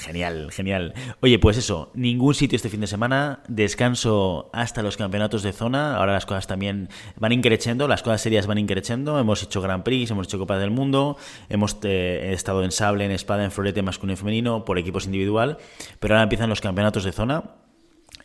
Genial, 0.00 0.50
genial. 0.50 0.94
Oye, 1.20 1.38
pues 1.38 1.58
eso, 1.58 1.92
ningún 1.94 2.34
sitio 2.34 2.56
este 2.56 2.70
fin 2.70 2.80
de 2.80 2.86
semana, 2.86 3.40
descanso 3.48 4.48
hasta 4.52 4.82
los 4.82 4.96
campeonatos 4.96 5.42
de 5.42 5.52
zona. 5.52 5.96
Ahora 5.96 6.12
las 6.12 6.24
cosas 6.24 6.46
también 6.46 6.88
van 7.18 7.32
increciendo, 7.32 7.86
las 7.86 8.02
cosas 8.02 8.22
serias 8.22 8.46
van 8.46 8.58
increciendo. 8.58 9.18
Hemos 9.18 9.42
hecho 9.42 9.60
Grand 9.60 9.84
Prix, 9.84 10.10
hemos 10.10 10.26
hecho 10.26 10.38
Copa 10.38 10.58
del 10.58 10.70
Mundo, 10.70 11.18
hemos 11.50 11.76
eh, 11.82 12.30
estado 12.32 12.64
en 12.64 12.72
sable, 12.72 13.04
en 13.04 13.10
espada, 13.12 13.44
en 13.44 13.50
florete 13.50 13.82
masculino 13.82 14.14
y 14.14 14.16
femenino, 14.16 14.64
por 14.64 14.78
equipos 14.78 15.04
individual. 15.04 15.58
Pero 16.00 16.14
ahora 16.14 16.22
empiezan 16.22 16.48
los 16.48 16.62
campeonatos 16.62 17.04
de 17.04 17.12
zona 17.12 17.59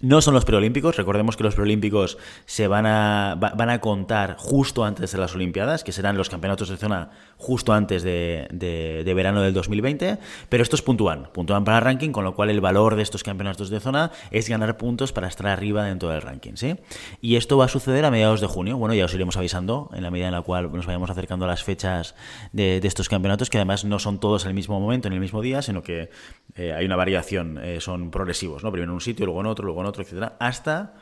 No 0.05 0.21
son 0.21 0.35
los 0.35 0.45
preolímpicos, 0.45 0.97
recordemos 0.97 1.35
que 1.35 1.43
los 1.43 1.55
preolímpicos 1.55 2.19
se 2.45 2.67
van 2.67 2.85
a, 2.85 3.33
van 3.39 3.71
a 3.71 3.81
contar 3.81 4.35
justo 4.37 4.85
antes 4.85 5.11
de 5.11 5.17
las 5.17 5.33
Olimpiadas, 5.33 5.83
que 5.83 5.91
serán 5.91 6.15
los 6.15 6.29
campeonatos 6.29 6.69
de 6.69 6.77
zona 6.77 7.09
justo 7.37 7.73
antes 7.73 8.03
de, 8.03 8.47
de, 8.51 9.13
verano 9.15 9.41
del 9.41 9.55
2020, 9.55 10.19
pero 10.47 10.61
estos 10.61 10.83
puntúan, 10.83 11.29
puntúan 11.33 11.63
para 11.63 11.79
el 11.79 11.83
ranking, 11.83 12.11
con 12.11 12.23
lo 12.23 12.35
cual 12.35 12.51
el 12.51 12.61
valor 12.61 12.95
de 12.95 13.01
estos 13.01 13.23
campeonatos 13.23 13.71
de 13.71 13.79
zona 13.79 14.11
es 14.29 14.47
ganar 14.47 14.77
puntos 14.77 15.11
para 15.11 15.27
estar 15.27 15.47
arriba 15.47 15.83
dentro 15.83 16.09
del 16.09 16.21
ranking, 16.21 16.53
¿sí? 16.53 16.75
Y 17.19 17.35
esto 17.35 17.57
va 17.57 17.65
a 17.65 17.67
suceder 17.67 18.05
a 18.05 18.11
mediados 18.11 18.41
de 18.41 18.47
junio, 18.47 18.77
bueno, 18.77 18.93
ya 18.93 19.05
os 19.05 19.13
iremos 19.15 19.37
avisando 19.37 19.89
en 19.95 20.03
la 20.03 20.11
medida 20.11 20.27
en 20.27 20.33
la 20.33 20.43
cual 20.43 20.71
nos 20.71 20.85
vayamos 20.85 21.09
acercando 21.09 21.45
a 21.45 21.47
las 21.47 21.63
fechas 21.63 22.13
de, 22.53 22.77
estos 22.83 23.09
campeonatos, 23.09 23.49
que 23.49 23.57
además 23.57 23.85
no 23.85 23.97
son 23.97 24.19
todos 24.19 24.43
en 24.43 24.49
el 24.49 24.53
mismo 24.53 24.79
momento, 24.79 25.07
en 25.07 25.15
el 25.15 25.19
mismo 25.19 25.41
día, 25.41 25.63
sino 25.63 25.81
que 25.81 26.11
eh, 26.55 26.73
hay 26.73 26.85
una 26.85 26.95
variación, 26.95 27.57
eh, 27.57 27.81
son 27.81 28.11
progresivos, 28.11 28.63
¿no? 28.63 28.71
Primero 28.71 28.91
en 28.91 28.95
un 28.95 29.01
sitio, 29.01 29.25
luego 29.25 29.41
en 29.41 29.47
otro, 29.47 29.65
luego 29.65 29.81
en 29.81 29.87
otro, 29.87 29.94
hasta 30.39 30.93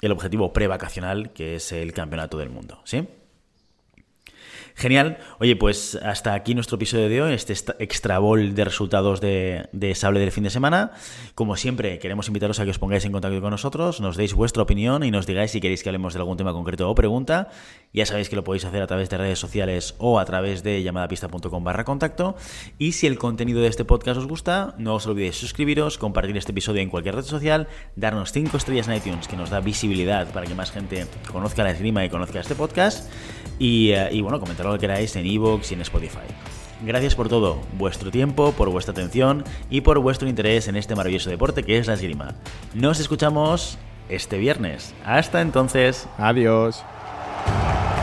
el 0.00 0.12
objetivo 0.12 0.52
prevacacional, 0.52 1.32
que 1.32 1.56
es 1.56 1.72
el 1.72 1.92
campeonato 1.92 2.38
del 2.38 2.50
mundo, 2.50 2.80
¿sí? 2.84 3.06
Genial. 4.80 5.18
Oye, 5.38 5.56
pues 5.56 5.96
hasta 5.96 6.32
aquí 6.32 6.54
nuestro 6.54 6.76
episodio 6.76 7.10
de 7.10 7.20
hoy, 7.20 7.34
este 7.34 7.52
extra 7.78 8.18
bol 8.18 8.54
de 8.54 8.64
resultados 8.64 9.20
de, 9.20 9.68
Sable 9.94 10.20
del 10.20 10.32
fin 10.32 10.44
de 10.44 10.50
semana. 10.50 10.92
Como 11.34 11.56
siempre, 11.56 11.98
queremos 11.98 12.28
invitaros 12.28 12.60
a 12.60 12.64
que 12.64 12.70
os 12.70 12.78
pongáis 12.78 13.04
en 13.04 13.12
contacto 13.12 13.40
con 13.42 13.50
nosotros, 13.50 14.00
nos 14.00 14.16
deis 14.16 14.32
vuestra 14.32 14.62
opinión 14.62 15.04
y 15.04 15.10
nos 15.10 15.26
digáis 15.26 15.50
si 15.50 15.60
queréis 15.60 15.82
que 15.82 15.90
hablemos 15.90 16.14
de 16.14 16.20
algún 16.20 16.38
tema 16.38 16.52
concreto 16.52 16.88
o 16.88 16.94
pregunta. 16.94 17.48
Ya 17.92 18.06
sabéis 18.06 18.28
que 18.28 18.36
lo 18.36 18.44
podéis 18.44 18.64
hacer 18.64 18.82
a 18.82 18.86
través 18.86 19.10
de 19.10 19.18
redes 19.18 19.38
sociales 19.38 19.94
o 19.98 20.20
a 20.20 20.24
través 20.24 20.62
de 20.62 20.82
llamadapista.com 20.82 21.64
barra 21.64 21.84
contacto. 21.84 22.36
Y 22.78 22.92
si 22.92 23.06
el 23.06 23.18
contenido 23.18 23.60
de 23.60 23.66
este 23.66 23.84
podcast 23.84 24.18
os 24.18 24.26
gusta, 24.26 24.74
no 24.78 24.94
os 24.94 25.06
olvidéis 25.06 25.36
suscribiros, 25.36 25.98
compartir 25.98 26.36
este 26.36 26.52
episodio 26.52 26.82
en 26.82 26.88
cualquier 26.88 27.16
red 27.16 27.24
social, 27.24 27.66
darnos 27.96 28.30
5 28.32 28.56
estrellas 28.56 28.86
en 28.86 28.94
iTunes, 28.94 29.26
que 29.26 29.36
nos 29.36 29.50
da 29.50 29.60
visibilidad 29.60 30.28
para 30.32 30.46
que 30.46 30.54
más 30.54 30.70
gente 30.70 31.06
conozca 31.32 31.64
la 31.64 31.72
esgrima 31.72 32.04
y 32.04 32.10
conozca 32.10 32.40
este 32.40 32.54
podcast. 32.54 33.10
Y, 33.58 33.90
eh, 33.90 34.08
y 34.12 34.20
bueno, 34.20 34.38
comentar 34.38 34.66
lo 34.66 34.72
que 34.74 34.78
queráis 34.78 35.16
en 35.16 35.26
iVoox 35.26 35.72
y 35.72 35.74
en 35.74 35.80
Spotify. 35.80 36.18
Gracias 36.82 37.14
por 37.14 37.28
todo, 37.28 37.60
vuestro 37.76 38.10
tiempo, 38.10 38.52
por 38.52 38.70
vuestra 38.70 38.92
atención 38.92 39.44
y 39.68 39.82
por 39.82 39.98
vuestro 39.98 40.28
interés 40.28 40.66
en 40.68 40.76
este 40.76 40.94
maravilloso 40.94 41.28
deporte 41.28 41.62
que 41.62 41.76
es 41.76 41.86
la 41.86 41.94
esgrima. 41.94 42.36
Nos 42.72 43.00
escuchamos 43.00 43.78
este 44.08 44.38
viernes. 44.38 44.94
Hasta 45.04 45.42
entonces. 45.42 46.08
Adiós. 46.16 46.82
Bye. 47.46 47.99